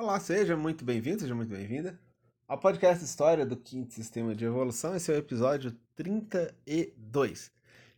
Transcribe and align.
Olá, 0.00 0.20
seja 0.20 0.56
muito 0.56 0.84
bem-vindo, 0.84 1.22
seja 1.22 1.34
muito 1.34 1.48
bem-vinda 1.48 1.98
ao 2.46 2.56
podcast 2.56 3.04
História 3.04 3.44
do 3.44 3.56
Quinto 3.56 3.92
Sistema 3.92 4.32
de 4.32 4.44
Evolução. 4.44 4.94
Esse 4.94 5.10
é 5.10 5.16
o 5.16 5.18
episódio 5.18 5.76
32. 5.96 7.50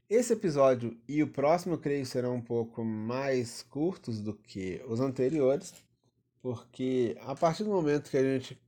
Esse 0.08 0.32
episódio 0.32 0.98
e 1.06 1.22
o 1.22 1.28
próximo, 1.28 1.76
creio, 1.76 2.06
serão 2.06 2.36
um 2.36 2.40
pouco 2.40 2.82
mais 2.82 3.62
curtos 3.64 4.18
do 4.18 4.32
que 4.32 4.82
os 4.88 4.98
anteriores, 4.98 5.74
porque 6.40 7.18
a 7.21 7.35
partir 7.35 7.64
do 7.64 7.71
momento 7.71 8.10
que 8.10 8.17
a 8.17 8.22
gente 8.22 8.58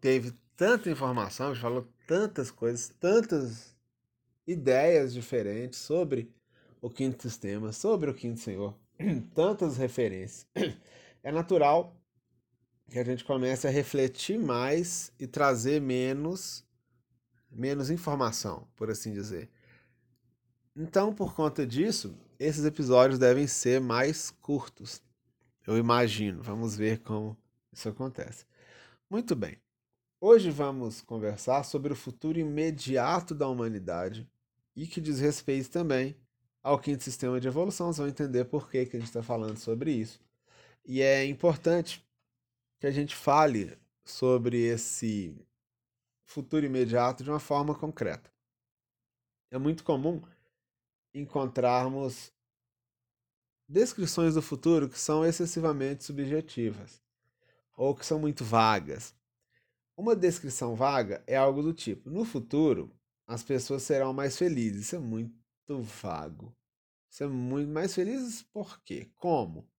teve 0.00 0.32
tanta 0.56 0.88
informação, 0.88 1.48
a 1.48 1.54
gente 1.54 1.62
falou 1.62 1.84
tantas 2.06 2.52
coisas, 2.52 2.90
tantas 3.00 3.76
ideias 4.46 5.12
diferentes 5.12 5.80
sobre 5.80 6.32
o 6.80 6.88
quinto 6.88 7.20
sistema, 7.22 7.72
sobre 7.72 8.08
o 8.08 8.14
quinto 8.14 8.38
senhor, 8.38 8.72
tantas 9.34 9.76
referências. 9.78 10.46
É 11.24 11.30
natural 11.30 12.01
que 12.92 12.98
a 12.98 13.04
gente 13.04 13.24
comece 13.24 13.66
a 13.66 13.70
refletir 13.70 14.38
mais 14.38 15.10
e 15.18 15.26
trazer 15.26 15.80
menos 15.80 16.64
menos 17.50 17.90
informação, 17.90 18.66
por 18.76 18.90
assim 18.90 19.12
dizer. 19.12 19.48
Então, 20.74 21.14
por 21.14 21.34
conta 21.34 21.66
disso, 21.66 22.14
esses 22.38 22.64
episódios 22.64 23.18
devem 23.18 23.46
ser 23.46 23.80
mais 23.80 24.30
curtos. 24.30 25.02
Eu 25.66 25.76
imagino. 25.76 26.42
Vamos 26.42 26.76
ver 26.76 27.00
como 27.00 27.36
isso 27.70 27.88
acontece. 27.88 28.46
Muito 29.08 29.36
bem. 29.36 29.58
Hoje 30.20 30.50
vamos 30.50 31.02
conversar 31.02 31.62
sobre 31.64 31.92
o 31.92 31.96
futuro 31.96 32.38
imediato 32.38 33.34
da 33.34 33.48
humanidade 33.48 34.26
e 34.74 34.86
que 34.86 35.00
diz 35.00 35.20
respeito 35.20 35.70
também 35.70 36.16
ao 36.62 36.78
quinto 36.78 37.02
sistema 37.02 37.38
de 37.38 37.48
evolução. 37.48 37.88
Vocês 37.88 37.98
vão 37.98 38.08
entender 38.08 38.44
por 38.46 38.70
que, 38.70 38.86
que 38.86 38.96
a 38.96 39.00
gente 39.00 39.08
está 39.08 39.22
falando 39.22 39.58
sobre 39.58 39.92
isso. 39.92 40.20
E 40.86 41.02
é 41.02 41.24
importante 41.26 42.02
que 42.82 42.86
a 42.88 42.90
gente 42.90 43.14
fale 43.14 43.78
sobre 44.04 44.60
esse 44.60 45.40
futuro 46.24 46.66
imediato 46.66 47.22
de 47.22 47.30
uma 47.30 47.38
forma 47.38 47.76
concreta. 47.76 48.28
É 49.52 49.56
muito 49.56 49.84
comum 49.84 50.20
encontrarmos 51.14 52.32
descrições 53.68 54.34
do 54.34 54.42
futuro 54.42 54.88
que 54.88 54.98
são 54.98 55.24
excessivamente 55.24 56.02
subjetivas 56.02 57.00
ou 57.76 57.94
que 57.94 58.04
são 58.04 58.18
muito 58.18 58.44
vagas. 58.44 59.14
Uma 59.96 60.16
descrição 60.16 60.74
vaga 60.74 61.22
é 61.24 61.36
algo 61.36 61.62
do 61.62 61.72
tipo: 61.72 62.10
no 62.10 62.24
futuro, 62.24 62.92
as 63.28 63.44
pessoas 63.44 63.84
serão 63.84 64.12
mais 64.12 64.36
felizes. 64.36 64.86
Isso 64.86 64.96
é 64.96 64.98
muito 64.98 65.32
vago. 65.82 66.52
Isso 67.08 67.22
é 67.22 67.28
muito 67.28 67.70
mais 67.70 67.94
felizes 67.94 68.42
por 68.42 68.82
quê? 68.82 69.08
Como? 69.14 69.70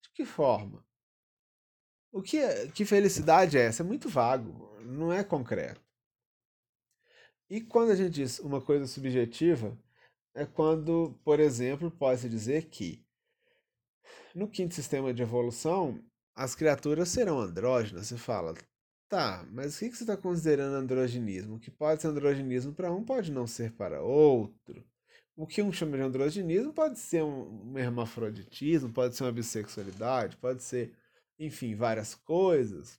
De 0.00 0.10
que 0.10 0.24
forma? 0.24 0.86
O 2.14 2.22
que, 2.22 2.38
é, 2.38 2.68
que 2.68 2.84
felicidade 2.84 3.58
é 3.58 3.62
essa? 3.62 3.82
É 3.82 3.84
muito 3.84 4.08
vago, 4.08 4.78
não 4.84 5.12
é 5.12 5.24
concreto. 5.24 5.80
E 7.50 7.60
quando 7.60 7.90
a 7.90 7.96
gente 7.96 8.12
diz 8.12 8.38
uma 8.38 8.60
coisa 8.60 8.86
subjetiva, 8.86 9.76
é 10.32 10.46
quando, 10.46 11.18
por 11.24 11.40
exemplo, 11.40 11.90
pode-se 11.90 12.28
dizer 12.28 12.66
que 12.66 13.04
no 14.32 14.46
quinto 14.46 14.76
sistema 14.76 15.12
de 15.12 15.22
evolução, 15.22 16.00
as 16.36 16.54
criaturas 16.54 17.08
serão 17.08 17.40
andrógenas. 17.40 18.06
Você 18.06 18.16
fala, 18.16 18.54
tá, 19.08 19.44
mas 19.50 19.74
o 19.74 19.80
que 19.80 19.96
você 19.96 20.04
está 20.04 20.16
considerando 20.16 20.76
androgenismo? 20.76 21.56
O 21.56 21.58
que 21.58 21.70
pode 21.70 22.00
ser 22.00 22.08
androgenismo 22.08 22.72
para 22.72 22.92
um 22.92 23.02
pode 23.04 23.32
não 23.32 23.48
ser 23.48 23.72
para 23.72 24.00
outro. 24.00 24.84
O 25.34 25.48
que 25.48 25.60
um 25.60 25.72
chama 25.72 25.96
de 25.96 26.04
androgenismo 26.04 26.72
pode 26.72 26.96
ser 26.96 27.24
um 27.24 27.76
hermafroditismo, 27.76 28.92
pode 28.92 29.16
ser 29.16 29.24
uma 29.24 29.32
bissexualidade, 29.32 30.36
pode 30.36 30.62
ser 30.62 30.94
enfim, 31.38 31.74
várias 31.74 32.14
coisas. 32.14 32.98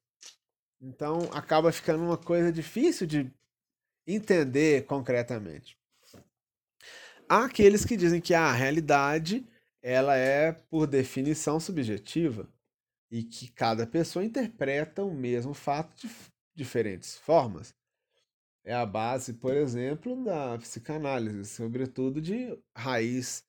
Então 0.81 1.29
acaba 1.33 1.71
ficando 1.71 2.03
uma 2.03 2.17
coisa 2.17 2.51
difícil 2.51 3.07
de 3.07 3.31
entender 4.05 4.85
concretamente. 4.85 5.77
Há 7.27 7.45
aqueles 7.45 7.83
que 7.83 7.97
dizem 7.97 8.21
que 8.21 8.33
a 8.33 8.51
realidade 8.51 9.47
ela 9.81 10.15
é 10.15 10.51
por 10.51 10.85
definição 10.85 11.59
subjetiva 11.59 12.47
e 13.09 13.23
que 13.23 13.47
cada 13.51 13.87
pessoa 13.87 14.25
interpreta 14.25 15.03
o 15.03 15.13
mesmo 15.13 15.53
fato 15.53 15.95
de 15.95 16.09
diferentes 16.55 17.15
formas. 17.17 17.73
É 18.63 18.73
a 18.73 18.85
base, 18.85 19.33
por 19.33 19.55
exemplo, 19.55 20.23
da 20.23 20.57
psicanálise, 20.57 21.45
sobretudo 21.45 22.19
de 22.19 22.57
raiz 22.75 23.43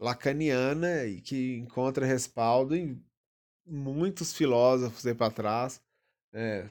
lacaniana 0.00 1.04
e 1.04 1.20
que 1.20 1.56
encontra 1.56 2.06
respaldo 2.06 2.74
em 2.74 3.02
muitos 3.66 4.32
filósofos 4.32 5.06
aí 5.06 5.14
para 5.14 5.32
trás, 5.32 5.80
é, 6.32 6.68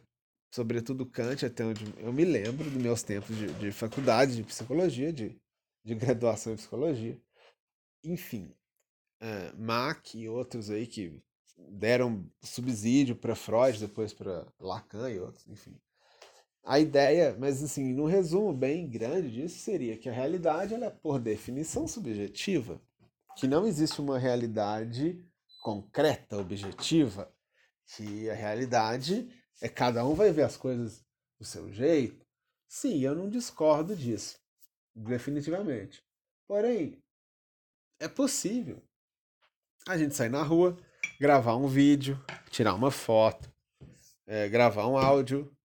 sobretudo 0.51 1.05
Kant, 1.05 1.45
até 1.45 1.63
onde 1.63 1.85
eu 1.97 2.11
me 2.11 2.25
lembro 2.25 2.69
dos 2.69 2.81
meus 2.81 3.03
tempos 3.03 3.35
de, 3.35 3.47
de 3.53 3.71
faculdade 3.71 4.35
de 4.35 4.43
psicologia, 4.43 5.11
de, 5.11 5.39
de 5.83 5.95
graduação 5.95 6.53
em 6.53 6.57
psicologia. 6.57 7.19
Enfim, 8.03 8.53
é, 9.19 9.53
Mach 9.53 10.15
e 10.15 10.27
outros 10.27 10.69
aí 10.69 10.87
que 10.87 11.21
deram 11.69 12.25
subsídio 12.41 13.15
para 13.15 13.35
Freud, 13.35 13.79
depois 13.79 14.13
para 14.13 14.47
Lacan 14.59 15.09
e 15.09 15.19
outros, 15.19 15.47
enfim. 15.47 15.79
A 16.63 16.79
ideia, 16.79 17.35
mas 17.39 17.63
assim, 17.63 17.93
no 17.93 18.05
resumo 18.05 18.53
bem 18.53 18.87
grande 18.87 19.31
disso 19.31 19.59
seria 19.59 19.97
que 19.97 20.09
a 20.09 20.13
realidade 20.13 20.73
ela 20.73 20.87
é 20.87 20.89
por 20.89 21.19
definição 21.19 21.87
subjetiva, 21.87 22.79
que 23.35 23.47
não 23.47 23.65
existe 23.65 23.99
uma 23.99 24.19
realidade 24.19 25.19
concreta, 25.61 26.37
objetiva, 26.37 27.31
que 27.95 28.29
a 28.29 28.33
realidade 28.33 29.29
é 29.61 29.69
cada 29.69 30.05
um 30.05 30.15
vai 30.15 30.31
ver 30.31 30.43
as 30.43 30.57
coisas 30.57 31.05
do 31.39 31.45
seu 31.45 31.71
jeito. 31.71 32.25
Sim, 32.67 32.99
eu 33.01 33.13
não 33.15 33.29
discordo 33.29 33.95
disso, 33.95 34.39
definitivamente. 34.95 36.03
Porém, 36.47 37.01
é 37.99 38.07
possível 38.07 38.81
a 39.87 39.97
gente 39.97 40.15
sair 40.15 40.29
na 40.29 40.41
rua, 40.41 40.77
gravar 41.19 41.55
um 41.55 41.67
vídeo, 41.67 42.19
tirar 42.49 42.73
uma 42.73 42.91
foto, 42.91 43.51
é, 44.25 44.49
gravar 44.49 44.87
um 44.87 44.97
áudio, 44.97 45.55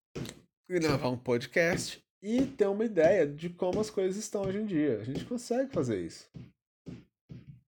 gravar 0.68 1.08
um 1.08 1.18
podcast 1.18 2.04
e 2.22 2.44
ter 2.44 2.66
uma 2.66 2.84
ideia 2.84 3.26
de 3.26 3.48
como 3.48 3.80
as 3.80 3.88
coisas 3.88 4.16
estão 4.16 4.42
hoje 4.42 4.58
em 4.58 4.66
dia. 4.66 4.98
A 5.00 5.04
gente 5.04 5.24
consegue 5.24 5.72
fazer 5.72 6.04
isso. 6.04 6.28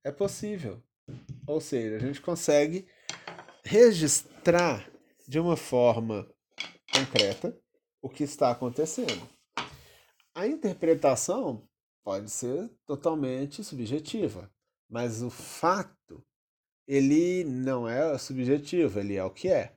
É 0.05 0.11
possível. 0.11 0.83
Ou 1.47 1.61
seja, 1.61 1.97
a 1.97 1.99
gente 1.99 2.21
consegue 2.21 2.87
registrar 3.65 4.91
de 5.27 5.39
uma 5.39 5.57
forma 5.57 6.29
concreta 6.93 7.57
o 8.03 8.09
que 8.09 8.25
está 8.25 8.51
acontecendo. 8.51 9.29
A 10.35 10.47
interpretação 10.47 11.67
pode 12.05 12.31
ser 12.31 12.71
totalmente 12.87 13.63
subjetiva, 13.65 14.51
mas 14.89 15.23
o 15.23 15.31
fato 15.31 16.25
ele 16.87 17.45
não 17.45 17.89
é 17.89 18.17
subjetivo, 18.17 18.99
ele 18.99 19.17
é 19.17 19.25
o 19.25 19.31
que 19.31 19.49
é. 19.49 19.75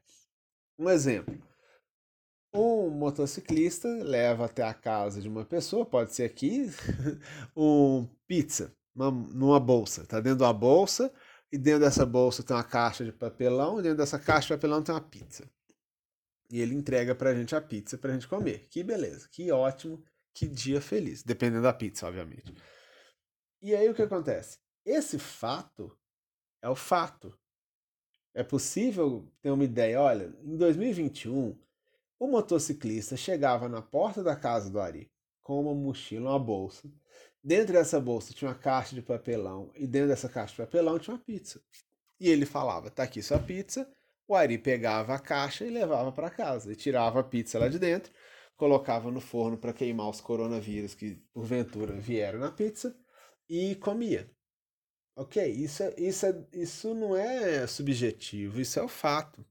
Um 0.79 0.89
exemplo: 0.89 1.37
um 2.53 2.89
motociclista 2.89 3.87
leva 3.87 4.45
até 4.45 4.63
a 4.63 4.73
casa 4.73 5.21
de 5.21 5.27
uma 5.27 5.43
pessoa, 5.43 5.85
pode 5.85 6.13
ser 6.13 6.23
aqui, 6.23 6.67
um 7.55 8.07
pizza 8.27 8.73
uma, 8.95 9.11
numa 9.11 9.59
bolsa. 9.59 10.01
Está 10.03 10.19
dentro 10.19 10.39
da 10.39 10.53
bolsa 10.53 11.11
e 11.51 11.57
dentro 11.57 11.81
dessa 11.81 12.05
bolsa 12.05 12.43
tem 12.43 12.55
uma 12.55 12.63
caixa 12.63 13.03
de 13.03 13.11
papelão, 13.11 13.79
e 13.79 13.83
dentro 13.83 13.97
dessa 13.97 14.17
caixa 14.17 14.47
de 14.47 14.53
papelão 14.53 14.81
tem 14.81 14.95
uma 14.95 15.01
pizza. 15.01 15.49
E 16.49 16.59
ele 16.59 16.75
entrega 16.75 17.15
pra 17.15 17.33
gente 17.33 17.55
a 17.55 17.61
pizza 17.61 17.97
pra 17.97 18.13
gente 18.13 18.27
comer. 18.27 18.67
Que 18.69 18.83
beleza, 18.83 19.27
que 19.29 19.51
ótimo, 19.51 20.03
que 20.33 20.47
dia 20.47 20.81
feliz. 20.81 21.23
Dependendo 21.23 21.63
da 21.63 21.73
pizza, 21.73 22.07
obviamente. 22.07 22.53
E 23.61 23.75
aí 23.75 23.89
o 23.89 23.93
que 23.93 24.01
acontece? 24.01 24.59
Esse 24.85 25.19
fato 25.19 25.97
é 26.61 26.69
o 26.69 26.75
fato. 26.75 27.37
É 28.33 28.43
possível 28.43 29.31
ter 29.41 29.51
uma 29.51 29.63
ideia, 29.63 30.01
olha, 30.01 30.33
em 30.43 30.57
2021, 30.57 31.57
o 32.19 32.27
motociclista 32.27 33.17
chegava 33.17 33.67
na 33.67 33.81
porta 33.81 34.23
da 34.23 34.35
casa 34.35 34.69
do 34.69 34.79
Ari 34.79 35.11
com 35.41 35.61
uma 35.61 35.73
mochila, 35.73 36.29
uma 36.31 36.39
bolsa, 36.39 36.89
Dentro 37.43 37.73
dessa 37.73 37.99
bolsa 37.99 38.33
tinha 38.33 38.49
uma 38.49 38.55
caixa 38.55 38.93
de 38.93 39.01
papelão 39.01 39.71
e 39.75 39.87
dentro 39.87 40.09
dessa 40.09 40.29
caixa 40.29 40.51
de 40.51 40.57
papelão 40.57 40.99
tinha 40.99 41.15
uma 41.15 41.23
pizza. 41.23 41.61
E 42.19 42.29
ele 42.29 42.45
falava: 42.45 42.91
"Tá 42.91 43.03
aqui 43.03 43.21
sua 43.21 43.39
pizza". 43.39 43.89
O 44.27 44.35
Ari 44.35 44.57
pegava 44.57 45.15
a 45.15 45.19
caixa 45.19 45.65
e 45.65 45.69
levava 45.69 46.11
para 46.11 46.29
casa 46.29 46.71
e 46.71 46.75
tirava 46.75 47.19
a 47.19 47.23
pizza 47.23 47.59
lá 47.59 47.67
de 47.67 47.77
dentro, 47.79 48.13
colocava 48.55 49.11
no 49.11 49.19
forno 49.19 49.57
para 49.57 49.73
queimar 49.73 50.09
os 50.09 50.21
coronavírus 50.21 50.95
que 50.95 51.15
porventura 51.33 51.93
vieram 51.93 52.39
na 52.39 52.51
pizza 52.51 52.95
e 53.49 53.75
comia. 53.75 54.29
Ok, 55.15 55.45
isso, 55.45 55.83
é, 55.83 55.93
isso, 55.97 56.25
é, 56.25 56.45
isso 56.53 56.93
não 56.93 57.15
é 57.15 57.67
subjetivo, 57.67 58.61
isso 58.61 58.79
é 58.79 58.83
o 58.83 58.87
fato. 58.87 59.45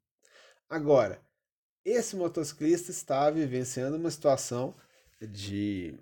Agora, 0.69 1.21
esse 1.85 2.17
motociclista 2.17 2.91
está 2.91 3.31
vivenciando 3.31 3.97
uma 3.97 4.11
situação 4.11 4.75
de 5.21 5.99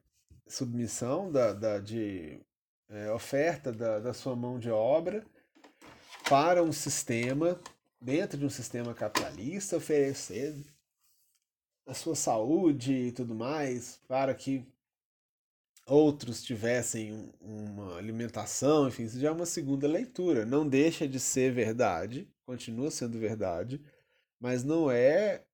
submissão 0.48 1.30
da, 1.30 1.52
da 1.52 1.78
de 1.78 2.40
é, 2.88 3.12
oferta 3.12 3.70
da, 3.70 3.98
da 3.98 4.14
sua 4.14 4.34
mão 4.34 4.58
de 4.58 4.70
obra 4.70 5.24
para 6.28 6.62
um 6.62 6.72
sistema 6.72 7.60
dentro 8.00 8.38
de 8.38 8.46
um 8.46 8.50
sistema 8.50 8.94
capitalista, 8.94 9.76
oferecer 9.76 10.54
a 11.86 11.94
sua 11.94 12.14
saúde 12.14 12.92
e 12.92 13.12
tudo 13.12 13.34
mais 13.34 14.00
para 14.06 14.34
que 14.34 14.64
outros 15.86 16.42
tivessem 16.42 17.32
uma 17.40 17.96
alimentação, 17.96 18.88
enfim, 18.88 19.04
isso 19.04 19.18
já 19.18 19.28
é 19.28 19.32
uma 19.32 19.46
segunda 19.46 19.88
leitura. 19.88 20.44
Não 20.44 20.68
deixa 20.68 21.08
de 21.08 21.18
ser 21.18 21.52
verdade, 21.52 22.28
continua 22.44 22.90
sendo 22.90 23.18
verdade, 23.18 23.80
mas 24.38 24.62
não 24.62 24.90
é. 24.90 25.44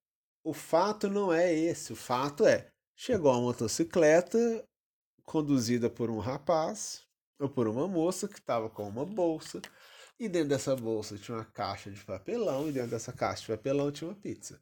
O 0.43 0.53
fato 0.53 1.09
não 1.09 1.33
é 1.33 1.51
esse. 1.53 1.93
O 1.93 1.95
fato 1.95 2.45
é: 2.45 2.67
chegou 2.95 3.31
a 3.31 3.39
motocicleta 3.41 4.63
conduzida 5.25 5.89
por 5.89 6.09
um 6.09 6.19
rapaz 6.19 7.03
ou 7.39 7.49
por 7.49 7.67
uma 7.67 7.87
moça 7.87 8.27
que 8.27 8.39
estava 8.39 8.69
com 8.69 8.87
uma 8.87 9.05
bolsa, 9.05 9.61
e 10.19 10.29
dentro 10.29 10.49
dessa 10.49 10.75
bolsa 10.75 11.17
tinha 11.17 11.37
uma 11.37 11.45
caixa 11.45 11.91
de 11.91 12.03
papelão, 12.03 12.69
e 12.69 12.71
dentro 12.71 12.91
dessa 12.91 13.11
caixa 13.11 13.41
de 13.41 13.47
papelão 13.49 13.91
tinha 13.91 14.09
uma 14.09 14.15
pizza. 14.15 14.61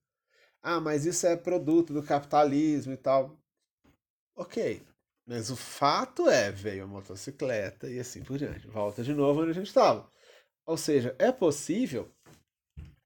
Ah, 0.62 0.80
mas 0.80 1.06
isso 1.06 1.28
é 1.28 1.36
produto 1.36 1.94
do 1.94 2.02
capitalismo 2.02 2.94
e 2.94 2.98
tal. 2.98 3.38
Ok, 4.36 4.82
mas 5.26 5.52
o 5.52 5.56
fato 5.56 6.28
é, 6.28 6.52
veio 6.52 6.86
a 6.86 6.88
motocicleta 6.88 7.90
e 7.90 8.00
assim 8.00 8.24
por 8.24 8.38
diante. 8.38 8.68
Volta 8.68 9.04
de 9.04 9.14
novo 9.14 9.42
onde 9.42 9.52
a 9.52 9.54
gente 9.54 9.68
estava. 9.68 10.10
Ou 10.66 10.78
seja, 10.78 11.16
é 11.20 11.32
possível 11.32 12.12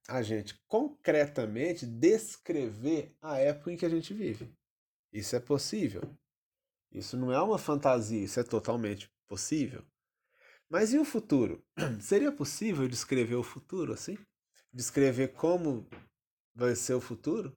a 0.08 0.22
gente 0.22 0.58
concretamente 0.68 1.86
descrever 1.86 3.14
a 3.22 3.40
época 3.40 3.72
em 3.72 3.78
que 3.78 3.86
a 3.86 3.90
gente 3.90 4.14
vive. 4.14 4.50
Isso 5.12 5.36
é 5.36 5.40
possível. 5.40 6.02
Isso 6.92 7.18
não 7.18 7.32
é 7.32 7.42
uma 7.42 7.58
fantasia, 7.58 8.24
isso 8.24 8.40
é 8.40 8.44
totalmente 8.44 9.12
possível. 9.28 9.84
Mas 10.70 10.94
e 10.94 11.00
o 11.00 11.06
futuro? 11.06 11.64
Seria 12.02 12.32
possível 12.32 12.88
descrever 12.88 13.36
o 13.36 13.44
futuro 13.44 13.94
assim? 13.94 14.18
Descrever 14.74 15.30
como 15.30 15.88
vai 16.54 16.76
ser 16.76 16.94
o 16.94 17.02
futuro? 17.02 17.56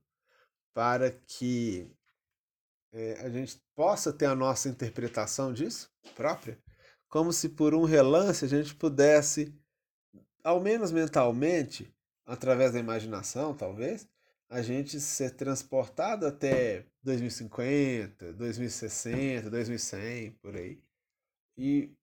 Para 0.72 1.10
que 1.10 1.90
é, 2.92 3.20
a 3.20 3.28
gente 3.28 3.60
possa 3.74 4.12
ter 4.12 4.26
a 4.26 4.34
nossa 4.34 4.68
interpretação 4.68 5.52
disso 5.52 5.90
própria? 6.14 6.58
Como 7.08 7.32
se 7.32 7.48
por 7.48 7.74
um 7.74 7.84
relance 7.84 8.44
a 8.44 8.48
gente 8.48 8.74
pudesse, 8.74 9.52
ao 10.44 10.60
menos 10.60 10.92
mentalmente, 10.92 11.92
através 12.24 12.72
da 12.72 12.78
imaginação, 12.78 13.56
talvez, 13.56 14.08
a 14.50 14.60
gente 14.62 14.98
ser 14.98 15.30
transportado 15.30 16.26
até 16.26 16.84
2050, 17.04 18.32
2060, 18.32 19.48
2100, 19.48 20.32
por 20.32 20.56
aí. 20.56 20.82
E 21.56 21.94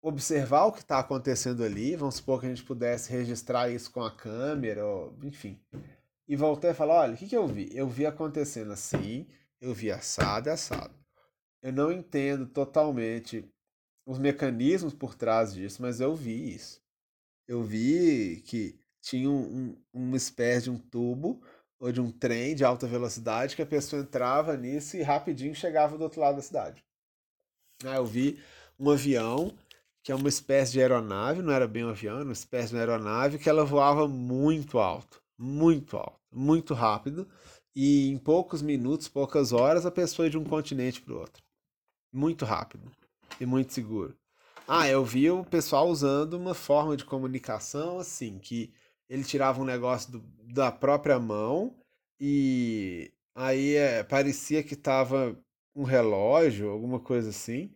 observar 0.00 0.66
o 0.66 0.72
que 0.72 0.80
está 0.80 1.00
acontecendo 1.00 1.64
ali, 1.64 1.96
vamos 1.96 2.14
supor 2.14 2.40
que 2.40 2.46
a 2.46 2.48
gente 2.48 2.62
pudesse 2.62 3.10
registrar 3.10 3.68
isso 3.70 3.90
com 3.90 4.02
a 4.02 4.14
câmera, 4.14 4.86
ou, 4.86 5.18
enfim. 5.24 5.60
E 6.28 6.36
voltar 6.36 6.70
e 6.70 6.74
falar, 6.74 7.00
olha, 7.00 7.14
o 7.14 7.16
que, 7.16 7.26
que 7.26 7.36
eu 7.36 7.46
vi? 7.48 7.68
Eu 7.76 7.88
vi 7.88 8.06
acontecendo 8.06 8.72
assim, 8.72 9.26
eu 9.60 9.74
vi 9.74 9.90
assado 9.90 10.48
e 10.48 10.52
assado. 10.52 10.94
Eu 11.60 11.72
não 11.72 11.90
entendo 11.90 12.46
totalmente 12.46 13.44
os 14.06 14.16
mecanismos 14.16 14.94
por 14.94 15.16
trás 15.16 15.52
disso, 15.52 15.82
mas 15.82 16.00
eu 16.00 16.14
vi 16.14 16.54
isso. 16.54 16.80
Eu 17.48 17.64
vi 17.64 18.42
que 18.46 18.78
tinha 19.02 19.28
um, 19.28 19.42
um, 19.42 19.76
uma 19.92 20.16
espécie 20.16 20.64
de 20.64 20.70
um 20.70 20.78
tubo 20.78 21.42
ou 21.80 21.90
de 21.90 22.00
um 22.00 22.12
trem 22.12 22.54
de 22.54 22.62
alta 22.62 22.86
velocidade 22.86 23.56
que 23.56 23.62
a 23.62 23.66
pessoa 23.66 24.02
entrava 24.02 24.56
nisso 24.56 24.96
e 24.96 25.02
rapidinho 25.02 25.54
chegava 25.54 25.96
do 25.96 26.04
outro 26.04 26.20
lado 26.20 26.36
da 26.36 26.42
cidade. 26.42 26.84
Ah, 27.82 27.96
eu 27.96 28.04
vi 28.04 28.38
um 28.78 28.90
avião 28.90 29.52
que 30.02 30.12
é 30.12 30.14
uma 30.14 30.28
espécie 30.28 30.72
de 30.72 30.80
aeronave, 30.80 31.42
não 31.42 31.52
era 31.52 31.66
bem 31.66 31.84
um 31.84 31.90
avião, 31.90 32.16
era 32.16 32.24
uma 32.24 32.32
espécie 32.32 32.72
de 32.72 32.78
aeronave 32.78 33.38
que 33.38 33.48
ela 33.48 33.64
voava 33.64 34.06
muito 34.06 34.78
alto, 34.78 35.22
muito 35.38 35.96
alto, 35.96 36.20
muito 36.30 36.74
rápido 36.74 37.26
e 37.74 38.08
em 38.08 38.18
poucos 38.18 38.60
minutos, 38.60 39.08
poucas 39.08 39.52
horas, 39.52 39.86
a 39.86 39.90
pessoa 39.90 40.26
ia 40.26 40.30
de 40.30 40.38
um 40.38 40.44
continente 40.44 41.00
para 41.00 41.14
o 41.14 41.18
outro. 41.18 41.42
Muito 42.12 42.44
rápido 42.44 42.90
e 43.40 43.46
muito 43.46 43.72
seguro. 43.72 44.14
Ah, 44.66 44.88
eu 44.88 45.04
vi 45.04 45.30
o 45.30 45.44
pessoal 45.44 45.88
usando 45.88 46.34
uma 46.34 46.54
forma 46.54 46.96
de 46.96 47.04
comunicação 47.04 47.98
assim, 47.98 48.38
que 48.38 48.72
ele 49.10 49.24
tirava 49.24 49.60
um 49.60 49.64
negócio 49.64 50.12
do, 50.12 50.20
da 50.54 50.72
própria 50.72 51.18
mão 51.18 51.76
e 52.20 53.12
aí 53.34 53.74
é, 53.74 54.02
parecia 54.04 54.62
que 54.62 54.74
estava 54.74 55.36
um 55.74 55.82
relógio, 55.84 56.70
alguma 56.70 57.00
coisa 57.00 57.30
assim. 57.30 57.74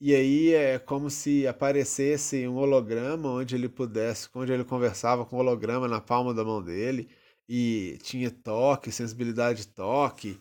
E 0.00 0.14
aí 0.14 0.52
é 0.52 0.78
como 0.78 1.10
se 1.10 1.46
aparecesse 1.46 2.46
um 2.46 2.56
holograma 2.56 3.30
onde 3.30 3.54
ele 3.54 3.68
pudesse, 3.68 4.28
onde 4.34 4.52
ele 4.52 4.64
conversava 4.64 5.24
com 5.24 5.36
o 5.36 5.38
holograma 5.40 5.88
na 5.88 6.00
palma 6.00 6.34
da 6.34 6.44
mão 6.44 6.62
dele 6.62 7.08
e 7.48 7.98
tinha 8.02 8.30
toque, 8.30 8.92
sensibilidade 8.92 9.62
de 9.62 9.68
toque, 9.68 10.38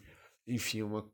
enfim, 0.48 0.82
uma, 0.82 1.10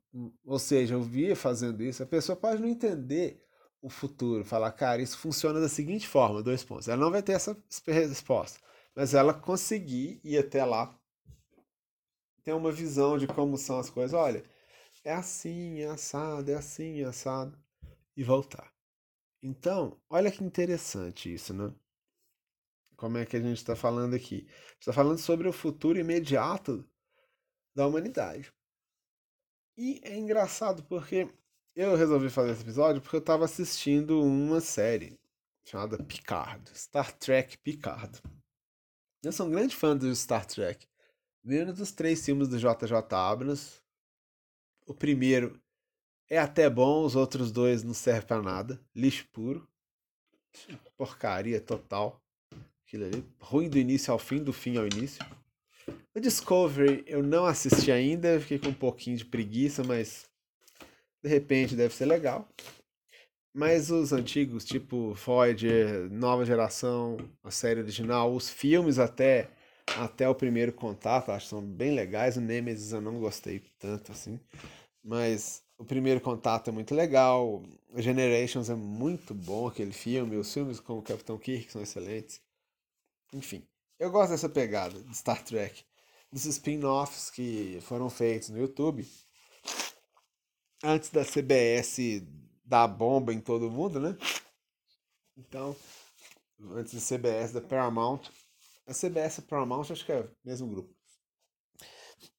ou 0.46 0.60
seja, 0.60 0.96
eu 0.96 1.02
via 1.02 1.36
fazendo 1.36 1.84
isso, 1.84 2.04
a 2.04 2.06
pessoa 2.06 2.36
pode 2.36 2.62
não 2.62 2.68
entender 2.68 3.42
o 3.82 3.90
futuro, 3.90 4.44
falar, 4.46 4.72
cara, 4.72 5.02
isso 5.02 5.18
funciona 5.18 5.60
da 5.60 5.70
seguinte 5.70 6.08
forma, 6.08 6.44
dois 6.44 6.64
pontos. 6.64 6.88
Ela 6.88 7.02
não 7.02 7.12
vai 7.12 7.22
ter 7.24 7.34
essa 7.34 7.58
resposta, 7.88 8.60
mas 8.96 9.14
ela 9.14 9.34
conseguir 9.34 10.20
ir 10.24 10.38
até 10.38 10.64
lá, 10.66 10.98
ter 12.44 12.54
uma 12.54 12.72
visão 12.72 13.18
de 13.18 13.28
como 13.28 13.58
são 13.58 13.80
as 13.80 13.90
coisas, 13.90 14.14
olha, 14.14 14.44
é 15.04 15.14
assim, 15.14 15.80
é 15.80 15.88
assado, 15.88 16.52
é 16.52 16.56
assim, 16.56 17.02
é 17.02 17.06
assado, 17.06 17.58
e 18.16 18.24
voltar. 18.24 18.72
Então, 19.42 20.00
olha 20.10 20.32
que 20.32 20.44
interessante 20.44 21.34
isso, 21.34 21.54
né? 21.54 21.74
Como 22.96 23.18
é 23.18 23.26
que 23.26 23.36
a 23.36 23.42
gente 23.42 23.58
está 23.58 23.76
falando 23.76 24.14
aqui? 24.16 24.48
Está 24.80 24.94
falando 24.94 25.18
sobre 25.18 25.48
o 25.48 25.54
futuro 25.54 25.98
imediato 25.98 26.88
da 27.74 27.88
humanidade. 27.88 28.54
E 29.76 30.00
é 30.04 30.16
engraçado 30.16 30.84
porque 30.84 31.28
eu 31.76 31.96
resolvi 31.96 32.30
fazer 32.30 32.52
esse 32.52 32.62
episódio 32.62 33.02
porque 33.02 33.16
eu 33.16 33.22
estava 33.22 33.46
assistindo 33.46 34.22
uma 34.22 34.62
série 34.62 35.20
chamada 35.64 35.98
Picard, 36.04 36.70
Star 36.78 37.12
Trek 37.18 37.58
Picard. 37.58 38.22
Eu 39.24 39.32
sou 39.32 39.46
um 39.46 39.52
grande 39.52 39.76
fã 39.76 39.96
do 39.96 40.14
Star 40.16 40.48
Trek. 40.48 40.88
Menos 41.44 41.78
dos 41.78 41.92
três 41.92 42.26
filmes 42.26 42.48
do 42.48 42.58
JJ 42.58 42.96
Abrams. 43.12 43.80
O 44.88 44.96
primeiro 44.96 45.62
é 46.28 46.40
até 46.40 46.68
bom, 46.68 47.06
os 47.06 47.16
outros 47.16 47.52
dois 47.52 47.84
não 47.84 47.94
servem 47.94 48.26
para 48.26 48.42
nada. 48.42 48.82
Lixo 48.96 49.28
puro. 49.32 49.68
Porcaria 50.98 51.62
total. 51.62 52.20
Aquilo 52.84 53.06
ali, 53.06 53.24
ruim 53.40 53.70
do 53.70 53.78
início 53.78 54.12
ao 54.12 54.18
fim, 54.18 54.44
do 54.44 54.52
fim 54.52 54.78
ao 54.78 54.88
início. 54.88 55.24
O 56.16 56.20
Discovery 56.20 57.04
eu 57.06 57.22
não 57.22 57.46
assisti 57.46 57.92
ainda, 57.92 58.40
fiquei 58.40 58.58
com 58.58 58.70
um 58.70 58.74
pouquinho 58.74 59.18
de 59.18 59.26
preguiça, 59.26 59.84
mas 59.84 60.28
de 61.22 61.30
repente 61.30 61.76
deve 61.76 61.94
ser 61.94 62.06
legal. 62.06 62.50
Mas 63.54 63.92
os 63.92 64.14
antigos, 64.14 64.64
tipo 64.64 65.14
Voyager, 65.14 66.10
Nova 66.10 66.46
Geração, 66.46 67.18
a 67.44 67.52
série 67.52 67.82
original, 67.82 68.34
os 68.34 68.50
filmes 68.50 68.98
até 68.98 69.50
até 69.98 70.30
o 70.30 70.36
primeiro 70.36 70.72
contato, 70.72 71.32
acho 71.32 71.46
que 71.46 71.50
são 71.50 71.62
bem 71.62 71.94
legais. 71.94 72.38
O 72.38 72.42
Nemesis 72.42 72.94
eu 72.94 73.02
não 73.02 73.20
gostei 73.20 73.62
tanto 73.78 74.12
assim, 74.12 74.40
mas 75.04 75.64
o 75.78 75.84
primeiro 75.84 76.22
contato 76.22 76.70
é 76.70 76.72
muito 76.72 76.96
legal. 76.96 77.64
Generations 77.98 78.70
é 78.70 78.76
muito 78.76 79.34
bom 79.34 79.68
aquele 79.68 79.92
filme. 79.92 80.38
Os 80.38 80.54
filmes 80.54 80.80
com 80.80 80.98
o 80.98 81.02
Capitão 81.02 81.38
Kirk 81.38 81.72
são 81.72 81.82
excelentes. 81.82 82.40
Enfim, 83.34 83.64
eu 84.00 84.12
gosto 84.12 84.32
dessa 84.32 84.50
pegada 84.50 85.02
de 85.02 85.18
Star 85.18 85.44
Trek, 85.44 85.84
dos 86.32 86.46
spin-offs 86.46 87.30
que 87.30 87.80
foram 87.82 88.10
feitos 88.10 88.50
no 88.50 88.60
YouTube 88.60 89.06
antes 90.84 91.10
da 91.10 91.24
CBS 91.24 92.24
dar 92.72 92.88
bomba 92.88 93.34
em 93.34 93.42
todo 93.42 93.70
mundo, 93.70 94.00
né? 94.00 94.18
Então, 95.36 95.76
antes 96.72 96.94
da 96.94 97.18
CBS 97.18 97.52
da 97.52 97.60
Paramount, 97.60 98.22
a 98.88 98.94
CBS 98.94 99.40
e 99.40 99.42
a 99.42 99.44
Paramount 99.44 99.92
acho 99.92 100.06
que 100.06 100.12
é 100.14 100.22
o 100.22 100.32
mesmo 100.46 100.70
grupo. 100.70 100.96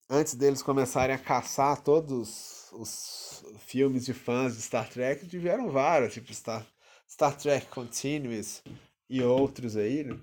Antes 0.08 0.34
deles 0.34 0.62
começarem 0.62 1.14
a 1.14 1.18
caçar 1.18 1.82
todos 1.82 2.70
os 2.72 3.44
filmes 3.58 4.06
de 4.06 4.14
fãs 4.14 4.56
de 4.56 4.62
Star 4.62 4.88
Trek, 4.88 5.28
tiveram 5.28 5.70
vários, 5.70 6.14
tipo 6.14 6.32
Star, 6.32 6.66
Star 7.06 7.36
Trek 7.36 7.66
Continuous 7.66 8.62
e 9.10 9.22
outros 9.22 9.76
aí, 9.76 10.02
né? 10.02 10.18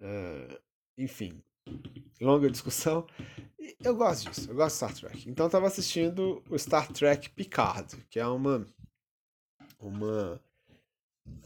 Uh, 0.00 0.58
enfim, 0.98 1.40
longa 2.20 2.50
discussão. 2.50 3.06
E 3.60 3.76
eu 3.84 3.94
gosto 3.94 4.28
disso, 4.28 4.50
eu 4.50 4.56
gosto 4.56 4.72
de 4.72 4.76
Star 4.76 4.94
Trek. 4.94 5.30
Então 5.30 5.46
eu 5.46 5.50
tava 5.50 5.68
assistindo 5.68 6.42
o 6.50 6.58
Star 6.58 6.92
Trek 6.92 7.30
Picard, 7.30 7.96
que 8.10 8.18
é 8.18 8.26
uma 8.26 8.66
uma 9.86 10.40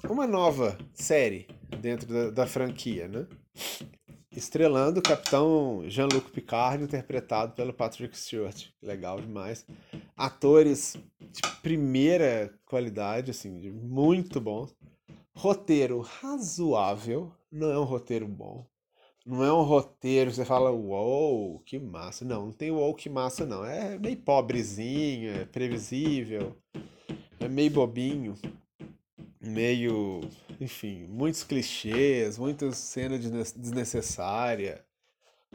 uma 0.09 0.27
nova 0.27 0.77
série 0.93 1.47
dentro 1.81 2.07
da, 2.07 2.31
da 2.31 2.47
franquia, 2.47 3.09
né? 3.09 3.27
Estrelando 4.31 5.01
o 5.01 5.03
capitão 5.03 5.83
Jean-Luc 5.89 6.31
Picard, 6.31 6.83
interpretado 6.83 7.55
pelo 7.55 7.73
Patrick 7.73 8.17
Stewart. 8.17 8.67
Legal 8.83 9.21
demais. 9.21 9.67
Atores 10.17 10.97
de 11.21 11.41
primeira 11.63 12.53
qualidade, 12.65 13.31
assim, 13.31 13.71
muito 13.71 14.41
bons. 14.41 14.75
Roteiro 15.35 16.01
razoável, 16.01 17.33
não 17.51 17.71
é 17.71 17.79
um 17.79 17.85
roteiro 17.85 18.27
bom. 18.29 18.67
Não 19.27 19.45
é 19.45 19.53
um 19.53 19.63
roteiro 19.63 20.33
você 20.33 20.45
fala, 20.45 20.71
uou, 20.71 21.61
que 21.61 21.79
massa. 21.79 22.25
Não, 22.25 22.47
não 22.47 22.53
tem 22.53 22.71
uou, 22.71 22.95
que 22.95 23.09
massa, 23.09 23.45
não. 23.45 23.65
É 23.65 23.99
meio 23.99 24.17
pobrezinho, 24.17 25.33
é 25.33 25.45
previsível, 25.45 26.57
é 27.49 27.51
meio 27.51 27.71
bobinho, 27.71 28.35
meio. 29.41 30.21
Enfim, 30.61 31.07
muitos 31.09 31.45
clichês, 31.45 32.37
muitas 32.37 32.77
cenas 32.77 33.21
desnecessárias, 33.53 34.81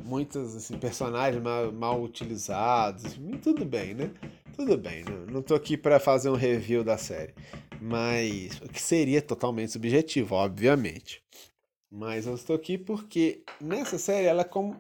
muitos 0.02 0.56
assim, 0.56 0.78
personagens 0.78 1.42
mal, 1.42 1.72
mal 1.72 2.02
utilizados. 2.02 3.20
Tudo 3.42 3.64
bem, 3.64 3.94
né? 3.94 4.12
Tudo 4.56 4.78
bem, 4.78 5.04
não, 5.04 5.26
não 5.26 5.42
tô 5.42 5.56
aqui 5.56 5.76
para 5.78 6.00
fazer 6.00 6.30
um 6.30 6.36
review 6.36 6.84
da 6.84 6.98
série. 6.98 7.34
Mas 7.82 8.60
o 8.62 8.70
que 8.70 8.82
seria 8.82 9.22
totalmente 9.22 9.72
subjetivo, 9.74 10.36
obviamente. 10.36 11.22
Mas 11.92 12.26
eu 12.26 12.34
estou 12.34 12.56
aqui 12.56 12.78
porque 12.78 13.44
nessa 13.62 14.00
série 14.00 14.26
ela 14.26 14.42
é 14.42 14.46
como, 14.46 14.76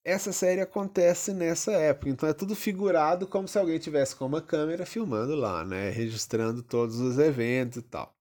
essa 0.03 0.32
série 0.34 0.62
acontece 0.62 1.34
nessa 1.34 1.72
época. 1.72 2.10
Então 2.10 2.27
é 2.27 2.34
tudo 2.34 2.56
figurado 2.56 3.27
como 3.27 3.48
se 3.48 3.58
alguém 3.58 3.79
tivesse 3.79 4.15
com 4.15 4.25
uma 4.25 4.41
câmera 4.41 4.86
filmando 4.86 5.36
lá, 5.36 5.63
né? 5.65 5.89
Registrando 5.89 6.63
todos 6.63 7.00
os 7.00 7.18
eventos 7.18 7.77
e 7.77 7.82
tal. 7.82 8.15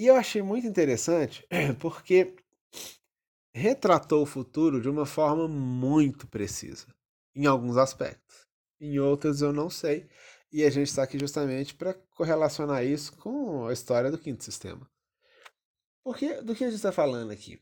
E 0.00 0.06
eu 0.06 0.16
achei 0.16 0.40
muito 0.40 0.66
interessante 0.66 1.46
porque 1.78 2.34
retratou 3.54 4.22
o 4.22 4.26
futuro 4.26 4.80
de 4.80 4.88
uma 4.88 5.04
forma 5.04 5.46
muito 5.46 6.26
precisa, 6.26 6.86
em 7.34 7.44
alguns 7.44 7.76
aspectos. 7.76 8.48
Em 8.80 8.98
outros 8.98 9.42
eu 9.42 9.52
não 9.52 9.68
sei. 9.68 10.08
E 10.50 10.64
a 10.64 10.70
gente 10.70 10.88
está 10.88 11.02
aqui 11.02 11.18
justamente 11.18 11.74
para 11.74 11.92
correlacionar 12.16 12.82
isso 12.82 13.14
com 13.18 13.66
a 13.66 13.74
história 13.74 14.10
do 14.10 14.16
quinto 14.16 14.42
sistema. 14.42 14.90
Porque 16.02 16.40
do 16.40 16.54
que 16.54 16.64
a 16.64 16.68
gente 16.68 16.76
está 16.76 16.92
falando 16.92 17.30
aqui? 17.30 17.60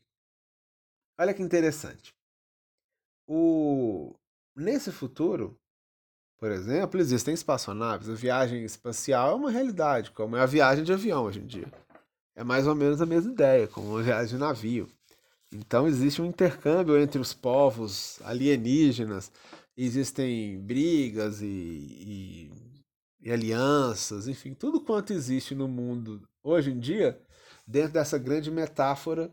Olha 1.19 1.33
que 1.33 1.43
interessante. 1.43 2.15
O... 3.27 4.15
Nesse 4.55 4.93
futuro, 4.93 5.59
por 6.37 6.51
exemplo, 6.51 7.01
existem 7.01 7.33
espaçonaves. 7.33 8.07
A 8.07 8.13
viagem 8.13 8.63
espacial 8.63 9.31
é 9.31 9.35
uma 9.35 9.51
realidade, 9.51 10.11
como 10.11 10.37
é 10.37 10.39
a 10.39 10.45
viagem 10.45 10.85
de 10.85 10.93
avião 10.93 11.25
hoje 11.25 11.41
em 11.41 11.45
dia. 11.45 11.69
É 12.39 12.43
mais 12.45 12.65
ou 12.65 12.73
menos 12.73 13.01
a 13.01 13.05
mesma 13.05 13.33
ideia, 13.33 13.67
como 13.67 13.89
uma 13.89 14.01
viagem 14.01 14.29
de 14.29 14.37
navio. 14.37 14.87
Então 15.51 15.85
existe 15.85 16.21
um 16.21 16.25
intercâmbio 16.25 16.97
entre 16.97 17.19
os 17.19 17.33
povos 17.33 18.17
alienígenas, 18.23 19.29
existem 19.75 20.57
brigas 20.57 21.41
e, 21.41 21.45
e, 21.45 22.51
e 23.19 23.29
alianças, 23.29 24.29
enfim, 24.29 24.53
tudo 24.53 24.79
quanto 24.79 25.11
existe 25.11 25.53
no 25.53 25.67
mundo 25.67 26.25
hoje 26.41 26.71
em 26.71 26.79
dia, 26.79 27.21
dentro 27.67 27.91
dessa 27.91 28.17
grande 28.17 28.49
metáfora 28.49 29.29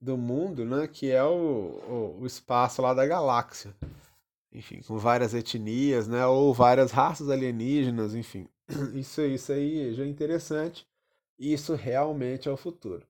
do 0.00 0.16
mundo, 0.16 0.64
né, 0.64 0.86
que 0.86 1.10
é 1.10 1.24
o, 1.24 1.80
o, 1.88 2.18
o, 2.20 2.26
espaço 2.26 2.80
lá 2.82 2.94
da 2.94 3.04
galáxia. 3.04 3.74
Enfim, 4.52 4.80
com 4.86 4.96
várias 4.96 5.34
etnias, 5.34 6.06
né, 6.06 6.24
ou 6.24 6.54
várias 6.54 6.92
raças 6.92 7.28
alienígenas, 7.28 8.14
enfim. 8.14 8.46
Isso, 8.94 9.22
isso 9.22 9.50
aí 9.50 9.92
já 9.92 10.04
é 10.04 10.06
interessante. 10.06 10.86
E 11.42 11.52
isso 11.52 11.74
realmente 11.74 12.48
é 12.48 12.52
o 12.52 12.56
futuro. 12.56 13.04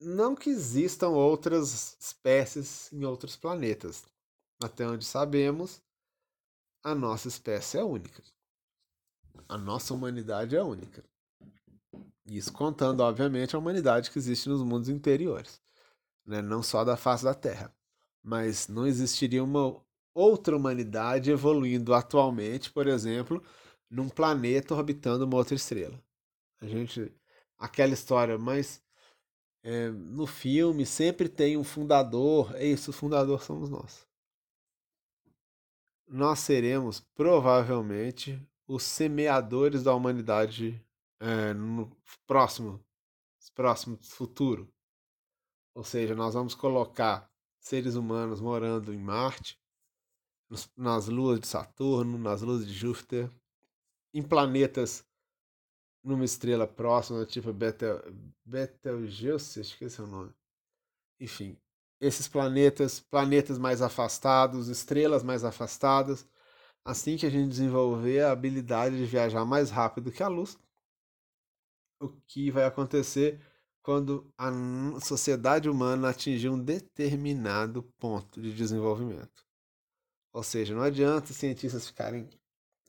Não 0.00 0.34
que 0.34 0.50
existam 0.50 1.10
outras 1.10 1.96
espécies 2.00 2.92
em 2.92 3.04
outros 3.04 3.36
planetas. 3.36 4.04
Até 4.60 4.84
onde 4.84 5.04
sabemos, 5.04 5.80
a 6.82 6.96
nossa 6.96 7.28
espécie 7.28 7.78
é 7.78 7.84
única. 7.84 8.24
A 9.48 9.56
nossa 9.56 9.94
humanidade 9.94 10.56
é 10.56 10.62
única. 10.64 11.04
Isso 12.26 12.52
contando, 12.52 13.02
obviamente, 13.02 13.54
a 13.54 13.58
humanidade 13.60 14.10
que 14.10 14.18
existe 14.18 14.48
nos 14.48 14.60
mundos 14.60 14.88
interiores, 14.88 15.60
né? 16.26 16.42
não 16.42 16.60
só 16.60 16.84
da 16.84 16.96
face 16.96 17.22
da 17.22 17.34
Terra. 17.34 17.72
Mas 18.20 18.66
não 18.66 18.84
existiria 18.84 19.44
uma 19.44 19.80
outra 20.12 20.56
humanidade 20.56 21.30
evoluindo 21.30 21.94
atualmente, 21.94 22.72
por 22.72 22.88
exemplo, 22.88 23.40
num 23.88 24.08
planeta 24.08 24.74
orbitando 24.74 25.24
uma 25.24 25.36
outra 25.36 25.54
estrela. 25.54 26.04
A 26.60 26.66
gente. 26.66 27.12
Aquela 27.58 27.94
história, 27.94 28.36
mas 28.36 28.82
é, 29.62 29.88
no 29.88 30.26
filme 30.26 30.84
sempre 30.84 31.28
tem 31.28 31.56
um 31.56 31.64
fundador. 31.64 32.54
É 32.54 32.64
isso, 32.66 32.90
o 32.90 32.94
fundador 32.94 33.42
somos 33.42 33.70
nós. 33.70 34.06
Nós 36.06 36.38
seremos 36.40 37.00
provavelmente 37.00 38.40
os 38.66 38.82
semeadores 38.82 39.82
da 39.82 39.94
humanidade 39.94 40.80
é, 41.18 41.52
no 41.54 41.90
próximo, 42.26 42.84
próximo 43.54 43.98
futuro. 44.02 44.72
Ou 45.74 45.82
seja, 45.84 46.14
nós 46.14 46.34
vamos 46.34 46.54
colocar 46.54 47.30
seres 47.58 47.96
humanos 47.96 48.40
morando 48.40 48.94
em 48.94 48.98
Marte, 48.98 49.60
nas 50.76 51.08
luas 51.08 51.40
de 51.40 51.46
Saturno, 51.46 52.16
nas 52.16 52.40
luas 52.40 52.66
de 52.66 52.72
Júpiter, 52.72 53.30
em 54.14 54.22
planetas 54.22 55.04
numa 56.06 56.24
estrela 56.24 56.66
próxima, 56.68 57.26
tipo 57.26 57.52
Betel, 57.52 58.00
Betelgeuse, 58.44 59.60
esqueci 59.60 60.00
o 60.00 60.06
nome. 60.06 60.32
Enfim, 61.18 61.58
esses 62.00 62.28
planetas, 62.28 63.00
planetas 63.00 63.58
mais 63.58 63.82
afastados, 63.82 64.68
estrelas 64.68 65.24
mais 65.24 65.42
afastadas, 65.44 66.24
assim 66.84 67.16
que 67.16 67.26
a 67.26 67.30
gente 67.30 67.48
desenvolver 67.48 68.20
a 68.20 68.30
habilidade 68.30 68.96
de 68.96 69.04
viajar 69.04 69.44
mais 69.44 69.70
rápido 69.70 70.12
que 70.12 70.22
a 70.22 70.28
luz, 70.28 70.56
o 72.00 72.08
que 72.28 72.52
vai 72.52 72.64
acontecer 72.64 73.40
quando 73.82 74.32
a 74.38 74.50
sociedade 75.00 75.68
humana 75.68 76.10
atingir 76.10 76.48
um 76.48 76.62
determinado 76.62 77.82
ponto 77.98 78.40
de 78.40 78.52
desenvolvimento. 78.54 79.44
Ou 80.32 80.42
seja, 80.42 80.74
não 80.74 80.82
adianta 80.82 81.30
os 81.30 81.36
cientistas 81.36 81.86
ficarem 81.88 82.28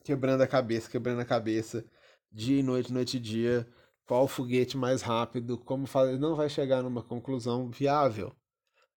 quebrando 0.04 0.42
a 0.42 0.46
cabeça, 0.46 0.90
quebrando 0.90 1.20
a 1.20 1.24
cabeça, 1.24 1.84
dia 2.30 2.60
e 2.60 2.62
noite, 2.62 2.92
noite 2.92 3.16
e 3.16 3.20
dia, 3.20 3.66
qual 4.04 4.24
o 4.24 4.28
foguete 4.28 4.76
mais 4.76 5.02
rápido, 5.02 5.58
como 5.58 5.86
fazer, 5.86 6.18
não 6.18 6.34
vai 6.34 6.48
chegar 6.48 6.82
numa 6.82 7.02
conclusão 7.02 7.70
viável. 7.70 8.34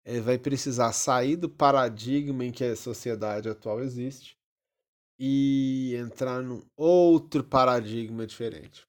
Ele 0.06 0.22
vai 0.22 0.38
precisar 0.38 0.92
sair 0.94 1.36
do 1.36 1.50
paradigma 1.50 2.46
em 2.46 2.52
que 2.52 2.64
a 2.64 2.76
sociedade 2.76 3.50
atual 3.50 3.82
existe 3.82 4.38
e 5.18 5.96
entrar 5.96 6.42
num 6.42 6.64
outro 6.76 7.44
paradigma 7.44 8.26
diferente. 8.26 8.88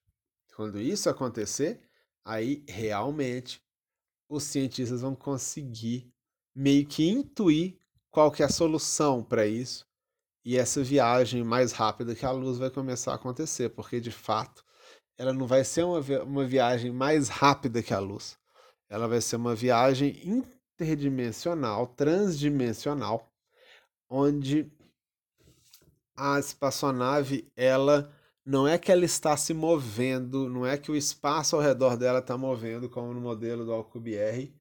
Quando 0.55 0.79
isso 0.79 1.09
acontecer, 1.09 1.81
aí 2.23 2.63
realmente 2.67 3.61
os 4.29 4.43
cientistas 4.43 5.01
vão 5.01 5.15
conseguir 5.15 6.11
meio 6.55 6.85
que 6.85 7.09
intuir 7.09 7.77
qual 8.09 8.31
que 8.31 8.43
é 8.43 8.45
a 8.45 8.49
solução 8.49 9.23
para 9.23 9.45
isso 9.45 9.90
e 10.43 10.57
essa 10.57 10.83
viagem 10.83 11.43
mais 11.43 11.71
rápida 11.71 12.15
que 12.15 12.25
a 12.25 12.31
luz 12.31 12.57
vai 12.57 12.69
começar 12.69 13.11
a 13.11 13.15
acontecer, 13.15 13.69
porque 13.69 13.99
de 13.99 14.11
fato 14.11 14.63
ela 15.17 15.33
não 15.33 15.45
vai 15.45 15.63
ser 15.63 15.83
uma, 15.83 15.99
uma 16.23 16.45
viagem 16.45 16.91
mais 16.91 17.29
rápida 17.29 17.83
que 17.83 17.93
a 17.93 17.99
luz, 17.99 18.37
ela 18.89 19.07
vai 19.07 19.21
ser 19.21 19.35
uma 19.35 19.55
viagem 19.55 20.19
interdimensional, 20.23 21.87
transdimensional, 21.87 23.31
onde 24.09 24.71
a 26.15 26.39
espaçonave 26.39 27.47
ela 27.55 28.11
não 28.45 28.67
é 28.67 28.77
que 28.77 28.91
ela 28.91 29.05
está 29.05 29.37
se 29.37 29.53
movendo, 29.53 30.49
não 30.49 30.65
é 30.65 30.77
que 30.77 30.91
o 30.91 30.95
espaço 30.95 31.55
ao 31.55 31.61
redor 31.61 31.95
dela 31.95 32.19
está 32.19 32.37
movendo, 32.37 32.89
como 32.89 33.13
no 33.13 33.21
modelo 33.21 33.63
do 33.63 33.71
Alcubierre, 33.71 34.53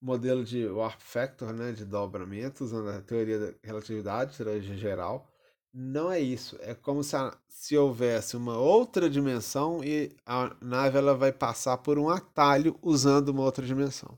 modelo 0.00 0.44
de 0.44 0.66
warp 0.66 1.00
factor, 1.00 1.52
né, 1.52 1.72
de 1.72 1.84
dobramento, 1.84 2.64
usando 2.64 2.88
a 2.90 3.00
teoria 3.00 3.38
da 3.38 3.54
relatividade, 3.62 4.36
teoria 4.36 4.60
geral. 4.76 5.30
Não 5.72 6.10
é 6.10 6.18
isso. 6.20 6.56
É 6.60 6.74
como 6.74 7.02
se, 7.04 7.16
a, 7.16 7.36
se 7.48 7.76
houvesse 7.76 8.36
uma 8.36 8.56
outra 8.56 9.10
dimensão 9.10 9.84
e 9.84 10.14
a 10.24 10.54
nave 10.60 10.98
ela 10.98 11.14
vai 11.14 11.32
passar 11.32 11.78
por 11.78 11.98
um 11.98 12.08
atalho 12.08 12.78
usando 12.82 13.28
uma 13.28 13.42
outra 13.42 13.64
dimensão. 13.64 14.14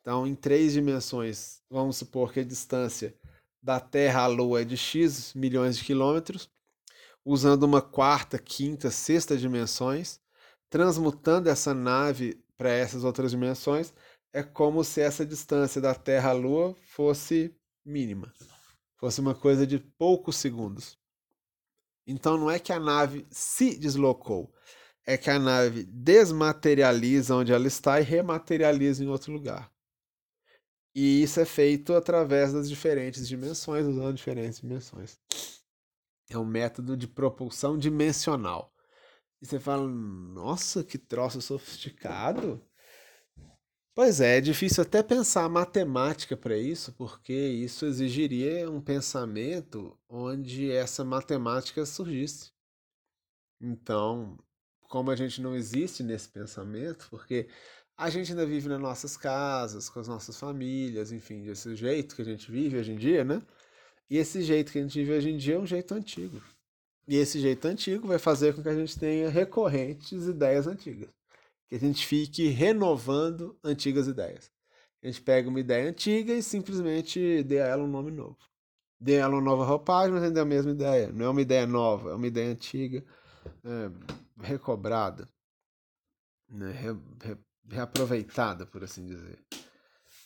Então, 0.00 0.26
em 0.26 0.34
três 0.34 0.72
dimensões, 0.72 1.60
vamos 1.70 1.96
supor 1.96 2.32
que 2.32 2.40
a 2.40 2.44
distância 2.44 3.14
da 3.62 3.78
Terra 3.78 4.22
à 4.22 4.26
Lua 4.26 4.62
é 4.62 4.64
de 4.64 4.76
x 4.76 5.32
milhões 5.34 5.76
de 5.76 5.84
quilômetros 5.84 6.50
usando 7.24 7.62
uma 7.62 7.80
quarta, 7.80 8.38
quinta, 8.38 8.90
sexta 8.90 9.36
dimensões, 9.36 10.20
transmutando 10.68 11.48
essa 11.48 11.72
nave 11.72 12.42
para 12.56 12.70
essas 12.70 13.04
outras 13.04 13.30
dimensões, 13.30 13.92
é 14.32 14.42
como 14.42 14.82
se 14.82 15.00
essa 15.00 15.26
distância 15.26 15.80
da 15.80 15.94
Terra 15.94 16.30
à 16.30 16.32
Lua 16.32 16.74
fosse 16.86 17.54
mínima, 17.84 18.32
fosse 18.96 19.20
uma 19.20 19.34
coisa 19.34 19.66
de 19.66 19.78
poucos 19.78 20.36
segundos. 20.36 20.98
Então 22.06 22.36
não 22.38 22.50
é 22.50 22.58
que 22.58 22.72
a 22.72 22.80
nave 22.80 23.26
se 23.30 23.78
deslocou, 23.78 24.52
é 25.06 25.16
que 25.16 25.30
a 25.30 25.38
nave 25.38 25.84
desmaterializa 25.84 27.34
onde 27.36 27.52
ela 27.52 27.66
está 27.66 28.00
e 28.00 28.04
rematerializa 28.04 29.04
em 29.04 29.08
outro 29.08 29.32
lugar. 29.32 29.70
E 30.94 31.22
isso 31.22 31.40
é 31.40 31.44
feito 31.44 31.94
através 31.94 32.52
das 32.52 32.68
diferentes 32.68 33.26
dimensões, 33.26 33.86
usando 33.86 34.14
diferentes 34.14 34.60
dimensões. 34.60 35.18
É 36.28 36.38
um 36.38 36.44
método 36.44 36.96
de 36.96 37.08
propulsão 37.08 37.78
dimensional. 37.78 38.72
E 39.40 39.46
você 39.46 39.58
fala, 39.58 39.86
nossa, 39.88 40.84
que 40.84 40.98
troço 40.98 41.40
sofisticado. 41.40 42.62
Pois 43.94 44.22
é, 44.22 44.38
é 44.38 44.40
difícil 44.40 44.82
até 44.82 45.02
pensar 45.02 45.46
matemática 45.50 46.34
para 46.34 46.56
isso, 46.56 46.92
porque 46.94 47.32
isso 47.32 47.84
exigiria 47.84 48.70
um 48.70 48.80
pensamento 48.80 49.98
onde 50.08 50.70
essa 50.70 51.04
matemática 51.04 51.84
surgisse. 51.84 52.50
Então, 53.60 54.38
como 54.88 55.10
a 55.10 55.16
gente 55.16 55.42
não 55.42 55.54
existe 55.54 56.02
nesse 56.02 56.28
pensamento, 56.30 57.06
porque 57.10 57.48
a 57.96 58.08
gente 58.08 58.32
ainda 58.32 58.46
vive 58.46 58.66
nas 58.68 58.80
nossas 58.80 59.14
casas, 59.16 59.90
com 59.90 60.00
as 60.00 60.08
nossas 60.08 60.38
famílias, 60.38 61.12
enfim, 61.12 61.44
desse 61.44 61.76
jeito 61.76 62.16
que 62.16 62.22
a 62.22 62.24
gente 62.24 62.50
vive 62.50 62.78
hoje 62.78 62.92
em 62.92 62.96
dia, 62.96 63.24
né? 63.24 63.42
E 64.08 64.16
esse 64.16 64.42
jeito 64.42 64.72
que 64.72 64.78
a 64.78 64.82
gente 64.82 64.98
vive 64.98 65.12
hoje 65.12 65.30
em 65.30 65.36
dia 65.36 65.56
é 65.56 65.58
um 65.58 65.66
jeito 65.66 65.94
antigo. 65.94 66.42
E 67.06 67.16
esse 67.16 67.38
jeito 67.40 67.66
antigo 67.66 68.08
vai 68.08 68.18
fazer 68.18 68.54
com 68.54 68.62
que 68.62 68.68
a 68.70 68.74
gente 68.74 68.98
tenha 68.98 69.28
recorrentes 69.28 70.26
ideias 70.26 70.66
antigas 70.66 71.10
que 71.72 71.76
a 71.76 71.88
gente 71.88 72.06
fique 72.06 72.48
renovando 72.48 73.58
antigas 73.64 74.06
ideias. 74.06 74.52
A 75.02 75.06
gente 75.06 75.22
pega 75.22 75.48
uma 75.48 75.58
ideia 75.58 75.88
antiga 75.88 76.34
e 76.34 76.42
simplesmente 76.42 77.42
dê 77.44 77.62
a 77.62 77.66
ela 77.66 77.82
um 77.82 77.88
nome 77.88 78.10
novo. 78.10 78.36
Dê 79.00 79.16
a 79.16 79.22
ela 79.22 79.36
uma 79.36 79.40
nova 79.40 79.64
roupagem, 79.64 80.12
mas 80.12 80.22
ainda 80.22 80.40
é 80.40 80.42
a 80.42 80.46
mesma 80.46 80.72
ideia. 80.72 81.10
Não 81.10 81.24
é 81.24 81.28
uma 81.30 81.40
ideia 81.40 81.66
nova, 81.66 82.10
é 82.10 82.14
uma 82.14 82.26
ideia 82.26 82.52
antiga, 82.52 83.02
é, 83.64 83.90
recobrada, 84.42 85.26
né? 86.46 86.72
Re, 86.72 86.90
re, 87.22 87.38
reaproveitada, 87.70 88.66
por 88.66 88.84
assim 88.84 89.06
dizer. 89.06 89.38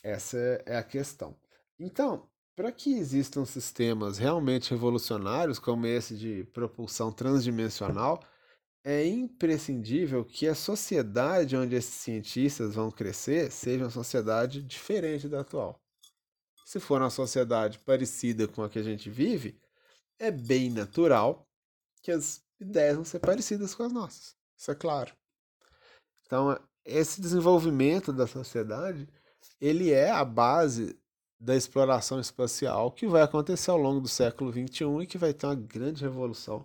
Essa 0.03 0.39
é 0.67 0.77
a 0.77 0.83
questão. 0.83 1.37
Então, 1.79 2.29
para 2.57 2.73
que 2.73 2.93
existam 2.93 3.45
sistemas 3.45 4.19
realmente 4.19 4.73
revolucionários, 4.73 5.61
como 5.61 5.87
esse 5.87 6.17
de 6.17 6.43
propulsão 6.53 7.13
transdimensional, 7.13 8.21
é 8.89 9.05
imprescindível 9.05 10.25
que 10.25 10.47
a 10.47 10.55
sociedade 10.55 11.57
onde 11.57 11.75
esses 11.75 11.93
cientistas 11.93 12.77
vão 12.77 12.89
crescer 12.89 13.51
seja 13.51 13.83
uma 13.83 13.91
sociedade 13.91 14.63
diferente 14.63 15.29
da 15.29 15.41
atual. 15.41 15.83
Se 16.65 16.79
for 16.79 17.03
uma 17.03 17.11
sociedade 17.11 17.81
parecida 17.81 18.47
com 18.47 18.63
a 18.63 18.71
que 18.71 18.79
a 18.79 18.85
gente 18.85 19.11
vive, 19.11 19.61
é 20.21 20.31
bem 20.31 20.71
natural 20.71 21.45
que 22.01 22.13
as 22.13 22.41
ideias 22.61 22.95
vão 22.95 23.05
ser 23.05 23.19
parecidas 23.19 23.75
com 23.75 23.83
as 23.83 23.93
nossas. 23.93 24.37
Isso 24.57 24.71
é 24.71 24.75
claro. 24.77 25.13
Então, 26.25 26.57
esse 26.85 27.21
desenvolvimento 27.21 28.13
da 28.13 28.29
sociedade, 28.29 29.09
ele 29.61 29.91
é 29.91 30.13
a 30.13 30.25
base 30.25 30.97
da 31.41 31.57
exploração 31.57 32.21
espacial 32.21 32.93
que 32.93 33.09
vai 33.09 33.23
acontecer 33.23 33.73
ao 33.73 33.79
longo 33.79 34.01
do 34.01 34.09
século 34.09 34.53
XXI 34.53 35.03
e 35.03 35.07
que 35.09 35.19
vai 35.19 35.35
ter 35.35 35.47
uma 35.47 35.57
grande 35.57 36.05
revolução 36.05 36.65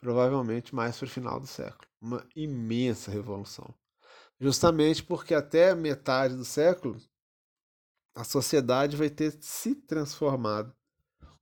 provavelmente 0.00 0.74
mais 0.74 0.96
para 0.96 1.06
o 1.06 1.10
final 1.10 1.40
do 1.40 1.46
século. 1.46 1.88
Uma 2.00 2.26
imensa 2.34 3.10
revolução. 3.10 3.74
Justamente 4.40 5.02
porque 5.02 5.34
até 5.34 5.74
metade 5.74 6.36
do 6.36 6.44
século 6.44 6.96
a 8.14 8.24
sociedade 8.24 8.96
vai 8.96 9.10
ter 9.10 9.36
se 9.40 9.74
transformado 9.74 10.74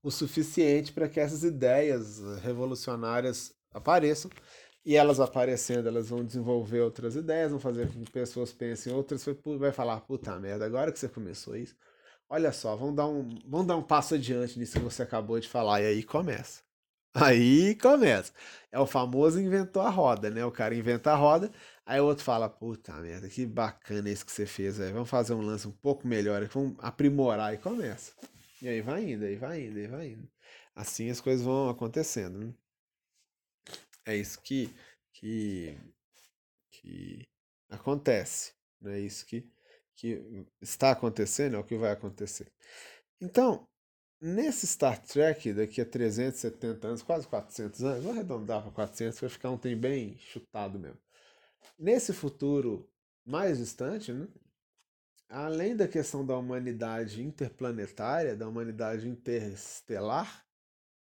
o 0.02 0.10
suficiente 0.10 0.92
para 0.92 1.08
que 1.08 1.18
essas 1.18 1.42
ideias 1.42 2.20
revolucionárias 2.42 3.54
apareçam. 3.72 4.30
E 4.84 4.94
elas 4.94 5.18
aparecendo, 5.18 5.88
elas 5.88 6.10
vão 6.10 6.25
desenvolver 6.25 6.80
outras 6.80 7.16
ideias, 7.16 7.50
vão 7.50 7.58
fazer 7.58 7.92
com 7.92 8.04
que 8.04 8.12
pessoas 8.12 8.52
pensem 8.52 8.92
outras, 8.92 9.24
vai 9.59 9.72
falar, 9.72 10.00
puta 10.02 10.38
merda, 10.38 10.64
agora 10.64 10.92
que 10.92 10.98
você 10.98 11.09
começou 11.09 11.57
isso, 11.57 11.74
olha 12.28 12.52
só, 12.52 12.76
vamos 12.76 12.94
dar 12.94 13.09
um, 13.09 13.28
vamos 13.44 13.66
dar 13.66 13.76
um 13.76 13.83
passo 13.83 14.14
adiante 14.14 14.57
nisso 14.57 14.74
que 14.74 14.85
você 14.85 15.02
acabou 15.02 15.40
de 15.40 15.48
falar, 15.48 15.83
e 15.83 15.87
aí 15.87 16.04
começa. 16.04 16.65
Aí 17.18 17.74
começa. 17.76 18.33
É 18.70 18.79
o 18.79 18.87
famoso 18.87 19.40
inventou 19.40 19.81
a 19.81 19.88
roda, 19.88 20.29
né? 20.29 20.44
O 20.44 20.52
cara 20.52 20.74
inventa 20.74 21.12
a 21.12 21.16
roda, 21.16 21.50
aí 21.87 21.98
o 21.98 22.05
outro 22.05 22.22
fala: 22.22 22.48
Puta 22.48 22.92
merda, 22.94 23.29
que 23.29 23.46
bacana 23.46 24.11
isso 24.11 24.26
que 24.26 24.33
você 24.33 24.44
fez, 24.44 24.76
velho. 24.76 24.92
Vamos 24.92 25.09
fazer 25.09 25.33
um 25.33 25.40
lance 25.40 25.66
um 25.66 25.72
pouco 25.72 26.07
melhor, 26.07 26.44
vamos 26.46 26.76
aprimorar 26.81 27.55
e 27.55 27.59
começa. 27.59 28.12
E 28.61 28.68
aí 28.68 28.83
vai 28.83 29.02
indo, 29.12 29.24
aí 29.24 29.37
vai 29.37 29.62
indo, 29.62 29.79
aí 29.79 29.87
vai 29.87 30.09
indo. 30.09 30.29
Assim 30.74 31.09
as 31.09 31.20
coisas 31.20 31.44
vão 31.44 31.70
acontecendo. 31.70 32.38
Né? 32.38 32.55
É 34.05 34.16
isso 34.16 34.40
que, 34.42 34.74
que, 35.14 35.79
que 36.70 37.26
acontece. 37.70 38.52
Não 38.81 38.90
é 38.92 39.00
isso 39.00 39.24
que, 39.24 39.48
que 39.96 40.46
está 40.61 40.90
acontecendo, 40.90 41.57
é 41.57 41.59
o 41.59 41.64
que 41.64 41.76
vai 41.79 41.92
acontecer. 41.92 42.52
Então, 43.20 43.66
Nesse 44.20 44.66
Star 44.66 44.98
Trek, 45.02 45.52
daqui 45.52 45.81
a 45.81 45.85
370 45.85 46.87
anos, 46.88 47.02
quase 47.02 47.29
400 47.29 47.85
anos, 47.85 48.02
vou 48.02 48.12
arredondar 48.12 48.62
para 48.62 48.70
400 48.70 49.18
para 49.20 49.29
ficar 49.29 49.50
um 49.50 49.59
tempo 49.59 49.83
bem 49.83 50.16
chutado 50.18 50.79
mesmo. 50.79 50.98
Nesse 51.79 52.14
futuro 52.14 52.88
mais 53.26 53.59
distante, 53.59 54.12
né, 54.12 54.26
além 55.29 55.76
da 55.76 55.87
questão 55.87 56.24
da 56.24 56.37
humanidade 56.37 57.22
interplanetária, 57.22 58.35
da 58.35 58.48
humanidade 58.48 59.07
interestelar, 59.07 60.46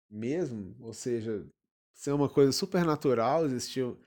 mesmo, 0.10 0.76
ou 0.80 0.94
seja, 0.94 1.46
ser 1.94 2.14
uma 2.14 2.30
coisa 2.30 2.52
supernatural, 2.52 3.46
existiam 3.46 4.00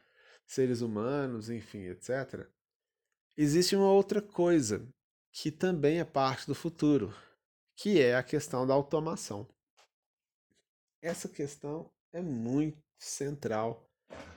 seres 0.47 0.81
humanos, 0.81 1.49
enfim, 1.49 1.85
etc. 1.85 2.49
Existe 3.37 3.77
uma 3.77 3.93
outra 3.93 4.21
coisa 4.21 4.85
que 5.31 5.53
também 5.53 6.01
é 6.01 6.05
parte 6.05 6.47
do 6.47 6.55
futuro, 6.55 7.15
que 7.81 7.99
é 7.99 8.15
a 8.15 8.23
questão 8.23 8.67
da 8.67 8.75
automação. 8.75 9.49
Essa 11.01 11.31
questão 11.31 11.91
é 12.13 12.21
muito 12.21 12.79
central 12.99 13.89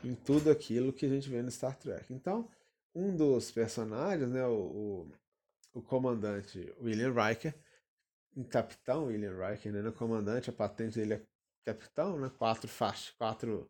em 0.01 0.15
tudo 0.15 0.49
aquilo 0.49 0.93
que 0.93 1.05
a 1.05 1.09
gente 1.09 1.29
vê 1.29 1.41
no 1.41 1.51
Star 1.51 1.77
Trek. 1.77 2.13
Então, 2.13 2.49
um 2.95 3.13
dos 3.13 3.51
personagens, 3.51 4.29
né, 4.29 4.45
o, 4.45 4.53
o, 4.53 5.11
o 5.73 5.81
comandante 5.81 6.73
William 6.79 7.11
Riker, 7.11 7.53
um 8.33 8.45
capitão 8.45 9.07
William 9.07 9.35
Riker, 9.35 9.73
né, 9.73 9.81
no 9.81 9.91
comandante, 9.91 10.49
a 10.49 10.53
patente 10.53 10.97
dele 10.97 11.15
é 11.15 11.21
capitão, 11.65 12.17
né, 12.17 12.31
quatro 12.37 12.69
faixas, 12.69 13.09
quatro, 13.17 13.69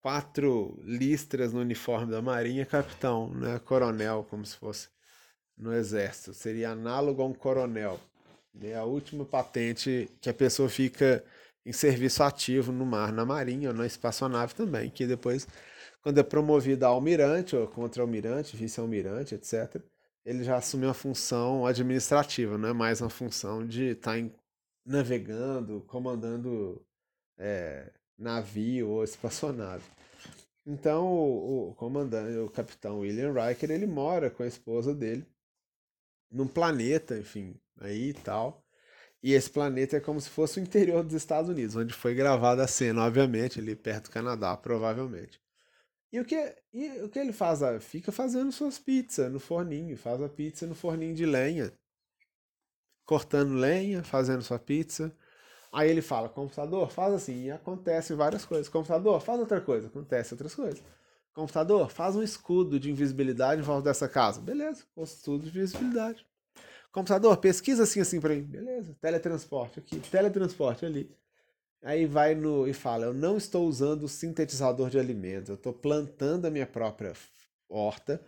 quatro 0.00 0.80
listras 0.84 1.52
no 1.52 1.58
uniforme 1.58 2.12
da 2.12 2.22
marinha, 2.22 2.64
capitão, 2.64 3.34
né, 3.34 3.58
coronel, 3.58 4.24
como 4.30 4.46
se 4.46 4.56
fosse 4.56 4.88
no 5.56 5.74
exército. 5.74 6.32
Seria 6.32 6.70
análogo 6.70 7.22
a 7.22 7.26
um 7.26 7.34
coronel. 7.34 7.98
É 8.58 8.74
a 8.74 8.84
última 8.84 9.24
patente 9.24 10.10
que 10.20 10.28
a 10.28 10.34
pessoa 10.34 10.68
fica 10.68 11.24
em 11.64 11.72
serviço 11.72 12.22
ativo 12.22 12.72
no 12.72 12.84
mar, 12.84 13.12
na 13.12 13.24
marinha 13.24 13.68
ou 13.68 13.74
na 13.74 13.86
espaçonave 13.86 14.54
também, 14.54 14.90
que 14.90 15.06
depois, 15.06 15.46
quando 16.02 16.18
é 16.18 16.22
promovido 16.22 16.84
a 16.84 16.88
almirante 16.88 17.54
ou 17.54 17.68
contra-almirante, 17.68 18.56
vice-almirante, 18.56 19.34
etc., 19.34 19.82
ele 20.24 20.44
já 20.44 20.56
assume 20.56 20.86
uma 20.86 20.94
função 20.94 21.66
administrativa, 21.66 22.58
não 22.58 22.68
é 22.68 22.72
mais 22.72 23.00
uma 23.00 23.10
função 23.10 23.66
de 23.66 23.90
estar 23.90 24.20
tá 24.20 24.30
navegando, 24.84 25.82
comandando 25.82 26.84
é, 27.38 27.90
navio 28.18 28.88
ou 28.88 29.04
espaçonave. 29.04 29.84
Então, 30.66 31.06
o, 31.06 31.70
o, 31.70 31.74
comandante, 31.74 32.36
o 32.38 32.50
capitão 32.50 33.00
William 33.00 33.32
Riker, 33.32 33.70
ele 33.70 33.86
mora 33.86 34.30
com 34.30 34.42
a 34.42 34.46
esposa 34.46 34.94
dele 34.94 35.26
num 36.30 36.46
planeta, 36.46 37.18
enfim, 37.18 37.56
aí 37.80 38.10
e 38.10 38.14
tal. 38.14 38.64
E 39.22 39.34
esse 39.34 39.50
planeta 39.50 39.96
é 39.96 40.00
como 40.00 40.20
se 40.20 40.30
fosse 40.30 40.58
o 40.58 40.62
interior 40.62 41.04
dos 41.04 41.14
Estados 41.14 41.50
Unidos, 41.50 41.76
onde 41.76 41.92
foi 41.92 42.14
gravada 42.14 42.64
a 42.64 42.68
cena, 42.68 43.04
obviamente, 43.04 43.60
ali 43.60 43.76
perto 43.76 44.04
do 44.04 44.10
Canadá, 44.10 44.56
provavelmente. 44.56 45.40
E 46.12 46.18
o 46.18 46.24
que, 46.24 46.56
e 46.72 47.02
o 47.02 47.08
que 47.08 47.18
ele 47.18 47.32
faz? 47.32 47.62
Ah, 47.62 47.78
fica 47.78 48.10
fazendo 48.10 48.50
suas 48.50 48.78
pizzas 48.78 49.30
no 49.30 49.38
forninho, 49.38 49.96
faz 49.96 50.20
a 50.22 50.28
pizza 50.28 50.66
no 50.66 50.74
forninho 50.74 51.14
de 51.14 51.24
lenha, 51.24 51.72
cortando 53.04 53.54
lenha, 53.54 54.02
fazendo 54.02 54.42
sua 54.42 54.58
pizza. 54.58 55.14
Aí 55.72 55.88
ele 55.88 56.02
fala, 56.02 56.28
computador, 56.28 56.90
faz 56.90 57.14
assim, 57.14 57.44
e 57.44 57.50
acontece 57.50 58.14
várias 58.14 58.44
coisas. 58.44 58.68
Computador, 58.68 59.20
faz 59.20 59.38
outra 59.38 59.60
coisa, 59.60 59.86
acontece 59.86 60.34
outras 60.34 60.54
coisas. 60.54 60.82
Computador, 61.32 61.90
faz 61.90 62.16
um 62.16 62.22
escudo 62.22 62.80
de 62.80 62.90
invisibilidade 62.90 63.60
em 63.60 63.64
volta 63.64 63.84
dessa 63.84 64.08
casa. 64.08 64.40
Beleza, 64.40 64.84
escudo 64.96 65.44
de 65.44 65.50
invisibilidade. 65.50 66.26
Computador, 66.92 67.36
pesquisa 67.36 67.84
assim 67.84 68.00
assim 68.00 68.20
para 68.20 68.34
mim. 68.34 68.42
Beleza. 68.42 68.96
Teletransporte 69.00 69.78
aqui, 69.78 70.00
teletransporte 70.00 70.84
ali. 70.84 71.10
Aí 71.82 72.04
vai 72.04 72.34
no 72.34 72.66
e 72.68 72.72
fala: 72.72 73.06
Eu 73.06 73.14
não 73.14 73.36
estou 73.36 73.66
usando 73.66 74.08
sintetizador 74.08 74.90
de 74.90 74.98
alimentos, 74.98 75.48
eu 75.48 75.54
estou 75.54 75.72
plantando 75.72 76.46
a 76.46 76.50
minha 76.50 76.66
própria 76.66 77.12
horta. 77.68 78.20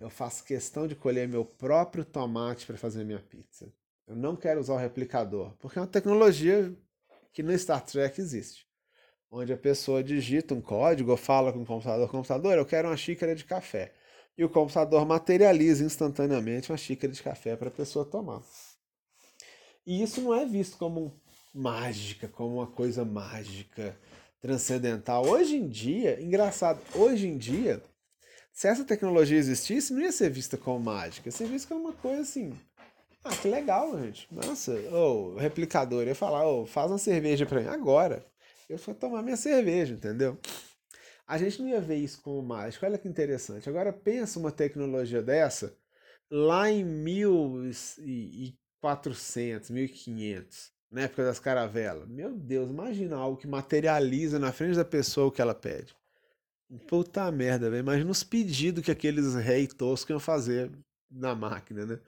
Eu 0.00 0.10
faço 0.10 0.44
questão 0.44 0.86
de 0.86 0.94
colher 0.94 1.28
meu 1.28 1.44
próprio 1.44 2.04
tomate 2.04 2.66
para 2.66 2.76
fazer 2.76 3.04
minha 3.04 3.20
pizza. 3.20 3.72
Eu 4.06 4.16
não 4.16 4.36
quero 4.36 4.60
usar 4.60 4.74
o 4.74 4.78
replicador, 4.78 5.54
porque 5.58 5.78
é 5.78 5.82
uma 5.82 5.88
tecnologia 5.88 6.74
que 7.32 7.42
no 7.42 7.56
Star 7.56 7.84
Trek 7.84 8.20
existe. 8.20 8.66
Onde 9.30 9.52
a 9.52 9.56
pessoa 9.56 10.02
digita 10.02 10.54
um 10.54 10.60
código 10.60 11.10
ou 11.10 11.16
fala 11.16 11.52
com 11.52 11.62
o 11.62 11.66
computador, 11.66 12.08
computador, 12.08 12.56
eu 12.56 12.66
quero 12.66 12.88
uma 12.88 12.96
xícara 12.96 13.34
de 13.34 13.44
café. 13.44 13.92
E 14.36 14.44
o 14.44 14.48
computador 14.48 15.06
materializa 15.06 15.84
instantaneamente 15.84 16.70
uma 16.70 16.78
xícara 16.78 17.12
de 17.12 17.22
café 17.22 17.56
para 17.56 17.68
a 17.68 17.72
pessoa 17.72 18.04
tomar. 18.04 18.42
E 19.86 20.02
isso 20.02 20.20
não 20.20 20.34
é 20.34 20.44
visto 20.44 20.76
como 20.76 21.20
mágica, 21.54 22.26
como 22.26 22.56
uma 22.56 22.66
coisa 22.66 23.04
mágica, 23.04 23.96
transcendental. 24.40 25.26
Hoje 25.26 25.56
em 25.56 25.68
dia, 25.68 26.20
engraçado, 26.20 26.80
hoje 26.94 27.28
em 27.28 27.38
dia, 27.38 27.82
se 28.52 28.68
essa 28.68 28.84
tecnologia 28.84 29.38
existisse, 29.38 29.92
não 29.92 30.00
ia 30.00 30.12
ser 30.12 30.30
vista 30.30 30.56
como 30.56 30.80
mágica, 30.80 31.28
ia 31.28 31.32
ser 31.32 31.46
vista 31.46 31.68
como 31.68 31.86
uma 31.86 31.92
coisa 31.92 32.22
assim. 32.22 32.52
Ah, 33.24 33.34
que 33.34 33.48
legal, 33.48 33.98
gente. 34.02 34.28
Nossa, 34.30 34.72
o 34.72 35.34
oh, 35.34 35.38
replicador 35.38 36.06
ia 36.06 36.14
falar, 36.14 36.46
oh, 36.46 36.66
faz 36.66 36.90
uma 36.90 36.98
cerveja 36.98 37.46
para 37.46 37.62
mim 37.62 37.68
agora. 37.68 38.24
Eu 38.68 38.76
vou 38.76 38.94
tomar 38.94 39.22
minha 39.22 39.36
cerveja, 39.36 39.94
entendeu? 39.94 40.38
A 41.26 41.38
gente 41.38 41.62
não 41.62 41.68
ia 41.68 41.80
ver 41.80 41.96
isso 41.96 42.20
como 42.22 42.42
mágico. 42.42 42.84
Olha 42.84 42.98
que 42.98 43.08
interessante. 43.08 43.66
Agora 43.68 43.92
pensa 43.92 44.38
uma 44.38 44.52
tecnologia 44.52 45.22
dessa 45.22 45.76
lá 46.30 46.70
em 46.70 46.84
1400, 46.84 49.70
1500, 49.70 50.72
na 50.90 51.02
época 51.02 51.24
das 51.24 51.38
caravelas. 51.38 52.08
Meu 52.08 52.36
Deus, 52.36 52.68
imagina 52.68 53.16
algo 53.16 53.38
que 53.38 53.46
materializa 53.46 54.38
na 54.38 54.52
frente 54.52 54.76
da 54.76 54.84
pessoa 54.84 55.28
o 55.28 55.32
que 55.32 55.40
ela 55.40 55.54
pede. 55.54 55.96
Puta 56.88 57.30
merda, 57.30 57.70
velho. 57.70 57.80
Imagina 57.80 58.10
os 58.10 58.24
pedidos 58.24 58.84
que 58.84 58.90
aqueles 58.90 59.34
rei 59.34 59.66
toscos 59.66 60.10
iam 60.10 60.20
fazer 60.20 60.70
na 61.10 61.34
máquina, 61.34 61.86
né? 61.86 61.98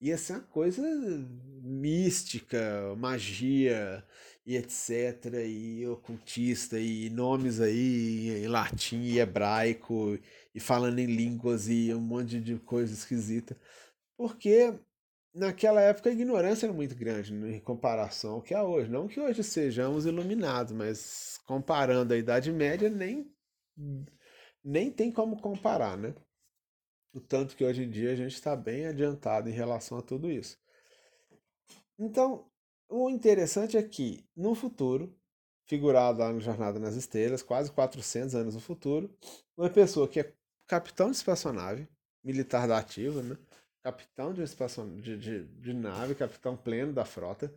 Ia 0.00 0.16
ser 0.16 0.34
uma 0.34 0.42
coisa 0.42 0.80
mística, 1.62 2.94
magia 2.96 4.04
e 4.48 4.56
etc. 4.56 5.26
E 5.46 5.86
ocultista, 5.86 6.80
e 6.80 7.10
nomes 7.10 7.60
aí 7.60 8.44
em 8.44 8.48
latim 8.48 9.02
e 9.02 9.18
hebraico, 9.18 10.18
e 10.54 10.58
falando 10.58 10.98
em 11.00 11.06
línguas 11.06 11.68
e 11.68 11.92
um 11.94 12.00
monte 12.00 12.40
de 12.40 12.58
coisa 12.58 12.94
esquisita. 12.94 13.54
Porque 14.16 14.72
naquela 15.34 15.82
época 15.82 16.08
a 16.08 16.12
ignorância 16.12 16.64
era 16.64 16.72
muito 16.72 16.96
grande 16.96 17.34
em 17.34 17.60
comparação 17.60 18.36
ao 18.36 18.42
que 18.42 18.54
é 18.54 18.62
hoje. 18.62 18.90
Não 18.90 19.06
que 19.06 19.20
hoje 19.20 19.44
sejamos 19.44 20.06
iluminados, 20.06 20.72
mas 20.72 21.38
comparando 21.46 22.14
a 22.14 22.16
Idade 22.16 22.50
Média, 22.50 22.88
nem 22.88 23.30
nem 24.64 24.90
tem 24.90 25.12
como 25.12 25.40
comparar, 25.42 25.96
né? 25.98 26.14
O 27.12 27.20
tanto 27.20 27.54
que 27.54 27.64
hoje 27.64 27.84
em 27.84 27.90
dia 27.90 28.12
a 28.12 28.16
gente 28.16 28.34
está 28.34 28.56
bem 28.56 28.86
adiantado 28.86 29.48
em 29.50 29.52
relação 29.52 29.98
a 29.98 30.02
tudo 30.02 30.30
isso. 30.30 30.58
Então, 31.98 32.50
o 32.88 33.10
interessante 33.10 33.76
é 33.76 33.82
que, 33.82 34.24
no 34.36 34.54
futuro, 34.54 35.14
figurado 35.66 36.20
lá 36.20 36.32
no 36.32 36.40
Jornada 36.40 36.78
nas 36.78 36.94
Estrelas, 36.94 37.42
quase 37.42 37.70
400 37.70 38.34
anos 38.34 38.54
no 38.54 38.60
futuro, 38.60 39.14
uma 39.56 39.68
pessoa 39.68 40.08
que 40.08 40.20
é 40.20 40.32
capitão 40.66 41.10
de 41.10 41.16
espaçonave, 41.16 41.86
militar 42.24 42.66
da 42.66 42.78
ativa, 42.78 43.22
né? 43.22 43.36
capitão 43.82 44.32
de, 44.32 44.44
de, 45.00 45.16
de, 45.16 45.44
de 45.44 45.72
nave, 45.72 46.14
capitão 46.14 46.56
pleno 46.56 46.92
da 46.92 47.04
frota, 47.04 47.52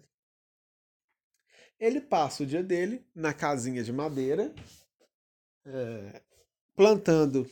ele 1.80 2.00
passa 2.00 2.44
o 2.44 2.46
dia 2.46 2.64
dele 2.64 3.06
na 3.14 3.34
casinha 3.34 3.84
de 3.84 3.92
madeira, 3.92 4.54
é, 5.66 6.22
plantando 6.76 7.50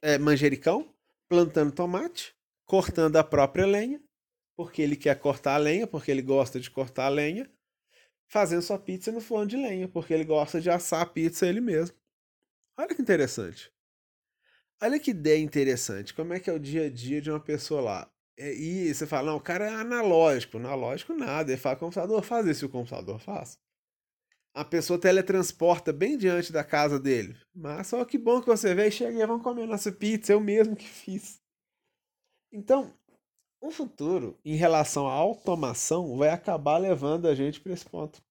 é, 0.00 0.18
manjericão, 0.18 0.88
plantando 1.28 1.72
tomate, 1.72 2.34
cortando 2.64 3.16
a 3.16 3.24
própria 3.24 3.66
lenha, 3.66 4.00
porque 4.56 4.82
ele 4.82 4.96
quer 4.96 5.18
cortar 5.18 5.54
a 5.54 5.58
lenha, 5.58 5.86
porque 5.86 6.10
ele 6.10 6.22
gosta 6.22 6.58
de 6.58 6.70
cortar 6.70 7.06
a 7.06 7.10
lenha, 7.10 7.50
fazendo 8.28 8.62
sua 8.62 8.78
pizza 8.78 9.12
no 9.12 9.20
forno 9.20 9.46
de 9.46 9.56
lenha, 9.56 9.88
porque 9.88 10.14
ele 10.14 10.24
gosta 10.24 10.60
de 10.60 10.70
assar 10.70 11.02
a 11.02 11.06
pizza 11.06 11.46
ele 11.46 11.60
mesmo. 11.60 11.96
Olha 12.78 12.94
que 12.94 13.02
interessante. 13.02 13.72
Olha 14.82 14.98
que 14.98 15.10
ideia 15.10 15.42
interessante. 15.42 16.12
Como 16.12 16.34
é 16.34 16.40
que 16.40 16.50
é 16.50 16.52
o 16.52 16.58
dia 16.58 16.86
a 16.86 16.90
dia 16.90 17.20
de 17.20 17.30
uma 17.30 17.40
pessoa 17.40 17.80
lá? 17.80 18.10
E 18.38 18.92
você 18.92 19.06
fala, 19.06 19.30
não, 19.30 19.38
o 19.38 19.40
cara 19.40 19.64
é 19.64 19.74
analógico. 19.74 20.58
Analógico 20.58 21.14
nada. 21.14 21.50
Ele 21.50 21.60
fala, 21.60 21.76
computador, 21.76 22.22
faz 22.22 22.46
isso. 22.46 22.66
o 22.66 22.68
computador 22.68 23.18
faz 23.18 23.58
a 24.56 24.64
pessoa 24.64 24.98
teletransporta 24.98 25.92
bem 25.92 26.16
diante 26.16 26.50
da 26.50 26.64
casa 26.64 26.98
dele. 26.98 27.36
Mas 27.54 27.88
só 27.88 28.02
que 28.06 28.16
bom 28.16 28.40
que 28.40 28.46
você 28.46 28.74
veio, 28.74 28.90
chega 28.90 29.22
e 29.22 29.26
vamos 29.26 29.42
comer 29.42 29.66
nossa 29.66 29.92
pizza, 29.92 30.32
eu 30.32 30.40
mesmo 30.40 30.74
que 30.74 30.88
fiz. 30.88 31.42
Então, 32.50 32.90
o 33.66 33.70
futuro, 33.70 34.38
em 34.44 34.54
relação 34.54 35.08
à 35.08 35.12
automação, 35.12 36.16
vai 36.16 36.30
acabar 36.30 36.78
levando 36.78 37.26
a 37.26 37.34
gente 37.34 37.60
para 37.60 37.72
esse 37.72 37.84
ponto. 37.84 38.22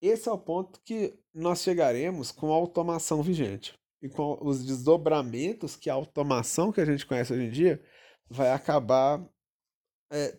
Esse 0.00 0.28
é 0.28 0.32
o 0.32 0.38
ponto 0.38 0.80
que 0.84 1.18
nós 1.34 1.62
chegaremos 1.62 2.30
com 2.30 2.52
a 2.52 2.56
automação 2.56 3.22
vigente. 3.22 3.78
E 4.00 4.08
com 4.08 4.38
os 4.40 4.64
desdobramentos 4.64 5.74
que 5.74 5.90
a 5.90 5.94
automação 5.94 6.70
que 6.70 6.80
a 6.80 6.84
gente 6.84 7.04
conhece 7.04 7.32
hoje 7.32 7.44
em 7.44 7.50
dia 7.50 7.82
vai 8.30 8.52
acabar 8.52 9.28
é, 10.10 10.38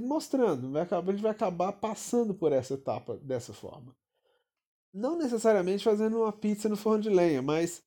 mostrando, 0.00 0.70
vai 0.72 0.82
acabar, 0.82 1.08
a 1.10 1.12
gente 1.12 1.22
vai 1.22 1.30
acabar 1.30 1.72
passando 1.72 2.34
por 2.34 2.52
essa 2.52 2.74
etapa 2.74 3.16
dessa 3.18 3.52
forma. 3.52 3.96
Não 4.92 5.16
necessariamente 5.16 5.84
fazendo 5.84 6.18
uma 6.18 6.32
pizza 6.32 6.68
no 6.68 6.76
forno 6.76 7.02
de 7.02 7.08
lenha, 7.08 7.40
mas 7.40 7.82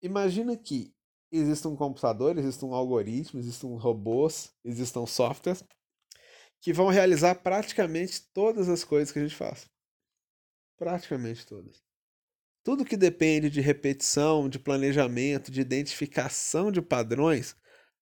imagina 0.00 0.56
que 0.56 0.94
exista 1.30 1.68
um 1.68 1.76
computador, 1.76 2.38
exista 2.38 2.64
um 2.64 2.74
algoritmo, 2.74 3.40
existam 3.40 3.68
robôs, 3.76 4.52
existam 4.64 5.06
softwares 5.06 5.64
que 6.60 6.72
vão 6.72 6.88
realizar 6.88 7.36
praticamente 7.36 8.22
todas 8.32 8.68
as 8.68 8.82
coisas 8.84 9.12
que 9.12 9.18
a 9.18 9.22
gente 9.22 9.34
faz. 9.34 9.68
Praticamente 10.76 11.46
todas. 11.46 11.82
Tudo 12.64 12.84
que 12.84 12.96
depende 12.96 13.48
de 13.48 13.60
repetição, 13.60 14.48
de 14.48 14.58
planejamento, 14.58 15.50
de 15.50 15.60
identificação 15.60 16.72
de 16.72 16.82
padrões, 16.82 17.56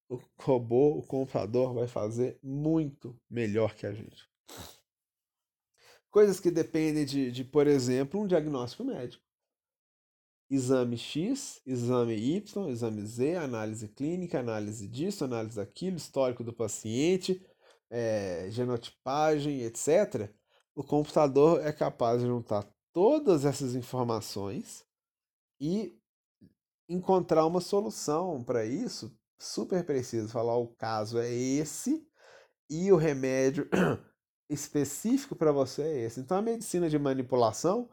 o 0.09 0.19
robô, 0.39 0.99
o 0.99 1.07
computador 1.07 1.75
vai 1.75 1.87
fazer 1.87 2.39
muito 2.43 3.19
melhor 3.29 3.75
que 3.75 3.87
a 3.87 3.93
gente. 3.93 4.29
Coisas 6.11 6.39
que 6.39 6.51
dependem 6.51 7.05
de, 7.05 7.31
de, 7.31 7.45
por 7.45 7.67
exemplo, 7.67 8.21
um 8.21 8.27
diagnóstico 8.27 8.85
médico. 8.85 9.23
Exame 10.51 10.97
X, 10.97 11.61
exame 11.67 12.15
Y, 12.15 12.69
exame 12.69 13.05
Z, 13.07 13.37
análise 13.37 13.89
clínica, 13.89 14.41
análise 14.41 14.87
disso, 14.87 15.25
análise 15.25 15.57
daquilo, 15.57 15.97
histórico 15.97 16.45
do 16.45 16.53
paciente, 16.53 17.45
é, 17.91 18.49
genotipagem, 18.51 19.63
etc. 19.63 20.31
O 20.75 20.85
computador 20.85 21.65
é 21.65 21.73
capaz 21.73 22.21
de 22.21 22.27
juntar 22.27 22.69
todas 22.93 23.45
essas 23.45 23.75
informações 23.75 24.85
e 25.61 25.99
encontrar 26.89 27.47
uma 27.47 27.61
solução 27.61 28.43
para 28.45 28.65
isso 28.67 29.17
super 29.39 29.85
preciso 29.85 30.29
falar 30.29 30.57
o 30.57 30.69
caso 30.69 31.19
é 31.19 31.31
esse 31.31 32.07
e 32.69 32.91
o 32.91 32.97
remédio 32.97 33.69
específico 34.49 35.37
para 35.37 35.53
você 35.53 35.83
é 35.83 36.01
esse. 36.05 36.21
Então 36.21 36.39
a 36.39 36.43
medicina 36.43 36.89
de 36.89 36.99
manipulação 36.99 37.89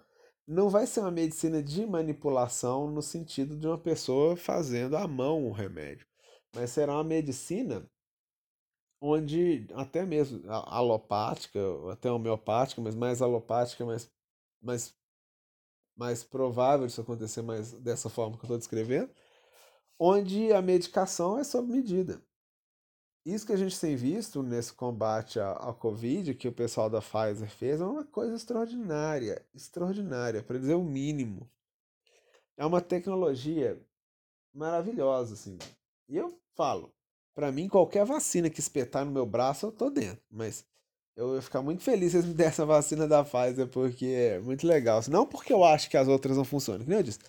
não 0.48 0.70
vai 0.70 0.86
ser 0.88 1.02
uma 1.02 1.12
medicina 1.12 1.62
de 1.64 1.86
manipulação 1.86 2.90
no 2.90 3.02
sentido 3.02 3.56
de 3.58 3.68
uma 3.68 3.78
pessoa 3.78 4.36
fazendo 4.36 4.98
à 4.98 5.08
mão 5.08 5.48
o 5.48 5.52
remédio, 5.52 6.06
mas 6.54 6.72
será 6.72 6.94
uma 6.94 7.04
medicina 7.04 7.90
onde 9.02 9.68
até 9.74 10.06
mesmo 10.06 10.42
alopática, 10.50 11.60
até 11.92 12.12
homeopática, 12.12 12.82
mas 12.82 12.96
mais 12.96 13.22
alopática, 13.22 13.86
mais, 13.86 14.12
mais, 14.62 14.96
mais 15.96 16.24
provável 16.24 16.86
isso 16.86 17.02
acontecer 17.02 17.42
mais 17.42 17.74
dessa 17.74 18.10
forma 18.10 18.38
que 18.38 18.44
eu 18.44 18.48
estou 18.48 18.58
descrevendo, 18.58 19.12
onde 20.00 20.54
a 20.54 20.62
medicação 20.62 21.40
é 21.40 21.44
sob 21.44 21.72
medida. 21.72 22.22
Isso 23.24 23.46
que 23.46 23.54
a 23.54 23.58
gente 23.58 23.80
tem 23.80 23.96
visto 23.96 24.42
nesse 24.42 24.74
combate 24.74 25.40
à, 25.40 25.74
Covid, 25.78 26.34
que 26.34 26.48
o 26.48 26.52
pessoal 26.52 26.90
da 26.90 27.02
Pfizer 27.02 27.50
fez, 27.50 27.80
é 27.80 27.86
uma 27.86 28.04
coisa 28.04 28.36
extraordinária, 28.36 29.46
extraordinária, 29.54 30.42
para 30.42 30.58
dizer 30.58 30.74
o 30.74 30.84
mínimo. 30.84 31.48
É 32.58 32.66
uma 32.66 32.82
tecnologia 32.82 33.80
maravilhosa, 34.52 35.36
assim. 35.36 35.60
E 36.10 36.18
eu 36.18 36.36
falo, 36.56 36.92
para 37.36 37.52
mim, 37.52 37.70
qualquer 37.70 38.06
vacina 38.06 38.50
que 38.50 38.60
espetar 38.60 39.06
no 39.06 39.12
meu 39.12 39.26
braço, 39.26 39.68
eu 39.68 39.72
tô 39.72 39.92
dentro. 39.92 40.24
Mas 40.30 40.66
eu 41.16 41.36
ia 41.36 41.42
ficar 41.44 41.62
muito 41.62 41.84
feliz 41.84 42.12
se 42.12 42.18
eles 42.18 42.28
me 42.28 42.34
dessem 42.34 42.64
a 42.64 42.66
vacina 42.66 43.08
da 43.08 43.24
Pfizer, 43.24 43.68
porque 43.68 44.06
é 44.08 44.40
muito 44.40 44.66
legal. 44.66 45.00
Não 45.10 45.28
porque 45.28 45.54
eu 45.54 45.64
acho 45.64 45.92
que 45.92 45.98
as 45.98 46.08
outras 46.08 46.38
não 46.38 46.44
funcionam, 46.44 46.84
que 46.84 46.92
eu 46.92 47.04
disse 47.04 47.20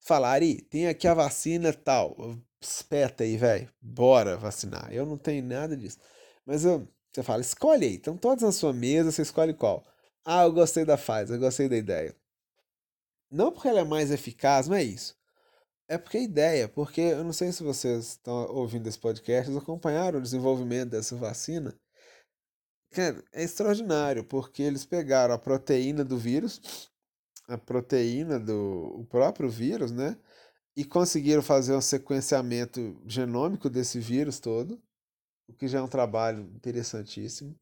falar, 0.00 0.30
Ari, 0.32 0.62
tem 0.62 0.88
aqui 0.88 1.06
a 1.08 1.14
vacina 1.14 1.72
tal. 1.72 2.16
Espeta 2.60 3.24
aí, 3.24 3.36
velho. 3.36 3.70
Bora 3.80 4.36
vacinar. 4.36 4.92
Eu 4.92 5.06
não 5.06 5.18
tenho 5.18 5.44
nada 5.44 5.76
disso. 5.76 5.98
Mas 6.44 6.64
eu, 6.64 6.88
você 7.12 7.22
fala, 7.22 7.40
escolhe 7.40 7.86
aí. 7.86 7.94
Estão 7.96 8.16
todos 8.16 8.42
na 8.44 8.52
sua 8.52 8.72
mesa, 8.72 9.10
você 9.10 9.22
escolhe 9.22 9.54
qual. 9.54 9.84
Ah, 10.24 10.44
eu 10.44 10.52
gostei 10.52 10.84
da 10.84 10.96
Pfizer, 10.96 11.36
eu 11.36 11.40
gostei 11.40 11.68
da 11.68 11.76
ideia. 11.76 12.16
Não 13.30 13.52
porque 13.52 13.68
ela 13.68 13.80
é 13.80 13.84
mais 13.84 14.10
eficaz, 14.10 14.68
não 14.68 14.76
é 14.76 14.82
isso. 14.82 15.16
É 15.88 15.96
porque 15.98 16.18
a 16.18 16.22
ideia, 16.22 16.68
porque 16.68 17.00
eu 17.00 17.22
não 17.24 17.32
sei 17.32 17.52
se 17.52 17.62
vocês 17.62 18.08
estão 18.08 18.34
ouvindo 18.52 18.88
esse 18.88 18.98
podcast, 18.98 19.56
acompanharam 19.56 20.18
o 20.18 20.22
desenvolvimento 20.22 20.90
dessa 20.90 21.14
vacina. 21.16 21.78
é 23.32 23.42
extraordinário, 23.44 24.24
porque 24.24 24.62
eles 24.62 24.84
pegaram 24.84 25.34
a 25.34 25.38
proteína 25.38 26.04
do 26.04 26.18
vírus, 26.18 26.60
a 27.48 27.56
proteína 27.56 28.38
do 28.38 29.00
o 29.00 29.06
próprio 29.06 29.48
vírus, 29.48 29.90
né? 29.90 30.16
E 30.76 30.84
conseguiram 30.84 31.42
fazer 31.42 31.74
um 31.74 31.80
sequenciamento 31.80 33.00
genômico 33.06 33.70
desse 33.70 33.98
vírus 33.98 34.38
todo, 34.38 34.82
o 35.48 35.54
que 35.54 35.68
já 35.68 35.78
é 35.78 35.82
um 35.82 35.88
trabalho 35.88 36.42
interessantíssimo. 36.54 37.58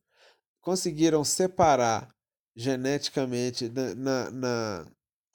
Conseguiram 0.60 1.22
separar 1.24 2.12
geneticamente 2.56 3.68
na, 3.68 3.94
na, 3.94 4.30
na 4.30 4.86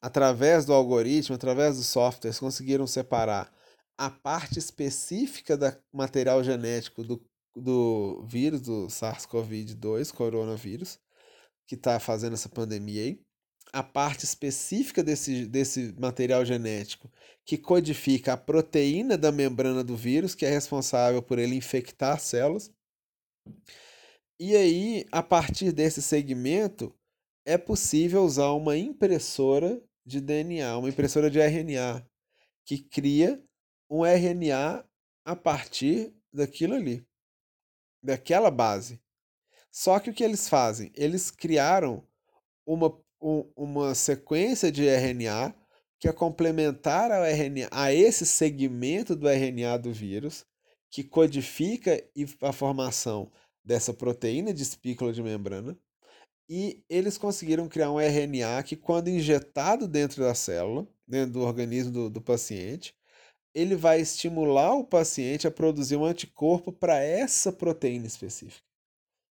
através 0.01 0.65
do 0.65 0.73
algoritmo, 0.73 1.35
através 1.35 1.77
dos 1.77 1.87
softwares, 1.87 2.39
conseguiram 2.39 2.87
separar 2.87 3.53
a 3.97 4.09
parte 4.09 4.57
específica 4.57 5.57
do 5.57 5.65
material 5.93 6.43
genético 6.43 7.03
do, 7.03 7.21
do 7.55 8.23
vírus, 8.25 8.61
do 8.61 8.87
SARS-CoV-2, 8.87 10.13
coronavírus, 10.13 10.99
que 11.67 11.75
está 11.75 11.99
fazendo 11.99 12.33
essa 12.33 12.47
pandemia 12.49 13.03
aí, 13.03 13.21
a 13.71 13.83
parte 13.83 14.25
específica 14.25 15.03
desse, 15.03 15.45
desse 15.45 15.93
material 15.99 16.43
genético 16.43 17.11
que 17.45 17.57
codifica 17.57 18.33
a 18.33 18.37
proteína 18.37 19.17
da 19.17 19.31
membrana 19.31 19.83
do 19.83 19.95
vírus, 19.95 20.35
que 20.35 20.45
é 20.45 20.49
responsável 20.49 21.21
por 21.21 21.39
ele 21.39 21.55
infectar 21.55 22.19
células. 22.19 22.71
E 24.39 24.55
aí, 24.55 25.05
a 25.11 25.23
partir 25.23 25.71
desse 25.71 26.01
segmento, 26.01 26.95
é 27.45 27.57
possível 27.57 28.23
usar 28.23 28.51
uma 28.51 28.77
impressora 28.77 29.81
de 30.05 30.21
DNA, 30.21 30.77
uma 30.77 30.89
impressora 30.89 31.29
de 31.29 31.39
RNA, 31.39 32.07
que 32.65 32.77
cria 32.77 33.43
um 33.89 34.05
RNA 34.05 34.85
a 35.25 35.35
partir 35.35 36.13
daquilo 36.31 36.75
ali, 36.75 37.03
daquela 38.03 38.51
base. 38.51 39.01
Só 39.71 39.99
que 39.99 40.09
o 40.09 40.13
que 40.13 40.23
eles 40.23 40.47
fazem? 40.47 40.91
Eles 40.95 41.31
criaram 41.31 42.07
uma, 42.65 42.95
um, 43.21 43.45
uma 43.55 43.95
sequência 43.95 44.71
de 44.71 44.87
RNA 44.87 45.53
que 45.99 46.07
é 46.07 46.13
complementar 46.13 47.11
ao 47.11 47.25
RNA, 47.25 47.67
a 47.71 47.93
esse 47.93 48.25
segmento 48.25 49.15
do 49.15 49.27
RNA 49.27 49.77
do 49.77 49.91
vírus, 49.91 50.45
que 50.89 51.03
codifica 51.03 52.01
a 52.41 52.53
formação 52.53 53.29
dessa 53.63 53.93
proteína 53.93 54.53
de 54.53 54.63
espícula 54.63 55.11
de 55.11 55.21
membrana, 55.21 55.77
e 56.49 56.83
eles 56.89 57.17
conseguiram 57.17 57.67
criar 57.67 57.91
um 57.91 57.99
RNA 57.99 58.63
que, 58.63 58.75
quando 58.75 59.09
injetado 59.09 59.87
dentro 59.87 60.23
da 60.23 60.33
célula, 60.33 60.87
dentro 61.07 61.33
do 61.33 61.41
organismo 61.41 61.91
do, 61.91 62.09
do 62.09 62.21
paciente, 62.21 62.95
ele 63.53 63.75
vai 63.75 63.99
estimular 63.99 64.73
o 64.73 64.85
paciente 64.85 65.45
a 65.47 65.51
produzir 65.51 65.97
um 65.97 66.05
anticorpo 66.05 66.71
para 66.71 66.97
essa 67.03 67.51
proteína 67.51 68.07
específica. 68.07 68.63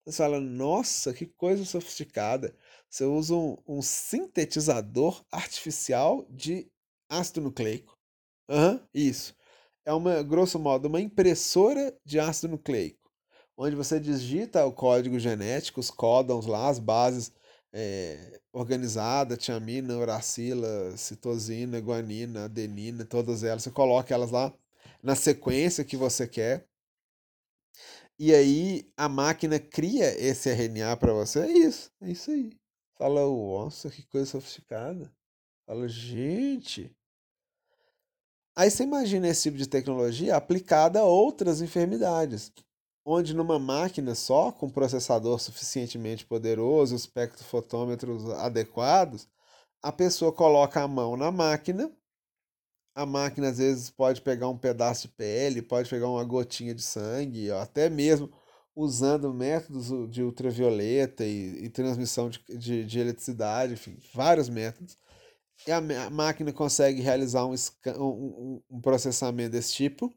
Você 0.05 0.17
fala, 0.17 0.39
nossa, 0.39 1.13
que 1.13 1.25
coisa 1.25 1.65
sofisticada. 1.65 2.55
Você 2.89 3.05
usa 3.05 3.35
um, 3.35 3.57
um 3.67 3.81
sintetizador 3.81 5.23
artificial 5.31 6.25
de 6.29 6.67
ácido 7.09 7.41
nucleico. 7.41 7.95
Uhum, 8.49 8.79
isso. 8.93 9.35
É 9.85 9.93
uma, 9.93 10.23
grosso 10.23 10.59
modo, 10.59 10.87
uma 10.87 11.01
impressora 11.01 11.95
de 12.05 12.19
ácido 12.19 12.49
nucleico, 12.49 13.11
onde 13.57 13.75
você 13.75 13.99
digita 13.99 14.65
o 14.65 14.73
código 14.73 15.19
genético, 15.19 15.79
os 15.79 15.91
códons 15.91 16.45
lá, 16.45 16.69
as 16.69 16.79
bases 16.79 17.31
é, 17.73 18.39
organizada, 18.53 19.37
tiamina, 19.37 19.97
uracila, 19.97 20.95
citosina, 20.97 21.79
guanina, 21.79 22.45
adenina, 22.45 23.05
todas 23.05 23.43
elas, 23.43 23.63
você 23.63 23.71
coloca 23.71 24.13
elas 24.13 24.31
lá 24.31 24.53
na 25.03 25.15
sequência 25.15 25.85
que 25.85 25.95
você 25.97 26.27
quer. 26.27 26.67
E 28.19 28.33
aí 28.33 28.91
a 28.97 29.07
máquina 29.07 29.59
cria 29.59 30.13
esse 30.19 30.49
RNA 30.49 30.97
para 30.97 31.13
você. 31.13 31.39
É 31.39 31.51
isso, 31.51 31.91
é 32.01 32.11
isso 32.11 32.31
aí. 32.31 32.58
Fala, 32.99 33.21
nossa, 33.21 33.89
que 33.89 34.03
coisa 34.03 34.29
sofisticada. 34.29 35.11
Fala, 35.65 35.87
gente. 35.87 36.95
Aí 38.55 38.69
você 38.69 38.83
imagina 38.83 39.27
esse 39.27 39.43
tipo 39.43 39.57
de 39.57 39.65
tecnologia 39.65 40.35
aplicada 40.35 40.99
a 40.99 41.05
outras 41.05 41.61
enfermidades 41.61 42.51
onde 43.05 43.33
numa 43.33 43.57
máquina 43.57 44.13
só, 44.13 44.51
com 44.51 44.69
processador 44.69 45.39
suficientemente 45.39 46.25
poderoso, 46.25 46.95
espectrofotômetros 46.95 48.29
adequados, 48.31 49.27
a 49.81 49.91
pessoa 49.91 50.31
coloca 50.31 50.81
a 50.81 50.87
mão 50.87 51.17
na 51.17 51.31
máquina, 51.31 51.91
a 52.93 53.05
máquina 53.07 53.49
às 53.49 53.57
vezes 53.57 53.89
pode 53.89 54.21
pegar 54.21 54.47
um 54.49 54.57
pedaço 54.57 55.07
de 55.07 55.13
pele, 55.15 55.61
pode 55.61 55.89
pegar 55.89 56.07
uma 56.07 56.23
gotinha 56.23 56.75
de 56.75 56.83
sangue, 56.83 57.51
até 57.51 57.89
mesmo 57.89 58.29
usando 58.75 59.33
métodos 59.33 59.89
de 60.09 60.23
ultravioleta 60.23 61.25
e, 61.25 61.65
e 61.65 61.69
transmissão 61.69 62.29
de, 62.29 62.41
de, 62.49 62.85
de, 62.85 62.99
eletricidade, 62.99 63.73
enfim, 63.73 63.97
vários 64.13 64.49
métodos. 64.49 64.97
E 65.67 65.71
a, 65.71 65.77
a 65.77 66.09
máquina 66.09 66.53
consegue 66.53 67.01
realizar 67.01 67.45
um, 67.45 67.53
um, 67.97 68.61
um 68.69 68.81
processamento 68.81 69.51
desse 69.51 69.73
tipo 69.73 70.13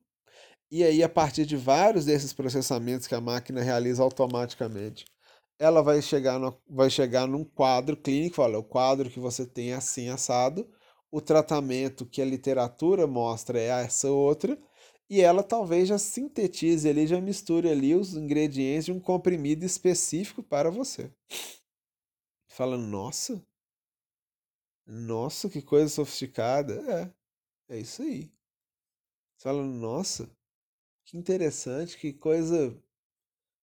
e 0.74 0.82
aí, 0.82 1.02
a 1.02 1.08
partir 1.08 1.44
de 1.44 1.54
vários 1.54 2.06
desses 2.06 2.32
processamentos 2.32 3.06
que 3.06 3.14
a 3.14 3.20
máquina 3.20 3.60
realiza 3.60 4.02
automaticamente, 4.02 5.04
ela 5.58 5.82
vai 5.82 6.00
chegar, 6.00 6.38
no, 6.38 6.58
vai 6.66 6.88
chegar 6.88 7.26
num 7.26 7.44
quadro 7.44 7.94
clínico, 7.94 8.40
olha, 8.40 8.58
o 8.58 8.64
quadro 8.64 9.10
que 9.10 9.20
você 9.20 9.44
tem 9.44 9.72
é 9.72 9.74
assim 9.74 10.08
assado, 10.08 10.66
o 11.10 11.20
tratamento 11.20 12.06
que 12.06 12.22
a 12.22 12.24
literatura 12.24 13.06
mostra 13.06 13.60
é 13.60 13.66
essa 13.66 14.08
outra, 14.10 14.58
e 15.08 15.20
ela 15.20 15.42
talvez 15.42 15.88
já 15.88 15.98
sintetize 15.98 16.88
ali, 16.88 17.06
já 17.06 17.20
misture 17.20 17.68
ali 17.68 17.94
os 17.94 18.14
ingredientes 18.14 18.86
de 18.86 18.92
um 18.92 19.00
comprimido 19.00 19.64
específico 19.64 20.42
para 20.42 20.70
você. 20.70 21.12
Fala, 22.48 22.76
nossa, 22.76 23.44
nossa, 24.86 25.48
que 25.48 25.62
coisa 25.62 25.88
sofisticada. 25.88 27.14
É, 27.68 27.76
é 27.76 27.78
isso 27.80 28.02
aí. 28.02 28.32
Fala, 29.38 29.64
nossa, 29.64 30.30
que 31.04 31.16
interessante, 31.16 31.98
que 31.98 32.12
coisa, 32.12 32.80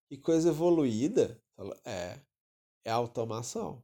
que 0.08 0.18
coisa 0.18 0.50
evoluída. 0.50 1.42
É, 1.86 2.20
é 2.86 2.92
a 2.92 2.96
automação. 2.96 3.84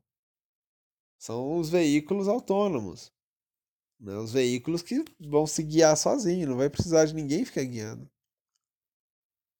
São 1.17 1.57
os 1.57 1.69
veículos 1.69 2.27
autônomos. 2.27 3.14
Né? 3.99 4.15
Os 4.17 4.33
veículos 4.33 4.81
que 4.81 5.03
vão 5.19 5.47
se 5.47 5.63
guiar 5.63 5.95
sozinhos, 5.97 6.49
não 6.49 6.57
vai 6.57 6.69
precisar 6.69 7.05
de 7.05 7.15
ninguém 7.15 7.45
ficar 7.45 7.63
guiando. 7.63 8.09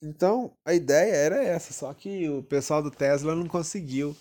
Então, 0.02 0.56
a 0.64 0.74
ideia 0.74 1.14
era 1.14 1.44
essa, 1.44 1.74
só 1.74 1.94
que 1.94 2.30
o 2.30 2.44
pessoal 2.44 2.84
do 2.84 2.92
Tesla 2.92 3.36
não 3.36 3.48
conseguiu 3.48 4.16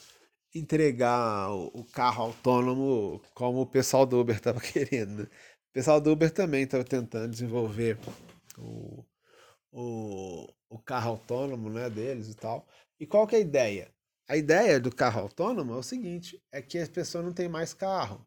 entregar 0.55 1.51
o 1.51 1.85
carro 1.85 2.25
autônomo 2.25 3.21
como 3.35 3.61
o 3.61 3.67
pessoal 3.67 4.07
do 4.07 4.21
Uber 4.21 4.37
estava 4.37 4.61
querendo. 4.61 5.25
O 5.25 5.73
pessoal 5.73 6.01
do 6.01 6.13
Uber 6.13 6.31
também 6.31 6.63
estava 6.63 6.85
tentando 6.85 7.31
desenvolver 7.31 7.99
o, 8.57 9.05
o, 9.73 10.49
o 10.71 10.79
carro 10.79 11.11
autônomo 11.11 11.69
né, 11.69 11.91
deles 11.91 12.29
e 12.29 12.35
tal. 12.35 12.67
E 12.99 13.07
qual 13.07 13.27
que 13.27 13.35
é 13.37 13.39
a 13.39 13.43
ideia? 13.43 13.93
A 14.29 14.37
ideia 14.37 14.81
do 14.81 14.95
carro 14.95 15.23
autônomo 15.23 15.75
é 15.75 15.77
o 15.77 15.83
seguinte, 15.83 16.43
é 16.51 16.63
que 16.63 16.79
a 16.79 16.89
pessoa 16.89 17.23
não 17.23 17.33
tem 17.33 17.49
mais 17.49 17.75
carro. 17.75 18.27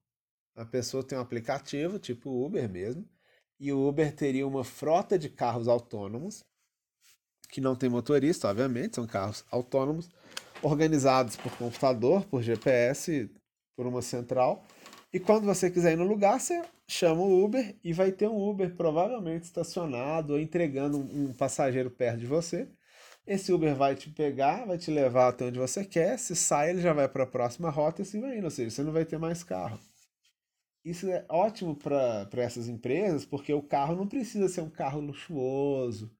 A 0.57 0.65
pessoa 0.65 1.03
tem 1.03 1.15
um 1.15 1.21
aplicativo, 1.21 1.99
tipo 1.99 2.43
Uber 2.43 2.67
mesmo, 2.67 3.07
e 3.59 3.71
o 3.71 3.87
Uber 3.87 4.11
teria 4.11 4.47
uma 4.47 4.63
frota 4.63 5.17
de 5.17 5.29
carros 5.29 5.67
autônomos, 5.67 6.43
que 7.47 7.61
não 7.61 7.75
tem 7.75 7.87
motorista, 7.87 8.49
obviamente, 8.49 8.95
são 8.95 9.05
carros 9.05 9.45
autônomos, 9.51 10.09
organizados 10.63 11.35
por 11.35 11.55
computador, 11.57 12.25
por 12.25 12.41
GPS, 12.41 13.29
por 13.75 13.85
uma 13.85 14.01
central. 14.01 14.65
E 15.13 15.19
quando 15.19 15.45
você 15.45 15.69
quiser 15.69 15.93
ir 15.93 15.95
no 15.95 16.07
lugar, 16.07 16.39
você 16.39 16.59
chama 16.89 17.21
o 17.21 17.43
Uber 17.45 17.75
e 17.83 17.93
vai 17.93 18.11
ter 18.11 18.27
um 18.27 18.49
Uber 18.49 18.75
provavelmente 18.75 19.43
estacionado 19.43 20.33
ou 20.33 20.39
entregando 20.39 20.97
um, 20.97 21.33
passageiro 21.33 21.91
perto 21.91 22.19
de 22.19 22.25
você. 22.25 22.67
Esse 23.27 23.53
Uber 23.53 23.75
vai 23.75 23.95
te 23.95 24.09
pegar, 24.09 24.65
vai 24.65 24.79
te 24.79 24.89
levar 24.89 25.27
até 25.27 25.45
onde 25.45 25.59
você 25.59 25.85
quer. 25.85 26.17
Se 26.17 26.35
sai, 26.35 26.71
ele 26.71 26.81
já 26.81 26.93
vai 26.93 27.07
para 27.07 27.25
a 27.25 27.27
próxima 27.27 27.69
rota 27.69 28.01
e 28.01 28.03
assim 28.03 28.19
vai 28.19 28.37
indo. 28.37 28.45
Ou 28.45 28.51
seja, 28.51 28.71
você 28.71 28.83
não 28.83 28.91
vai 28.91 29.05
ter 29.05 29.19
mais 29.19 29.43
carro. 29.43 29.79
Isso 30.89 31.09
é 31.09 31.25
ótimo 31.29 31.75
para 31.75 32.27
essas 32.37 32.67
empresas, 32.67 33.25
porque 33.25 33.53
o 33.53 33.61
carro 33.61 33.95
não 33.95 34.07
precisa 34.07 34.47
ser 34.47 34.61
um 34.61 34.69
carro 34.69 35.01
luxuoso, 35.01 36.11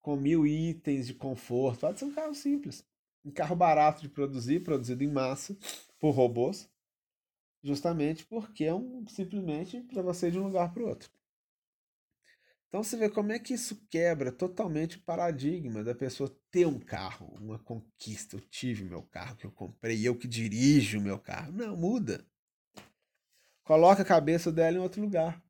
com 0.00 0.16
mil 0.16 0.46
itens 0.46 1.06
de 1.06 1.14
conforto. 1.14 1.80
Pode 1.80 1.98
ser 1.98 2.04
um 2.06 2.14
carro 2.14 2.34
simples. 2.34 2.84
Um 3.24 3.30
carro 3.30 3.56
barato 3.56 4.02
de 4.02 4.08
produzir, 4.08 4.60
produzido 4.60 5.02
em 5.02 5.10
massa 5.10 5.56
por 5.98 6.10
robôs 6.10 6.68
justamente 7.66 8.24
porque 8.24 8.64
é 8.64 8.72
um, 8.72 9.04
simplesmente 9.08 9.80
para 9.80 10.00
você 10.00 10.28
ir 10.28 10.32
de 10.32 10.38
um 10.38 10.44
lugar 10.44 10.72
para 10.72 10.82
o 10.82 10.86
outro. 10.86 11.10
Então 12.68 12.82
você 12.82 12.96
vê 12.96 13.08
como 13.08 13.32
é 13.32 13.38
que 13.38 13.54
isso 13.54 13.86
quebra 13.90 14.30
totalmente 14.30 14.98
o 14.98 15.02
paradigma 15.02 15.82
da 15.82 15.94
pessoa 15.94 16.34
ter 16.50 16.66
um 16.66 16.78
carro, 16.78 17.34
uma 17.40 17.58
conquista. 17.58 18.36
Eu 18.36 18.40
tive 18.40 18.84
meu 18.84 19.02
carro 19.02 19.36
que 19.36 19.46
eu 19.46 19.50
comprei, 19.50 20.06
eu 20.06 20.16
que 20.16 20.28
dirijo 20.28 20.98
o 20.98 21.02
meu 21.02 21.18
carro. 21.18 21.52
Não, 21.52 21.76
muda. 21.76 22.24
Coloca 23.66 24.02
a 24.02 24.06
cabeça 24.06 24.52
dela 24.52 24.76
em 24.76 24.80
outro 24.80 25.02
lugar. 25.02 25.42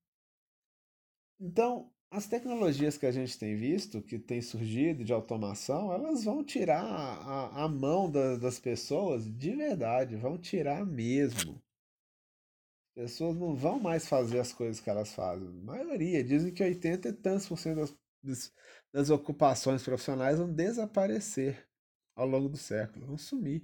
Então, 1.39 1.93
as 2.11 2.27
tecnologias 2.27 2.97
que 2.97 3.05
a 3.05 3.13
gente 3.13 3.39
tem 3.39 3.55
visto, 3.55 4.01
que 4.01 4.19
tem 4.19 4.41
surgido 4.41 5.05
de 5.05 5.13
automação, 5.13 5.93
elas 5.93 6.25
vão 6.25 6.43
tirar 6.43 6.83
a, 6.83 7.65
a 7.65 7.69
mão 7.69 8.11
da, 8.11 8.37
das 8.37 8.59
pessoas 8.59 9.31
de 9.31 9.55
verdade, 9.55 10.17
vão 10.17 10.39
tirar 10.39 10.87
mesmo. 10.87 11.63
As 12.97 13.03
pessoas 13.03 13.37
não 13.37 13.55
vão 13.55 13.79
mais 13.79 14.09
fazer 14.09 14.41
as 14.41 14.51
coisas 14.51 14.81
que 14.81 14.89
elas 14.89 15.13
fazem. 15.13 15.47
A 15.47 15.65
maioria, 15.65 16.25
dizem 16.25 16.55
que 16.55 16.65
80 16.65 17.11
e 17.11 17.13
tantos 17.13 17.47
por 17.47 17.59
cento 17.59 17.95
das, 18.23 18.51
das 18.91 19.11
ocupações 19.11 19.83
profissionais 19.83 20.39
vão 20.39 20.51
desaparecer 20.51 21.69
ao 22.15 22.27
longo 22.27 22.49
do 22.49 22.57
século, 22.57 23.09
vão 23.09 23.19
sumir. 23.19 23.63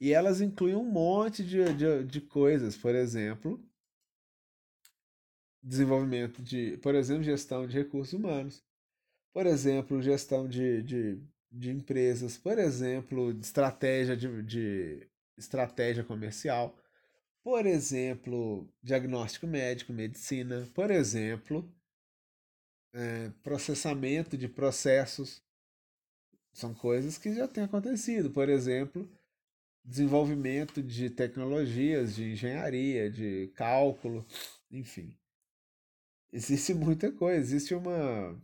E 0.00 0.12
elas 0.12 0.40
incluem 0.40 0.74
um 0.74 0.90
monte 0.90 1.44
de, 1.44 1.72
de, 1.74 2.04
de 2.04 2.20
coisas, 2.20 2.76
por 2.76 2.92
exemplo, 2.92 3.67
desenvolvimento 5.62 6.42
de, 6.42 6.76
por 6.78 6.94
exemplo, 6.94 7.24
gestão 7.24 7.66
de 7.66 7.76
recursos 7.76 8.14
humanos, 8.14 8.62
por 9.32 9.46
exemplo, 9.46 10.02
gestão 10.02 10.48
de, 10.48 10.82
de, 10.82 11.22
de 11.50 11.70
empresas, 11.70 12.36
por 12.38 12.58
exemplo, 12.58 13.30
estratégia 13.40 14.16
de, 14.16 14.42
de 14.42 15.08
estratégia 15.36 16.04
comercial, 16.04 16.76
por 17.42 17.66
exemplo, 17.66 18.68
diagnóstico 18.82 19.46
médico, 19.46 19.92
medicina, 19.92 20.68
por 20.74 20.90
exemplo, 20.90 21.70
é, 22.92 23.30
processamento 23.42 24.36
de 24.36 24.48
processos. 24.48 25.42
São 26.52 26.74
coisas 26.74 27.16
que 27.16 27.34
já 27.34 27.46
têm 27.46 27.64
acontecido. 27.64 28.30
Por 28.30 28.48
exemplo, 28.48 29.08
desenvolvimento 29.84 30.82
de 30.82 31.08
tecnologias 31.10 32.16
de 32.16 32.32
engenharia, 32.32 33.10
de 33.10 33.50
cálculo, 33.54 34.26
enfim. 34.70 35.16
Existe 36.32 36.74
muita 36.74 37.10
coisa, 37.10 37.40
existe 37.40 37.74
uma 37.74 38.40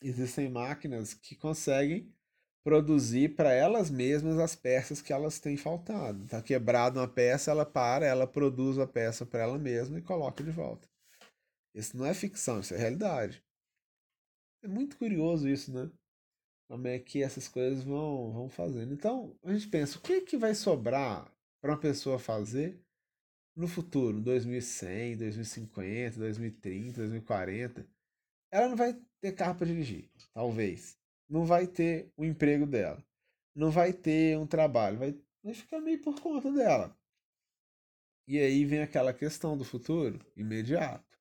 existem 0.00 0.48
máquinas 0.48 1.14
que 1.14 1.34
conseguem 1.34 2.12
produzir 2.62 3.34
para 3.34 3.52
elas 3.52 3.90
mesmas 3.90 4.38
as 4.38 4.54
peças 4.54 5.00
que 5.00 5.12
elas 5.12 5.38
têm 5.40 5.56
faltado. 5.56 6.24
Está 6.24 6.42
quebrada 6.42 7.00
uma 7.00 7.08
peça, 7.08 7.50
ela 7.50 7.64
para, 7.64 8.06
ela 8.06 8.26
produz 8.26 8.78
a 8.78 8.86
peça 8.86 9.24
para 9.24 9.40
ela 9.40 9.58
mesma 9.58 9.98
e 9.98 10.02
coloca 10.02 10.44
de 10.44 10.50
volta. 10.50 10.88
Isso 11.74 11.96
não 11.96 12.04
é 12.04 12.12
ficção, 12.12 12.60
isso 12.60 12.74
é 12.74 12.76
realidade. 12.76 13.42
É 14.62 14.68
muito 14.68 14.98
curioso 14.98 15.48
isso, 15.48 15.72
né? 15.72 15.90
Como 16.68 16.86
é 16.86 16.98
que 16.98 17.22
essas 17.22 17.48
coisas 17.48 17.82
vão, 17.82 18.32
vão 18.32 18.48
fazendo. 18.50 18.92
Então, 18.92 19.34
a 19.42 19.52
gente 19.54 19.68
pensa, 19.68 19.98
o 19.98 20.02
que, 20.02 20.12
é 20.14 20.20
que 20.20 20.36
vai 20.36 20.54
sobrar 20.54 21.32
para 21.60 21.72
uma 21.72 21.80
pessoa 21.80 22.18
fazer 22.18 22.78
no 23.58 23.66
futuro, 23.66 24.20
2100, 24.20 25.16
2050, 25.16 26.18
2030, 26.20 26.96
2040, 26.98 27.84
ela 28.52 28.68
não 28.68 28.76
vai 28.76 28.96
ter 29.20 29.32
carro 29.32 29.56
para 29.56 29.66
dirigir, 29.66 30.08
talvez. 30.32 30.96
Não 31.28 31.44
vai 31.44 31.66
ter 31.66 32.08
o 32.16 32.24
emprego 32.24 32.64
dela. 32.64 33.04
Não 33.56 33.68
vai 33.68 33.92
ter 33.92 34.38
um 34.38 34.46
trabalho, 34.46 34.98
vai, 34.98 35.20
vai 35.42 35.54
ficar 35.54 35.80
meio 35.80 36.00
por 36.00 36.20
conta 36.20 36.52
dela. 36.52 36.96
E 38.28 38.38
aí 38.38 38.64
vem 38.64 38.80
aquela 38.80 39.12
questão 39.12 39.58
do 39.58 39.64
futuro 39.64 40.24
imediato. 40.36 41.18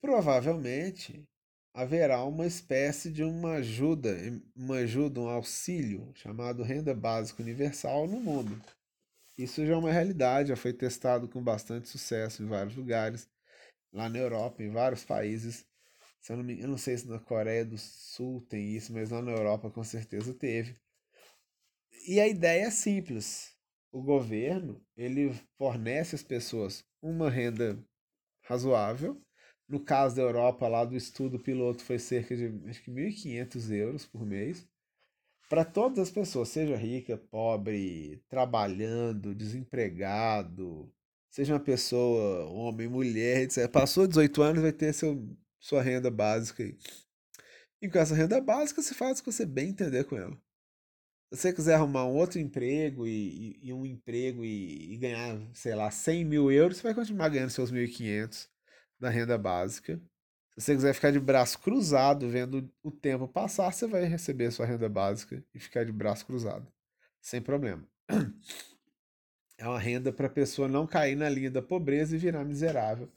Provavelmente 0.00 1.28
haverá 1.74 2.24
uma 2.24 2.46
espécie 2.46 3.10
de 3.10 3.24
uma 3.24 3.54
ajuda, 3.54 4.16
uma 4.54 4.76
ajuda, 4.76 5.20
um 5.20 5.28
auxílio 5.28 6.12
chamado 6.14 6.62
renda 6.62 6.94
básica 6.94 7.42
universal 7.42 8.06
no 8.06 8.20
mundo. 8.20 8.62
Isso 9.38 9.64
já 9.64 9.74
é 9.74 9.76
uma 9.76 9.92
realidade, 9.92 10.48
já 10.48 10.56
foi 10.56 10.72
testado 10.72 11.28
com 11.28 11.40
bastante 11.40 11.88
sucesso 11.88 12.42
em 12.42 12.46
vários 12.46 12.74
lugares, 12.74 13.30
lá 13.92 14.08
na 14.08 14.18
Europa, 14.18 14.64
em 14.64 14.70
vários 14.70 15.04
países. 15.04 15.64
Se 16.20 16.32
eu, 16.32 16.36
não 16.36 16.44
me, 16.44 16.60
eu 16.60 16.66
não 16.66 16.76
sei 16.76 16.98
se 16.98 17.06
na 17.06 17.20
Coreia 17.20 17.64
do 17.64 17.78
Sul 17.78 18.44
tem 18.48 18.74
isso, 18.74 18.92
mas 18.92 19.10
lá 19.10 19.22
na 19.22 19.30
Europa 19.30 19.70
com 19.70 19.84
certeza 19.84 20.34
teve. 20.34 20.76
E 22.08 22.18
a 22.18 22.26
ideia 22.26 22.66
é 22.66 22.70
simples. 22.70 23.56
O 23.92 24.02
governo, 24.02 24.84
ele 24.96 25.32
fornece 25.56 26.16
às 26.16 26.22
pessoas 26.24 26.84
uma 27.00 27.30
renda 27.30 27.78
razoável. 28.42 29.22
No 29.68 29.78
caso 29.84 30.16
da 30.16 30.22
Europa, 30.22 30.66
lá 30.66 30.84
do 30.84 30.96
estudo 30.96 31.38
piloto, 31.38 31.84
foi 31.84 32.00
cerca 32.00 32.36
de 32.36 32.46
acho 32.68 32.82
que 32.82 32.90
1.500 32.90 33.70
euros 33.70 34.04
por 34.04 34.26
mês 34.26 34.66
para 35.48 35.64
todas 35.64 35.98
as 35.98 36.10
pessoas, 36.10 36.50
seja 36.50 36.76
rica, 36.76 37.16
pobre, 37.16 38.22
trabalhando, 38.28 39.34
desempregado, 39.34 40.92
seja 41.30 41.54
uma 41.54 41.60
pessoa, 41.60 42.46
homem, 42.50 42.88
mulher, 42.88 43.42
etc. 43.42 43.68
Passou 43.70 44.06
18 44.06 44.42
anos, 44.42 44.62
vai 44.62 44.72
ter 44.72 44.92
seu, 44.92 45.26
sua 45.58 45.82
renda 45.82 46.10
básica. 46.10 46.62
E 47.80 47.88
com 47.88 47.98
essa 47.98 48.14
renda 48.14 48.40
básica, 48.40 48.82
você 48.82 48.92
faz 48.92 49.18
o 49.18 49.24
que 49.24 49.32
você 49.32 49.46
bem 49.46 49.70
entender 49.70 50.04
com 50.04 50.16
ela. 50.16 50.36
Se 51.32 51.42
você 51.42 51.52
quiser 51.52 51.74
arrumar 51.74 52.06
um 52.06 52.16
outro 52.16 52.38
emprego 52.38 53.06
e, 53.06 53.58
e, 53.62 53.68
e 53.68 53.72
um 53.72 53.84
emprego 53.84 54.44
e, 54.44 54.94
e, 54.94 54.96
ganhar, 54.96 55.38
sei 55.52 55.74
lá, 55.74 55.90
100 55.90 56.24
mil 56.24 56.50
euros, 56.50 56.78
você 56.78 56.82
vai 56.82 56.94
continuar 56.94 57.28
ganhando 57.28 57.50
seus 57.50 57.70
1.500 57.70 58.48
da 58.98 59.10
renda 59.10 59.36
básica. 59.36 60.00
Se 60.58 60.64
você 60.64 60.74
quiser 60.74 60.94
ficar 60.94 61.12
de 61.12 61.20
braço 61.20 61.60
cruzado 61.60 62.28
vendo 62.28 62.68
o 62.82 62.90
tempo 62.90 63.28
passar, 63.28 63.72
você 63.72 63.86
vai 63.86 64.04
receber 64.06 64.46
a 64.46 64.50
sua 64.50 64.66
renda 64.66 64.88
básica 64.88 65.44
e 65.54 65.60
ficar 65.60 65.84
de 65.84 65.92
braço 65.92 66.26
cruzado, 66.26 66.66
sem 67.20 67.40
problema. 67.40 67.86
É 69.56 69.66
uma 69.68 69.78
renda 69.78 70.12
para 70.12 70.26
a 70.26 70.30
pessoa 70.30 70.66
não 70.66 70.84
cair 70.84 71.16
na 71.16 71.28
linha 71.28 71.50
da 71.50 71.62
pobreza 71.62 72.14
e 72.14 72.18
virar 72.18 72.44
miserável, 72.44 73.08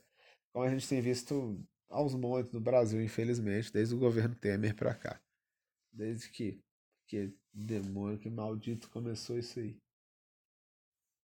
como 0.51 0.65
a 0.65 0.69
gente 0.69 0.87
tem 0.87 1.01
visto 1.01 1.59
aos 1.89 2.13
montes 2.13 2.51
no 2.51 2.61
Brasil, 2.61 3.01
infelizmente, 3.01 3.73
desde 3.73 3.95
o 3.95 3.99
governo 3.99 4.35
Temer 4.35 4.75
para 4.75 4.93
cá. 4.93 5.19
Desde 5.91 6.29
que, 6.29 6.59
que 7.07 7.33
demônio, 7.51 8.19
que 8.19 8.29
maldito 8.29 8.89
começou 8.89 9.37
isso 9.37 9.59
aí. 9.59 9.75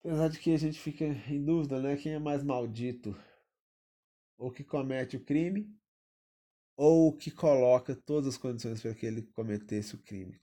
Apesar 0.00 0.28
de 0.28 0.38
que 0.38 0.54
a 0.54 0.58
gente 0.58 0.78
fica 0.78 1.04
em 1.04 1.44
dúvida, 1.44 1.80
né? 1.80 1.96
Quem 1.96 2.12
é 2.12 2.18
mais 2.18 2.42
maldito? 2.42 3.14
Ou 4.38 4.50
que 4.50 4.64
comete 4.64 5.16
o 5.16 5.24
crime 5.24 5.76
ou 6.76 7.12
que 7.16 7.30
coloca 7.30 7.96
todas 7.96 8.34
as 8.34 8.36
condições 8.36 8.82
para 8.82 8.94
que 8.94 9.06
ele 9.06 9.22
cometesse 9.22 9.94
o 9.94 10.02
crime? 10.02 10.38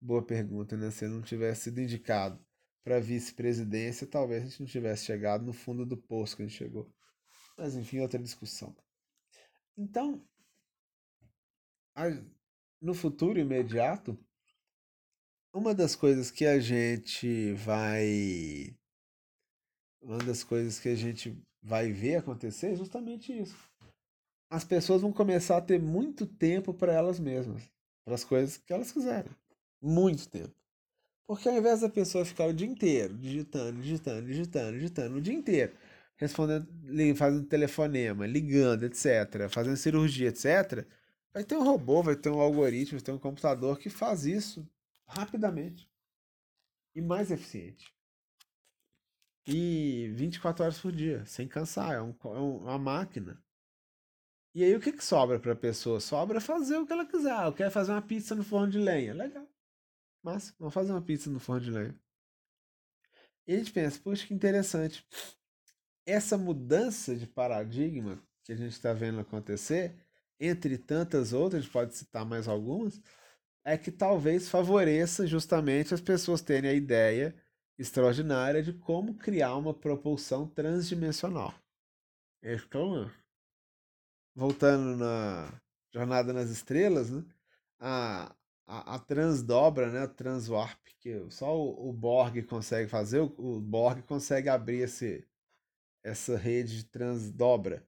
Boa 0.00 0.22
pergunta, 0.22 0.76
né? 0.76 0.90
Se 0.90 1.06
ele 1.06 1.14
não 1.14 1.22
tivesse 1.22 1.62
sido 1.62 1.80
indicado 1.80 2.38
para 2.84 3.00
vice-presidência, 3.00 4.06
talvez 4.06 4.42
a 4.42 4.46
gente 4.46 4.60
não 4.60 4.66
tivesse 4.66 5.06
chegado 5.06 5.44
no 5.44 5.52
fundo 5.52 5.84
do 5.86 5.96
poço 5.96 6.36
que 6.36 6.42
a 6.42 6.46
gente 6.46 6.56
chegou. 6.56 6.92
Mas 7.56 7.74
enfim, 7.74 8.00
outra 8.00 8.18
discussão. 8.18 8.76
Então, 9.76 10.24
no 12.80 12.94
futuro 12.94 13.38
imediato, 13.38 14.16
uma 15.52 15.74
das 15.74 15.96
coisas 15.96 16.30
que 16.30 16.46
a 16.46 16.60
gente 16.60 17.52
vai. 17.54 18.76
Uma 20.00 20.18
das 20.18 20.44
coisas 20.44 20.78
que 20.78 20.88
a 20.88 20.94
gente 20.94 21.36
vai 21.60 21.90
ver 21.92 22.16
acontecer 22.16 22.68
é 22.68 22.76
justamente 22.76 23.32
isso 23.32 23.67
as 24.50 24.64
pessoas 24.64 25.02
vão 25.02 25.12
começar 25.12 25.58
a 25.58 25.60
ter 25.62 25.80
muito 25.80 26.26
tempo 26.26 26.72
para 26.72 26.92
elas 26.92 27.20
mesmas, 27.20 27.62
para 28.04 28.14
as 28.14 28.24
coisas 28.24 28.56
que 28.56 28.72
elas 28.72 28.90
quiserem. 28.90 29.30
Muito 29.80 30.28
tempo. 30.28 30.54
Porque 31.26 31.48
ao 31.48 31.56
invés 31.56 31.80
da 31.80 31.90
pessoa 31.90 32.24
ficar 32.24 32.46
o 32.46 32.54
dia 32.54 32.66
inteiro 32.66 33.14
digitando, 33.14 33.80
digitando, 33.80 34.26
digitando, 34.26 34.72
digitando, 34.72 35.16
o 35.16 35.20
dia 35.20 35.34
inteiro, 35.34 35.76
respondendo, 36.16 36.66
fazendo 37.14 37.46
telefonema, 37.46 38.26
ligando, 38.26 38.84
etc., 38.84 39.48
fazendo 39.50 39.76
cirurgia, 39.76 40.28
etc., 40.28 40.86
vai 41.32 41.44
ter 41.44 41.56
um 41.56 41.62
robô, 41.62 42.02
vai 42.02 42.16
ter 42.16 42.30
um 42.30 42.40
algoritmo, 42.40 42.98
vai 42.98 43.04
ter 43.04 43.12
um 43.12 43.18
computador 43.18 43.78
que 43.78 43.90
faz 43.90 44.24
isso 44.24 44.66
rapidamente 45.06 45.86
e 46.94 47.02
mais 47.02 47.30
eficiente. 47.30 47.92
E 49.46 50.10
24 50.14 50.64
horas 50.64 50.78
por 50.78 50.92
dia, 50.92 51.24
sem 51.26 51.46
cansar, 51.46 51.92
é, 51.92 52.02
um, 52.02 52.14
é 52.24 52.38
uma 52.38 52.78
máquina 52.78 53.42
e 54.54 54.64
aí 54.64 54.74
o 54.74 54.80
que, 54.80 54.92
que 54.92 55.04
sobra 55.04 55.38
para 55.38 55.52
a 55.52 55.56
pessoa? 55.56 56.00
Sobra 56.00 56.40
fazer 56.40 56.76
o 56.78 56.86
que 56.86 56.92
ela 56.92 57.06
quiser. 57.06 57.32
Ah, 57.32 57.46
eu 57.46 57.52
quero 57.52 57.70
fazer 57.70 57.92
uma 57.92 58.02
pizza 58.02 58.34
no 58.34 58.42
forno 58.42 58.70
de 58.70 58.78
lenha. 58.78 59.14
Legal. 59.14 59.46
Mas 60.22 60.54
vamos 60.58 60.74
fazer 60.74 60.92
uma 60.92 61.02
pizza 61.02 61.30
no 61.30 61.38
forno 61.38 61.62
de 61.62 61.70
lenha. 61.70 61.94
E 63.46 63.54
a 63.54 63.58
gente 63.58 63.72
pensa, 63.72 64.00
poxa, 64.02 64.26
que 64.26 64.34
interessante. 64.34 65.06
Essa 66.04 66.36
mudança 66.36 67.14
de 67.14 67.26
paradigma 67.26 68.22
que 68.44 68.52
a 68.52 68.56
gente 68.56 68.72
está 68.72 68.92
vendo 68.92 69.20
acontecer, 69.20 69.94
entre 70.40 70.76
tantas 70.78 71.32
outras, 71.32 71.66
pode 71.66 71.94
citar 71.94 72.24
mais 72.24 72.48
algumas, 72.48 73.00
é 73.64 73.76
que 73.76 73.90
talvez 73.90 74.48
favoreça 74.48 75.26
justamente 75.26 75.92
as 75.92 76.00
pessoas 76.00 76.40
terem 76.40 76.70
a 76.70 76.74
ideia 76.74 77.34
extraordinária 77.78 78.62
de 78.62 78.72
como 78.72 79.14
criar 79.14 79.54
uma 79.56 79.72
propulsão 79.72 80.46
transdimensional. 80.48 81.54
Então, 82.42 83.10
voltando 84.38 84.96
na 84.96 85.52
Jornada 85.92 86.32
nas 86.32 86.48
Estrelas, 86.48 87.10
né? 87.10 87.24
A, 87.80 88.32
a, 88.68 88.94
a 88.94 88.98
transdobra, 89.00 89.90
né? 89.90 90.02
A 90.02 90.08
transwarp, 90.08 90.78
que 91.00 91.28
só 91.28 91.58
o, 91.58 91.88
o 91.88 91.92
Borg 91.92 92.40
consegue 92.44 92.88
fazer, 92.88 93.18
o, 93.18 93.34
o, 93.36 93.60
Borg 93.60 94.00
consegue 94.02 94.48
abrir 94.48 94.82
esse, 94.82 95.26
essa 96.04 96.36
rede 96.36 96.76
de 96.76 96.84
transdobra. 96.84 97.84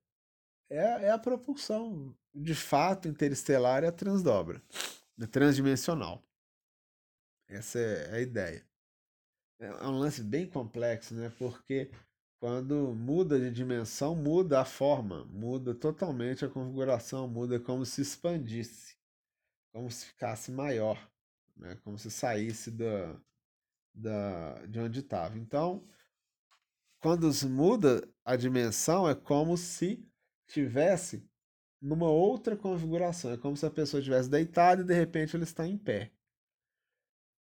É, 0.68 1.06
é 1.06 1.10
a 1.12 1.18
propulsão 1.18 2.16
de 2.34 2.54
fato 2.54 3.06
interestelar 3.06 3.84
é 3.84 3.88
a 3.88 3.92
transdobra, 3.92 4.60
é 5.20 5.26
transdimensional. 5.26 6.20
Essa 7.48 7.78
é 7.78 8.16
a 8.16 8.20
ideia. 8.20 8.66
É 9.60 9.86
um 9.86 9.98
lance 9.98 10.22
bem 10.22 10.48
complexo, 10.48 11.14
né? 11.14 11.30
Porque 11.38 11.90
quando 12.40 12.94
muda 12.94 13.38
de 13.38 13.50
dimensão, 13.50 14.16
muda 14.16 14.62
a 14.62 14.64
forma, 14.64 15.26
muda 15.26 15.74
totalmente 15.74 16.42
a 16.42 16.48
configuração, 16.48 17.28
muda 17.28 17.60
como 17.60 17.84
se 17.84 18.00
expandisse, 18.00 18.96
como 19.70 19.90
se 19.90 20.06
ficasse 20.06 20.50
maior, 20.50 20.98
né? 21.54 21.76
como 21.84 21.98
se 21.98 22.10
saísse 22.10 22.70
da, 22.70 23.20
da, 23.94 24.66
de 24.66 24.80
onde 24.80 25.00
estava. 25.00 25.38
Então, 25.38 25.86
quando 26.98 27.30
muda 27.46 28.08
a 28.24 28.36
dimensão, 28.36 29.06
é 29.06 29.14
como 29.14 29.58
se 29.58 30.02
tivesse 30.46 31.22
numa 31.80 32.08
outra 32.08 32.56
configuração. 32.56 33.32
É 33.32 33.36
como 33.36 33.56
se 33.56 33.66
a 33.66 33.70
pessoa 33.70 34.00
estivesse 34.00 34.30
deitada 34.30 34.82
e 34.82 34.86
de 34.86 34.94
repente 34.94 35.36
ela 35.36 35.44
está 35.44 35.66
em 35.66 35.76
pé. 35.76 36.10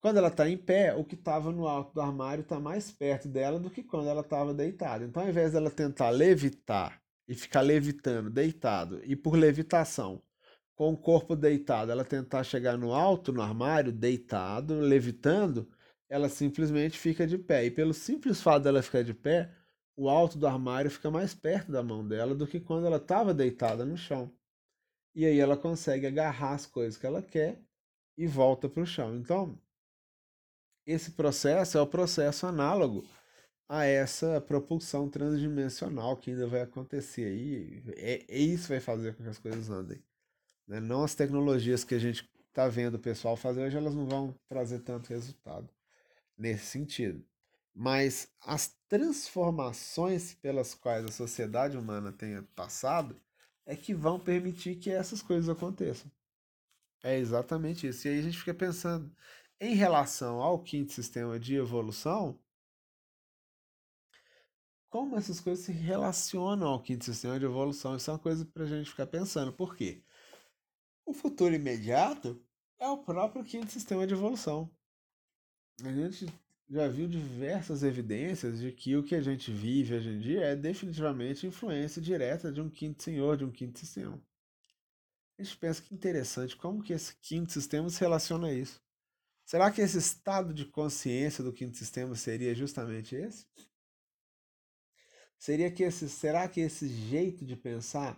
Quando 0.02 0.16
ela 0.16 0.28
está 0.28 0.48
em 0.48 0.56
pé, 0.58 0.92
o 0.96 1.04
que 1.04 1.14
estava 1.14 1.52
no 1.52 1.68
alto 1.68 1.94
do 1.94 2.00
armário 2.00 2.42
está 2.42 2.58
mais 2.58 2.90
perto 2.90 3.28
dela 3.28 3.60
do 3.60 3.70
que 3.70 3.84
quando 3.84 4.08
ela 4.08 4.22
estava 4.22 4.52
deitada. 4.52 5.04
Então, 5.04 5.22
ao 5.22 5.28
invés 5.28 5.52
dela 5.52 5.70
tentar 5.70 6.10
levitar 6.10 7.00
e 7.28 7.36
ficar 7.36 7.60
levitando, 7.60 8.28
deitado, 8.28 9.00
e 9.04 9.14
por 9.14 9.36
levitação, 9.36 10.20
com 10.74 10.92
o 10.92 10.96
corpo 10.96 11.36
deitado, 11.36 11.92
ela 11.92 12.04
tentar 12.04 12.42
chegar 12.42 12.76
no 12.76 12.92
alto, 12.92 13.32
no 13.32 13.40
armário, 13.40 13.92
deitado, 13.92 14.80
levitando, 14.80 15.70
ela 16.08 16.28
simplesmente 16.28 16.98
fica 16.98 17.24
de 17.24 17.38
pé. 17.38 17.64
E 17.66 17.70
pelo 17.70 17.94
simples 17.94 18.42
fato 18.42 18.64
dela 18.64 18.82
ficar 18.82 19.04
de 19.04 19.14
pé, 19.14 19.54
o 19.96 20.08
alto 20.08 20.36
do 20.36 20.48
armário 20.48 20.90
fica 20.90 21.12
mais 21.12 21.32
perto 21.32 21.70
da 21.70 21.80
mão 21.80 22.04
dela 22.04 22.34
do 22.34 22.44
que 22.44 22.58
quando 22.58 22.86
ela 22.86 22.96
estava 22.96 23.32
deitada 23.32 23.84
no 23.84 23.96
chão. 23.96 24.32
E 25.14 25.24
aí 25.24 25.38
ela 25.38 25.56
consegue 25.56 26.08
agarrar 26.08 26.54
as 26.54 26.66
coisas 26.66 26.98
que 26.98 27.06
ela 27.06 27.22
quer 27.22 27.62
e 28.18 28.26
volta 28.26 28.68
para 28.68 28.82
o 28.82 28.86
chão. 28.86 29.14
Então, 29.16 29.61
esse 30.86 31.12
processo 31.12 31.78
é 31.78 31.80
o 31.80 31.86
processo 31.86 32.46
análogo 32.46 33.04
a 33.68 33.84
essa 33.84 34.40
propulsão 34.40 35.08
transdimensional 35.08 36.16
que 36.16 36.30
ainda 36.30 36.46
vai 36.46 36.62
acontecer 36.62 37.24
aí. 37.24 37.82
É, 37.96 38.24
é 38.28 38.38
isso 38.38 38.64
que 38.64 38.70
vai 38.70 38.80
fazer 38.80 39.14
com 39.14 39.22
que 39.22 39.30
as 39.30 39.38
coisas 39.38 39.70
andem. 39.70 40.02
Né? 40.66 40.80
Não 40.80 41.02
as 41.04 41.14
tecnologias 41.14 41.84
que 41.84 41.94
a 41.94 41.98
gente 41.98 42.28
está 42.48 42.68
vendo 42.68 42.96
o 42.96 42.98
pessoal 42.98 43.36
fazer 43.36 43.62
hoje, 43.64 43.76
elas 43.76 43.94
não 43.94 44.06
vão 44.06 44.34
trazer 44.46 44.80
tanto 44.80 45.08
resultado 45.08 45.68
nesse 46.36 46.66
sentido. 46.66 47.24
Mas 47.74 48.28
as 48.44 48.76
transformações 48.88 50.34
pelas 50.34 50.74
quais 50.74 51.04
a 51.06 51.12
sociedade 51.12 51.76
humana 51.76 52.12
tenha 52.12 52.42
passado 52.54 53.18
é 53.64 53.74
que 53.74 53.94
vão 53.94 54.20
permitir 54.20 54.76
que 54.76 54.90
essas 54.90 55.22
coisas 55.22 55.48
aconteçam. 55.48 56.10
É 57.02 57.18
exatamente 57.18 57.86
isso. 57.88 58.06
E 58.06 58.10
aí 58.10 58.18
a 58.18 58.22
gente 58.22 58.38
fica 58.38 58.54
pensando, 58.54 59.10
em 59.62 59.76
relação 59.76 60.42
ao 60.42 60.58
quinto 60.58 60.92
sistema 60.92 61.38
de 61.38 61.54
evolução, 61.54 62.36
como 64.90 65.16
essas 65.16 65.38
coisas 65.38 65.64
se 65.64 65.70
relacionam 65.70 66.66
ao 66.66 66.82
quinto 66.82 67.04
sistema 67.04 67.38
de 67.38 67.44
evolução? 67.44 67.94
Isso 67.94 68.10
é 68.10 68.12
uma 68.12 68.18
coisa 68.18 68.44
para 68.44 68.64
a 68.64 68.66
gente 68.66 68.90
ficar 68.90 69.06
pensando. 69.06 69.52
Por 69.52 69.76
quê? 69.76 70.02
O 71.06 71.14
futuro 71.14 71.54
imediato 71.54 72.44
é 72.76 72.88
o 72.88 72.98
próprio 73.04 73.44
quinto 73.44 73.70
sistema 73.70 74.04
de 74.04 74.14
evolução. 74.14 74.68
A 75.84 75.92
gente 75.92 76.26
já 76.68 76.88
viu 76.88 77.06
diversas 77.06 77.84
evidências 77.84 78.58
de 78.58 78.72
que 78.72 78.96
o 78.96 79.04
que 79.04 79.14
a 79.14 79.22
gente 79.22 79.52
vive 79.52 79.94
hoje 79.94 80.08
em 80.08 80.18
dia 80.18 80.40
é 80.40 80.56
definitivamente 80.56 81.46
influência 81.46 82.02
direta 82.02 82.50
de 82.50 82.60
um 82.60 82.68
quinto 82.68 83.00
senhor, 83.00 83.36
de 83.36 83.44
um 83.44 83.52
quinto 83.52 83.78
sistema. 83.78 84.20
A 85.38 85.42
gente 85.44 85.56
pensa 85.56 85.80
que 85.80 85.94
interessante 85.94 86.56
como 86.56 86.82
que 86.82 86.92
esse 86.92 87.14
quinto 87.20 87.52
sistema 87.52 87.88
se 87.88 88.00
relaciona 88.00 88.48
a 88.48 88.52
isso. 88.52 88.82
Será 89.44 89.70
que 89.70 89.80
esse 89.80 89.98
estado 89.98 90.54
de 90.54 90.64
consciência 90.64 91.42
do 91.44 91.52
quinto 91.52 91.76
sistema 91.76 92.14
seria 92.14 92.54
justamente 92.54 93.14
esse? 93.14 93.46
Seria 95.38 95.70
que 95.70 95.82
esse, 95.82 96.08
será 96.08 96.48
que 96.48 96.60
esse 96.60 96.88
jeito 96.88 97.44
de 97.44 97.56
pensar, 97.56 98.16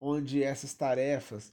onde 0.00 0.42
essas 0.42 0.72
tarefas 0.72 1.52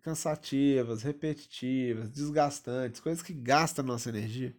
cansativas, 0.00 1.02
repetitivas, 1.02 2.10
desgastantes, 2.10 3.00
coisas 3.00 3.22
que 3.22 3.34
gastam 3.34 3.84
nossa 3.84 4.08
energia, 4.08 4.56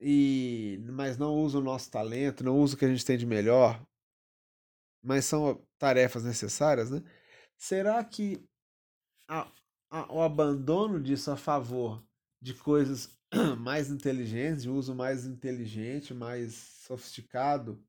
e 0.00 0.78
mas 0.84 1.16
não 1.16 1.34
usam 1.34 1.60
o 1.60 1.64
nosso 1.64 1.90
talento, 1.90 2.42
não 2.42 2.58
usam 2.58 2.76
o 2.76 2.78
que 2.78 2.84
a 2.84 2.88
gente 2.88 3.04
tem 3.04 3.16
de 3.16 3.26
melhor, 3.26 3.84
mas 5.02 5.24
são 5.24 5.64
tarefas 5.78 6.24
necessárias, 6.24 6.90
né? 6.90 7.02
Será 7.56 8.02
que 8.04 8.42
a, 9.28 9.50
o 10.08 10.22
abandono 10.22 11.00
disso 11.00 11.30
a 11.30 11.36
favor 11.36 12.02
de 12.40 12.54
coisas 12.54 13.10
mais 13.58 13.90
inteligentes, 13.90 14.62
de 14.62 14.70
uso 14.70 14.94
mais 14.94 15.26
inteligente, 15.26 16.14
mais 16.14 16.54
sofisticado 16.54 17.82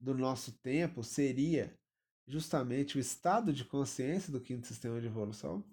do 0.00 0.14
nosso 0.14 0.52
tempo, 0.52 1.04
seria 1.04 1.78
justamente 2.26 2.96
o 2.96 3.00
estado 3.00 3.52
de 3.52 3.64
consciência 3.64 4.32
do 4.32 4.40
quinto 4.40 4.66
sistema 4.66 5.00
de 5.00 5.06
evolução? 5.06 5.64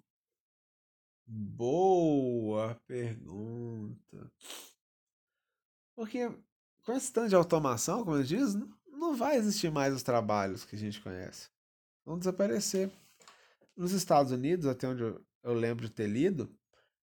Boa 1.26 2.74
pergunta. 2.86 4.30
Porque 5.94 6.30
com 6.84 6.92
esse 6.92 7.12
tanto 7.12 7.28
de 7.28 7.34
automação, 7.34 8.04
como 8.04 8.16
eu 8.16 8.22
disse, 8.22 8.56
não 8.86 9.14
vai 9.14 9.36
existir 9.36 9.70
mais 9.70 9.94
os 9.94 10.02
trabalhos 10.02 10.64
que 10.64 10.76
a 10.76 10.78
gente 10.78 11.00
conhece. 11.00 11.48
Vão 12.04 12.18
desaparecer. 12.18 12.90
Nos 13.76 13.92
Estados 13.92 14.32
Unidos, 14.32 14.66
até 14.66 14.88
onde 14.88 15.02
eu 15.02 15.27
eu 15.50 15.54
lembro 15.54 15.86
de 15.86 15.92
ter 15.92 16.06
lido, 16.08 16.50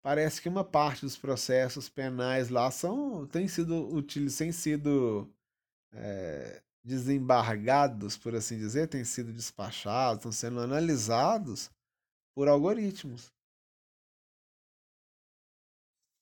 parece 0.02 0.40
que 0.42 0.48
uma 0.48 0.64
parte 0.64 1.02
dos 1.02 1.16
processos 1.16 1.88
penais 1.88 2.48
lá 2.50 2.70
são 2.70 3.26
têm 3.26 3.48
sido 3.48 4.02
têm 4.38 4.52
sido 4.52 5.32
é, 5.92 6.62
desembargados, 6.84 8.16
por 8.18 8.34
assim 8.34 8.58
dizer, 8.58 8.88
têm 8.88 9.04
sido 9.04 9.32
despachados, 9.32 10.18
estão 10.18 10.32
sendo 10.32 10.60
analisados 10.60 11.70
por 12.34 12.48
algoritmos. 12.48 13.32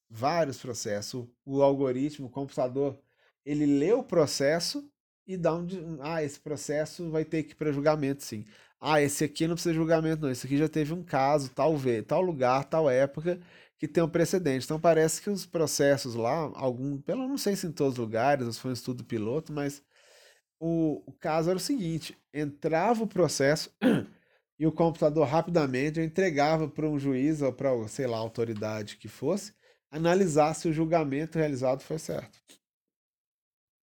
Vários 0.08 0.58
processos. 0.58 1.14
O, 1.14 1.58
o 1.58 1.62
algoritmo, 1.62 2.26
o 2.26 2.30
computador, 2.30 2.98
ele 3.44 3.66
lê 3.66 3.92
o 3.92 4.04
processo 4.04 4.88
e 5.26 5.36
dá 5.36 5.54
um. 5.54 5.66
Ah, 6.00 6.22
esse 6.22 6.38
processo 6.38 7.10
vai 7.10 7.24
ter 7.24 7.42
que 7.44 7.52
ir 7.52 7.54
para 7.56 7.72
julgamento, 7.72 8.22
sim. 8.22 8.44
Ah, 8.84 9.00
esse 9.00 9.22
aqui 9.22 9.46
não 9.46 9.54
precisa 9.54 9.72
de 9.72 9.78
julgamento, 9.78 10.22
não. 10.22 10.30
Esse 10.30 10.44
aqui 10.44 10.56
já 10.58 10.68
teve 10.68 10.92
um 10.92 11.04
caso, 11.04 11.48
tal, 11.50 11.74
tal 12.04 12.20
lugar, 12.20 12.64
tal 12.64 12.90
época, 12.90 13.40
que 13.78 13.86
tem 13.86 14.02
um 14.02 14.08
precedente. 14.08 14.64
Então 14.64 14.80
parece 14.80 15.22
que 15.22 15.30
os 15.30 15.46
processos 15.46 16.16
lá, 16.16 16.50
algum, 16.56 17.00
pelo 17.00 17.28
não 17.28 17.38
sei 17.38 17.54
se 17.54 17.64
em 17.66 17.70
todos 17.72 17.92
os 17.94 17.98
lugares, 18.00 18.58
foi 18.58 18.72
um 18.72 18.74
estudo 18.74 19.04
piloto, 19.04 19.52
mas 19.52 19.84
o, 20.60 21.02
o 21.06 21.12
caso 21.12 21.50
era 21.50 21.56
o 21.56 21.60
seguinte: 21.60 22.18
entrava 22.34 23.04
o 23.04 23.06
processo 23.08 23.70
e 24.58 24.66
o 24.66 24.72
computador 24.72 25.28
rapidamente 25.28 26.00
entregava 26.00 26.68
para 26.68 26.88
um 26.88 26.98
juiz 26.98 27.40
ou 27.42 27.52
para, 27.52 27.70
sei 27.88 28.08
lá, 28.08 28.18
autoridade 28.18 28.96
que 28.96 29.08
fosse, 29.08 29.54
analisar 29.92 30.54
se 30.54 30.68
o 30.68 30.72
julgamento 30.72 31.38
realizado 31.38 31.82
foi 31.82 31.98
certo. 32.00 32.36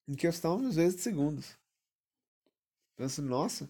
Em 0.10 0.16
questão, 0.16 0.68
às 0.68 0.76
vezes, 0.76 0.98
de 0.98 1.02
segundos. 1.04 1.58
Penso, 2.98 3.22
nossa, 3.22 3.70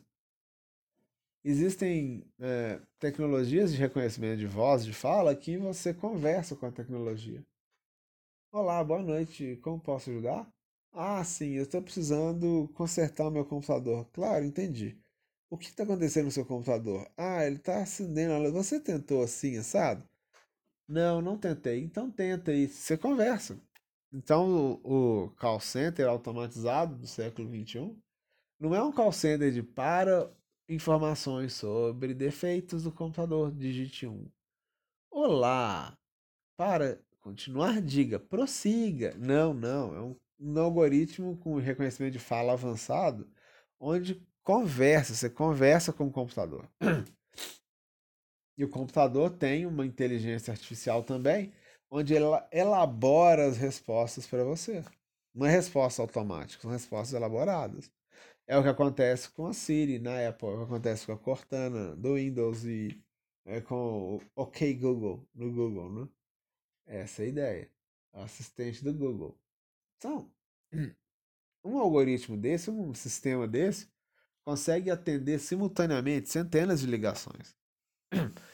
Existem 1.49 2.23
é, 2.39 2.79
tecnologias 2.99 3.71
de 3.71 3.77
reconhecimento 3.79 4.37
de 4.37 4.45
voz, 4.45 4.85
de 4.85 4.93
fala, 4.93 5.35
que 5.35 5.57
você 5.57 5.91
conversa 5.91 6.55
com 6.55 6.67
a 6.67 6.71
tecnologia. 6.71 7.43
Olá, 8.51 8.83
boa 8.83 9.01
noite, 9.01 9.57
como 9.63 9.79
posso 9.79 10.11
ajudar? 10.11 10.47
Ah, 10.93 11.23
sim, 11.23 11.53
eu 11.53 11.63
estou 11.63 11.81
precisando 11.81 12.69
consertar 12.75 13.27
o 13.27 13.31
meu 13.31 13.43
computador. 13.43 14.07
Claro, 14.13 14.45
entendi. 14.45 14.95
O 15.49 15.57
que 15.57 15.65
está 15.65 15.81
acontecendo 15.81 16.25
no 16.25 16.31
seu 16.31 16.45
computador? 16.45 17.09
Ah, 17.17 17.43
ele 17.43 17.55
está 17.55 17.81
acendendo. 17.81 18.51
Você 18.51 18.79
tentou 18.79 19.23
assim, 19.23 19.57
assado? 19.57 20.07
Não, 20.87 21.19
não 21.19 21.35
tentei. 21.35 21.83
Então 21.83 22.11
tenta 22.11 22.51
aí. 22.51 22.67
Você 22.67 22.95
conversa. 22.95 23.59
Então 24.13 24.79
o, 24.83 25.23
o 25.23 25.29
call 25.31 25.59
center 25.59 26.07
automatizado 26.07 26.95
do 26.95 27.07
século 27.07 27.49
XXI 27.49 27.97
não 28.59 28.75
é 28.75 28.83
um 28.83 28.91
call 28.91 29.11
center 29.11 29.51
de 29.51 29.63
para 29.63 30.31
informações 30.69 31.53
sobre 31.53 32.13
defeitos 32.13 32.83
do 32.83 32.91
computador, 32.91 33.51
digite 33.51 34.05
1. 34.05 34.29
Olá! 35.11 35.97
Para 36.55 37.01
continuar, 37.19 37.81
diga 37.81 38.19
prossiga. 38.19 39.15
Não, 39.17 39.53
não, 39.53 39.95
é 39.95 40.01
um, 40.01 40.15
um 40.39 40.59
algoritmo 40.59 41.35
com 41.37 41.55
reconhecimento 41.55 42.13
de 42.13 42.19
fala 42.19 42.53
avançado, 42.53 43.27
onde 43.79 44.21
conversa, 44.43 45.15
você 45.15 45.29
conversa 45.29 45.91
com 45.91 46.05
o 46.07 46.11
computador. 46.11 46.69
E 48.57 48.65
o 48.65 48.67
computador 48.67 49.29
tem 49.29 49.65
uma 49.65 49.85
inteligência 49.85 50.51
artificial 50.51 51.01
também, 51.01 51.53
onde 51.89 52.13
ela 52.13 52.45
elabora 52.51 53.47
as 53.47 53.55
respostas 53.55 54.27
para 54.27 54.43
você. 54.43 54.83
Não 55.33 55.47
é 55.47 55.49
resposta 55.49 56.01
automática, 56.01 56.61
são 56.61 56.69
respostas 56.69 57.13
elaboradas. 57.13 57.89
É 58.49 58.57
o 58.57 58.63
que 58.63 58.69
acontece 58.69 59.29
com 59.29 59.45
a 59.45 59.53
Siri 59.53 59.99
na 59.99 60.27
Apple, 60.27 60.47
é 60.47 60.51
o 60.53 60.57
que 60.57 60.63
acontece 60.63 61.05
com 61.05 61.11
a 61.11 61.17
Cortana 61.19 61.95
do 61.95 62.15
Windows 62.15 62.65
e 62.65 62.99
é, 63.45 63.61
com 63.61 64.15
o 64.15 64.21
OK 64.35 64.73
Google 64.73 65.23
no 65.35 65.51
Google, 65.53 65.93
né? 65.93 66.09
Essa 66.87 67.21
é 67.21 67.25
a 67.25 67.29
ideia. 67.29 67.71
Assistente 68.11 68.83
do 68.83 68.91
Google. 68.91 69.39
Então, 69.97 70.31
um 71.63 71.77
algoritmo 71.77 72.35
desse, 72.35 72.71
um 72.71 72.91
sistema 72.91 73.47
desse, 73.47 73.87
consegue 74.43 74.89
atender 74.89 75.37
simultaneamente 75.39 76.27
centenas 76.29 76.79
de 76.79 76.87
ligações. 76.87 77.55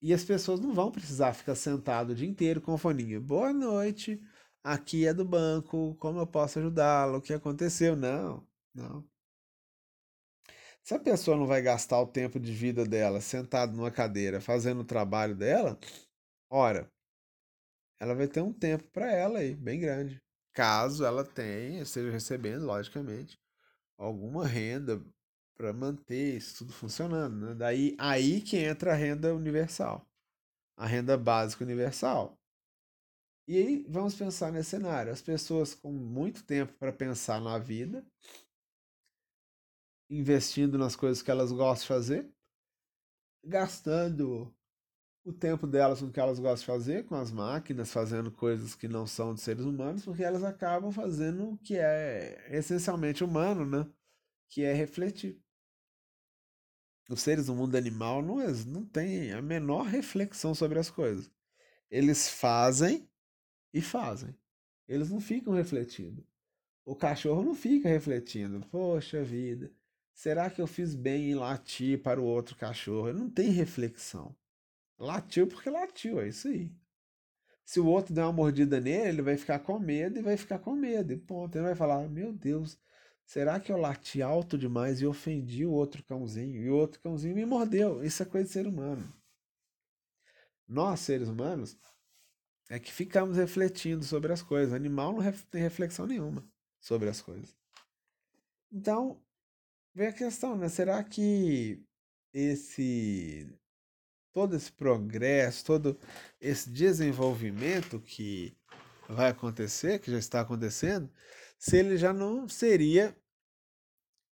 E 0.00 0.14
as 0.14 0.22
pessoas 0.22 0.60
não 0.60 0.72
vão 0.72 0.92
precisar 0.92 1.32
ficar 1.32 1.56
sentado 1.56 2.10
o 2.10 2.14
dia 2.14 2.28
inteiro 2.28 2.60
com 2.60 2.72
o 2.72 2.78
foninho. 2.78 3.20
Boa 3.20 3.52
noite, 3.52 4.22
aqui 4.62 5.04
é 5.04 5.12
do 5.12 5.24
banco, 5.24 5.96
como 5.96 6.20
eu 6.20 6.26
posso 6.26 6.60
ajudá-lo? 6.60 7.18
O 7.18 7.20
que 7.20 7.32
aconteceu? 7.34 7.96
Não, 7.96 8.46
não. 8.72 9.04
Se 10.88 10.94
a 10.94 10.98
pessoa 10.98 11.36
não 11.36 11.46
vai 11.46 11.60
gastar 11.60 12.00
o 12.00 12.06
tempo 12.06 12.40
de 12.40 12.50
vida 12.50 12.82
dela 12.86 13.20
sentado 13.20 13.76
numa 13.76 13.90
cadeira 13.90 14.40
fazendo 14.40 14.80
o 14.80 14.86
trabalho 14.86 15.36
dela, 15.36 15.78
ora, 16.50 16.90
ela 18.00 18.14
vai 18.14 18.26
ter 18.26 18.40
um 18.40 18.54
tempo 18.54 18.84
para 18.90 19.12
ela 19.12 19.40
aí, 19.40 19.54
bem 19.54 19.78
grande. 19.78 20.18
Caso 20.54 21.04
ela 21.04 21.26
tenha, 21.26 21.82
esteja 21.82 22.10
recebendo, 22.10 22.64
logicamente, 22.64 23.38
alguma 23.98 24.46
renda 24.46 25.04
para 25.58 25.74
manter 25.74 26.38
isso 26.38 26.64
tudo 26.64 26.72
funcionando. 26.72 27.48
Né? 27.48 27.54
Daí 27.54 27.94
aí 27.98 28.40
que 28.40 28.56
entra 28.56 28.92
a 28.92 28.96
renda 28.96 29.34
universal, 29.34 30.08
a 30.74 30.86
renda 30.86 31.18
básica 31.18 31.64
universal. 31.64 32.34
E 33.46 33.58
aí 33.58 33.86
vamos 33.90 34.14
pensar 34.14 34.50
nesse 34.50 34.70
cenário: 34.70 35.12
as 35.12 35.20
pessoas 35.20 35.74
com 35.74 35.92
muito 35.92 36.44
tempo 36.44 36.72
para 36.78 36.94
pensar 36.94 37.42
na 37.42 37.58
vida, 37.58 38.02
investindo 40.10 40.78
nas 40.78 40.96
coisas 40.96 41.22
que 41.22 41.30
elas 41.30 41.52
gostam 41.52 41.82
de 41.82 41.88
fazer, 41.88 42.30
gastando 43.44 44.54
o 45.24 45.32
tempo 45.32 45.66
delas 45.66 46.00
com 46.00 46.06
o 46.06 46.12
que 46.12 46.20
elas 46.20 46.38
gostam 46.38 46.60
de 46.60 46.80
fazer, 46.80 47.04
com 47.06 47.14
as 47.14 47.30
máquinas, 47.30 47.92
fazendo 47.92 48.30
coisas 48.30 48.74
que 48.74 48.88
não 48.88 49.06
são 49.06 49.34
de 49.34 49.40
seres 49.40 49.64
humanos, 49.64 50.04
porque 50.04 50.24
elas 50.24 50.42
acabam 50.42 50.90
fazendo 50.90 51.50
o 51.50 51.58
que 51.58 51.76
é 51.76 52.48
essencialmente 52.56 53.22
humano, 53.22 53.66
né? 53.66 53.86
Que 54.48 54.62
é 54.62 54.72
refletir. 54.72 55.38
Os 57.10 57.20
seres 57.20 57.46
do 57.46 57.54
mundo 57.54 57.76
animal 57.76 58.22
não, 58.22 58.36
não 58.66 58.84
têm 58.84 59.32
a 59.32 59.40
menor 59.40 59.86
reflexão 59.86 60.54
sobre 60.54 60.78
as 60.78 60.90
coisas. 60.90 61.30
Eles 61.90 62.28
fazem 62.28 63.08
e 63.72 63.80
fazem. 63.80 64.34
Eles 64.86 65.10
não 65.10 65.20
ficam 65.20 65.54
refletindo. 65.54 66.26
O 66.84 66.96
cachorro 66.96 67.42
não 67.42 67.54
fica 67.54 67.88
refletindo. 67.88 68.60
Poxa 68.70 69.22
vida, 69.22 69.70
será 70.18 70.50
que 70.50 70.60
eu 70.60 70.66
fiz 70.66 70.96
bem 70.96 71.30
em 71.30 71.34
latir 71.36 72.02
para 72.02 72.20
o 72.20 72.24
outro 72.24 72.56
cachorro? 72.56 73.12
Não 73.12 73.30
tem 73.30 73.50
reflexão. 73.50 74.34
Latiu 74.98 75.46
porque 75.46 75.70
latiu, 75.70 76.20
é 76.20 76.26
isso 76.26 76.48
aí. 76.48 76.72
Se 77.64 77.78
o 77.78 77.86
outro 77.86 78.12
der 78.12 78.24
uma 78.24 78.32
mordida 78.32 78.80
nele, 78.80 79.08
ele 79.10 79.22
vai 79.22 79.36
ficar 79.36 79.60
com 79.60 79.78
medo 79.78 80.18
e 80.18 80.22
vai 80.22 80.36
ficar 80.36 80.58
com 80.58 80.74
medo. 80.74 81.12
E 81.12 81.16
ponto. 81.16 81.54
Ele 81.54 81.66
vai 81.66 81.76
falar: 81.76 82.08
Meu 82.08 82.32
Deus, 82.32 82.76
será 83.24 83.60
que 83.60 83.70
eu 83.70 83.76
lati 83.76 84.20
alto 84.20 84.58
demais 84.58 85.00
e 85.00 85.06
ofendi 85.06 85.64
o 85.64 85.70
outro 85.70 86.02
cãozinho? 86.02 86.62
E 86.64 86.68
o 86.68 86.74
outro 86.74 87.00
cãozinho 87.00 87.36
me 87.36 87.46
mordeu. 87.46 88.02
Isso 88.02 88.20
é 88.20 88.26
coisa 88.26 88.46
de 88.48 88.52
ser 88.52 88.66
humano. 88.66 89.08
Nós, 90.66 90.98
seres 90.98 91.28
humanos, 91.28 91.76
é 92.68 92.80
que 92.80 92.92
ficamos 92.92 93.36
refletindo 93.36 94.04
sobre 94.04 94.32
as 94.32 94.42
coisas. 94.42 94.72
O 94.72 94.76
animal 94.76 95.12
não 95.12 95.32
tem 95.48 95.62
reflexão 95.62 96.08
nenhuma 96.08 96.44
sobre 96.80 97.08
as 97.08 97.20
coisas. 97.20 97.56
Então, 98.72 99.22
vem 99.98 100.06
a 100.06 100.12
questão, 100.12 100.56
né? 100.56 100.68
Será 100.68 101.02
que 101.02 101.82
esse 102.32 103.52
todo 104.32 104.54
esse 104.54 104.70
progresso, 104.70 105.64
todo 105.64 105.98
esse 106.40 106.70
desenvolvimento 106.70 107.98
que 107.98 108.56
vai 109.08 109.30
acontecer, 109.30 109.98
que 109.98 110.12
já 110.12 110.18
está 110.18 110.40
acontecendo, 110.40 111.10
se 111.58 111.76
ele 111.76 111.96
já 111.96 112.12
não 112.12 112.48
seria 112.48 113.16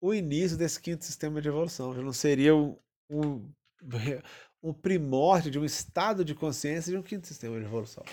o 0.00 0.14
início 0.14 0.56
desse 0.56 0.80
quinto 0.80 1.04
sistema 1.04 1.42
de 1.42 1.48
evolução, 1.48 1.94
já 1.94 2.00
não 2.00 2.12
seria 2.14 2.56
um, 2.56 2.78
um, 3.10 3.52
um 4.62 4.72
primórdio 4.72 5.50
de 5.50 5.58
um 5.58 5.64
estado 5.64 6.24
de 6.24 6.34
consciência 6.34 6.90
de 6.90 6.96
um 6.96 7.02
quinto 7.02 7.26
sistema 7.26 7.58
de 7.58 7.66
evolução. 7.66 8.04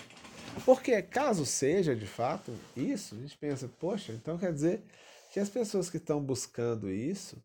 Porque 0.65 1.01
caso 1.01 1.45
seja 1.45 1.95
de 1.95 2.07
fato 2.07 2.53
isso, 2.75 3.15
a 3.15 3.19
gente 3.19 3.37
pensa, 3.37 3.69
poxa, 3.79 4.11
então 4.11 4.37
quer 4.37 4.51
dizer 4.51 4.83
que 5.37 5.41
as 5.41 5.49
pessoas 5.49 5.87
que 5.87 5.97
estão 5.97 6.19
buscando 6.19 6.89
isso, 6.89 7.39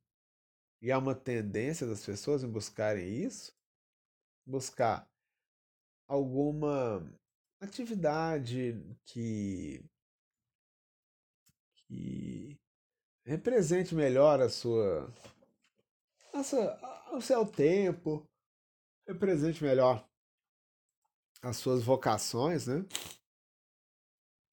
e 0.80 0.90
há 0.90 0.96
uma 0.96 1.14
tendência 1.14 1.86
das 1.86 2.02
pessoas 2.02 2.42
em 2.42 2.48
buscarem 2.48 3.06
isso, 3.06 3.54
buscar 4.46 5.06
alguma 6.08 7.06
atividade 7.60 8.82
que, 9.04 9.84
que 11.74 12.58
represente 13.26 13.94
melhor 13.94 14.40
a 14.40 14.48
sua, 14.48 15.12
a 16.32 16.42
sua, 16.42 17.14
o 17.14 17.20
seu 17.20 17.44
tempo, 17.44 18.26
represente 19.06 19.62
melhor 19.62 20.08
as 21.42 21.58
suas 21.58 21.82
vocações, 21.82 22.66
né? 22.66 22.86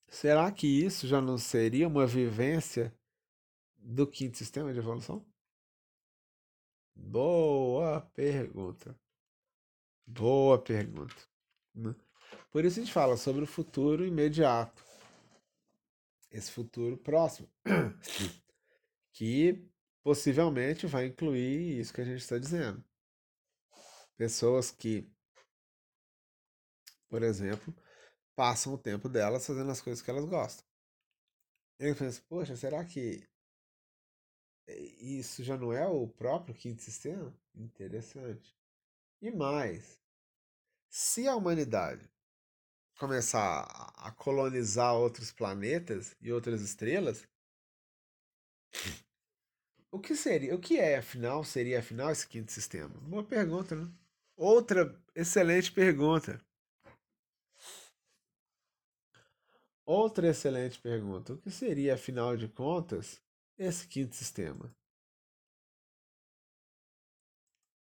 Será 0.10 0.52
que 0.52 0.68
isso 0.68 1.08
já 1.08 1.22
não 1.22 1.38
seria 1.38 1.88
uma 1.88 2.06
vivência 2.06 2.94
do 3.90 4.06
quinto 4.06 4.38
sistema 4.38 4.72
de 4.72 4.80
evolução? 4.80 5.26
Boa 6.96 8.02
pergunta. 8.14 8.96
Boa 10.06 10.62
pergunta. 10.62 11.16
Né? 11.74 11.96
Por 12.52 12.64
isso 12.64 12.80
a 12.80 12.84
gente 12.84 12.94
fala 12.94 13.18
sobre 13.18 13.44
o 13.44 13.48
futuro 13.48 14.06
imediato. 14.06 14.84
Esse 16.30 16.52
futuro 16.52 16.98
próximo. 16.98 17.50
Que 19.12 19.68
possivelmente 20.02 20.88
vai 20.88 21.08
incluir 21.08 21.82
isso 21.82 21.94
que 21.94 22.00
a 22.00 22.06
gente 22.06 22.22
está 22.22 22.38
dizendo. 22.38 22.82
Pessoas 24.16 24.72
que, 24.72 25.12
por 27.10 27.22
exemplo, 27.22 27.76
passam 28.34 28.74
o 28.74 28.78
tempo 28.78 29.10
delas 29.10 29.46
fazendo 29.46 29.70
as 29.72 29.82
coisas 29.82 30.02
que 30.02 30.10
elas 30.10 30.24
gostam. 30.24 30.66
Eu 31.78 31.94
penso, 31.98 32.24
poxa, 32.30 32.56
será 32.56 32.86
que 32.86 33.28
isso 35.00 35.44
já 35.44 35.58
não 35.58 35.74
é 35.74 35.88
o 35.88 36.08
próprio 36.08 36.54
quinto 36.54 36.82
sistema? 36.82 37.34
Interessante. 37.56 38.56
E 39.22 39.32
mais, 39.32 40.00
se 40.90 41.28
a 41.28 41.36
humanidade 41.36 42.10
começar 42.98 43.64
a 43.96 44.12
colonizar 44.12 44.94
outros 44.96 45.32
planetas 45.32 46.16
e 46.22 46.32
outras 46.32 46.62
estrelas, 46.62 47.28
o 49.92 50.00
que 50.00 50.16
seria, 50.16 50.56
o 50.56 50.60
que 50.60 50.78
é 50.78 50.98
afinal, 50.98 51.44
seria 51.44 51.80
afinal 51.80 52.12
esse 52.12 52.28
quinto 52.28 52.52
sistema? 52.52 52.94
Boa 53.02 53.24
pergunta, 53.24 53.76
né? 53.76 53.92
Outra 54.36 54.96
excelente 55.16 55.72
pergunta. 55.72 56.40
Outra 59.86 60.28
excelente 60.28 60.80
pergunta. 60.80 61.34
O 61.34 61.38
que 61.38 61.50
seria, 61.50 61.96
afinal 61.96 62.38
de 62.38 62.48
contas, 62.48 63.20
esse 63.60 63.86
quinto 63.88 64.16
sistema? 64.16 64.74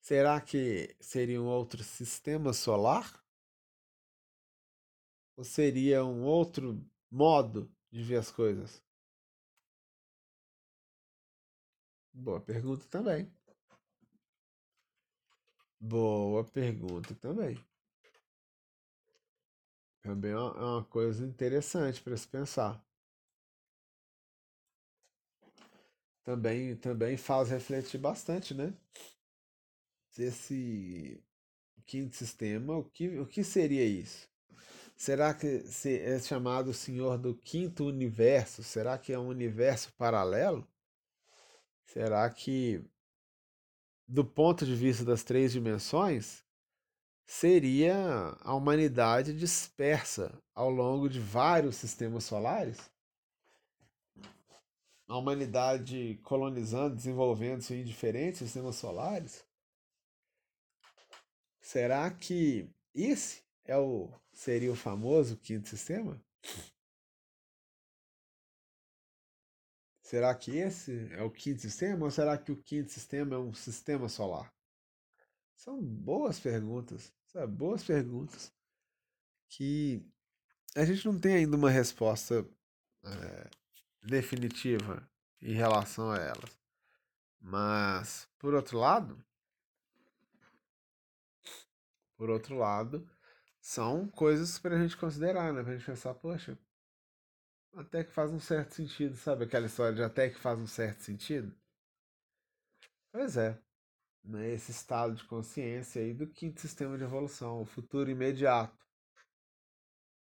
Será 0.00 0.40
que 0.40 0.96
seria 0.98 1.40
um 1.40 1.46
outro 1.46 1.84
sistema 1.84 2.52
solar? 2.52 3.22
Ou 5.36 5.44
seria 5.44 6.04
um 6.04 6.24
outro 6.24 6.84
modo 7.10 7.70
de 7.92 8.02
ver 8.02 8.16
as 8.16 8.30
coisas? 8.30 8.82
Boa 12.12 12.40
pergunta 12.40 12.86
também. 12.88 13.30
Boa 15.78 16.44
pergunta 16.44 17.14
também. 17.14 17.58
Também 20.02 20.32
é 20.32 20.36
uma 20.38 20.84
coisa 20.84 21.24
interessante 21.24 22.02
para 22.02 22.16
se 22.16 22.26
pensar. 22.26 22.82
Também, 26.30 26.76
também 26.76 27.16
faz 27.16 27.50
refletir 27.50 27.98
bastante, 27.98 28.54
né? 28.54 28.72
esse 30.16 31.20
quinto 31.84 32.14
sistema, 32.14 32.76
o 32.76 32.84
que, 32.84 33.18
o 33.18 33.26
que 33.26 33.42
seria 33.42 33.84
isso? 33.84 34.28
Será 34.96 35.34
que 35.34 35.64
é 35.84 36.20
chamado 36.20 36.72
Senhor 36.72 37.18
do 37.18 37.34
quinto 37.34 37.84
universo? 37.84 38.62
Será 38.62 38.96
que 38.96 39.12
é 39.12 39.18
um 39.18 39.26
universo 39.26 39.92
paralelo? 39.94 40.64
Será 41.86 42.30
que, 42.30 42.80
do 44.06 44.24
ponto 44.24 44.64
de 44.64 44.76
vista 44.76 45.04
das 45.04 45.24
três 45.24 45.50
dimensões, 45.50 46.44
seria 47.26 48.36
a 48.40 48.54
humanidade 48.54 49.36
dispersa 49.36 50.40
ao 50.54 50.70
longo 50.70 51.08
de 51.08 51.18
vários 51.18 51.74
sistemas 51.74 52.22
solares? 52.22 52.88
A 55.10 55.18
humanidade 55.18 56.20
colonizando, 56.22 56.94
desenvolvendo-se 56.94 57.74
em 57.74 57.84
diferentes 57.84 58.38
sistemas 58.38 58.76
solares? 58.76 59.44
Será 61.60 62.08
que 62.12 62.70
esse 62.94 63.42
é 63.64 63.76
o 63.76 64.08
seria 64.32 64.70
o 64.70 64.76
famoso 64.76 65.36
quinto 65.36 65.68
sistema? 65.68 66.22
Será 70.00 70.32
que 70.32 70.56
esse 70.56 71.12
é 71.12 71.22
o 71.22 71.30
quinto 71.30 71.60
sistema 71.60 72.04
ou 72.04 72.10
será 72.10 72.38
que 72.38 72.52
o 72.52 72.62
quinto 72.62 72.92
sistema 72.92 73.34
é 73.34 73.38
um 73.38 73.52
sistema 73.52 74.08
solar? 74.08 74.54
São 75.56 75.82
boas 75.82 76.38
perguntas, 76.38 77.12
sabe? 77.26 77.52
boas 77.52 77.82
perguntas 77.82 78.52
que 79.48 80.06
a 80.76 80.84
gente 80.84 81.04
não 81.04 81.18
tem 81.18 81.34
ainda 81.34 81.56
uma 81.56 81.70
resposta 81.70 82.48
é, 83.04 83.50
definitiva 84.02 85.08
em 85.40 85.52
relação 85.52 86.10
a 86.10 86.18
elas. 86.18 86.58
Mas, 87.40 88.28
por 88.38 88.54
outro 88.54 88.78
lado, 88.78 89.24
por 92.16 92.28
outro 92.28 92.56
lado, 92.56 93.08
são 93.60 94.06
coisas 94.08 94.58
para 94.58 94.76
a 94.76 94.78
gente 94.78 94.96
considerar, 94.96 95.52
né? 95.52 95.62
Para 95.62 95.72
a 95.72 95.76
gente 95.76 95.86
pensar, 95.86 96.14
poxa, 96.14 96.58
até 97.74 98.04
que 98.04 98.12
faz 98.12 98.30
um 98.30 98.40
certo 98.40 98.74
sentido, 98.74 99.16
sabe? 99.16 99.44
Aquela 99.44 99.66
história 99.66 99.94
de 99.94 100.02
até 100.02 100.28
que 100.28 100.38
faz 100.38 100.58
um 100.58 100.66
certo 100.66 101.00
sentido. 101.00 101.54
Pois 103.12 103.36
é, 103.36 103.58
né? 104.24 104.50
esse 104.50 104.70
estado 104.70 105.14
de 105.14 105.24
consciência 105.24 106.02
aí 106.02 106.12
do 106.14 106.26
quinto 106.26 106.60
sistema 106.60 106.96
de 106.96 107.04
evolução, 107.04 107.62
o 107.62 107.66
futuro 107.66 108.10
imediato. 108.10 108.78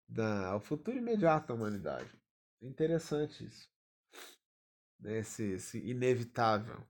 Da, 0.08 0.56
o 0.56 0.60
futuro 0.60 0.96
imediato 0.96 1.48
da 1.48 1.54
humanidade. 1.54 2.10
Interessante 2.60 3.44
isso. 3.44 3.68
Né? 5.00 5.18
Esse, 5.18 5.42
esse 5.44 5.78
inevitável, 5.78 6.86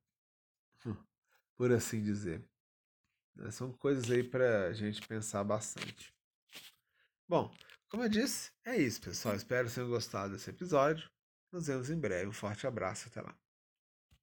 por 1.56 1.72
assim 1.72 2.02
dizer. 2.02 2.48
Né? 3.34 3.50
São 3.50 3.72
coisas 3.72 4.10
aí 4.10 4.22
para 4.22 4.68
a 4.68 4.72
gente 4.72 5.06
pensar 5.06 5.44
bastante. 5.44 6.14
Bom, 7.28 7.54
como 7.88 8.04
eu 8.04 8.08
disse, 8.08 8.52
é 8.64 8.76
isso, 8.76 9.00
pessoal. 9.00 9.34
Espero 9.34 9.68
que 9.68 9.74
tenham 9.74 9.88
gostado 9.88 10.32
desse 10.32 10.50
episódio. 10.50 11.10
Nos 11.52 11.66
vemos 11.66 11.90
em 11.90 11.98
breve. 11.98 12.28
Um 12.28 12.32
forte 12.32 12.66
abraço. 12.66 13.08
Até 13.08 13.20
lá. 13.20 13.38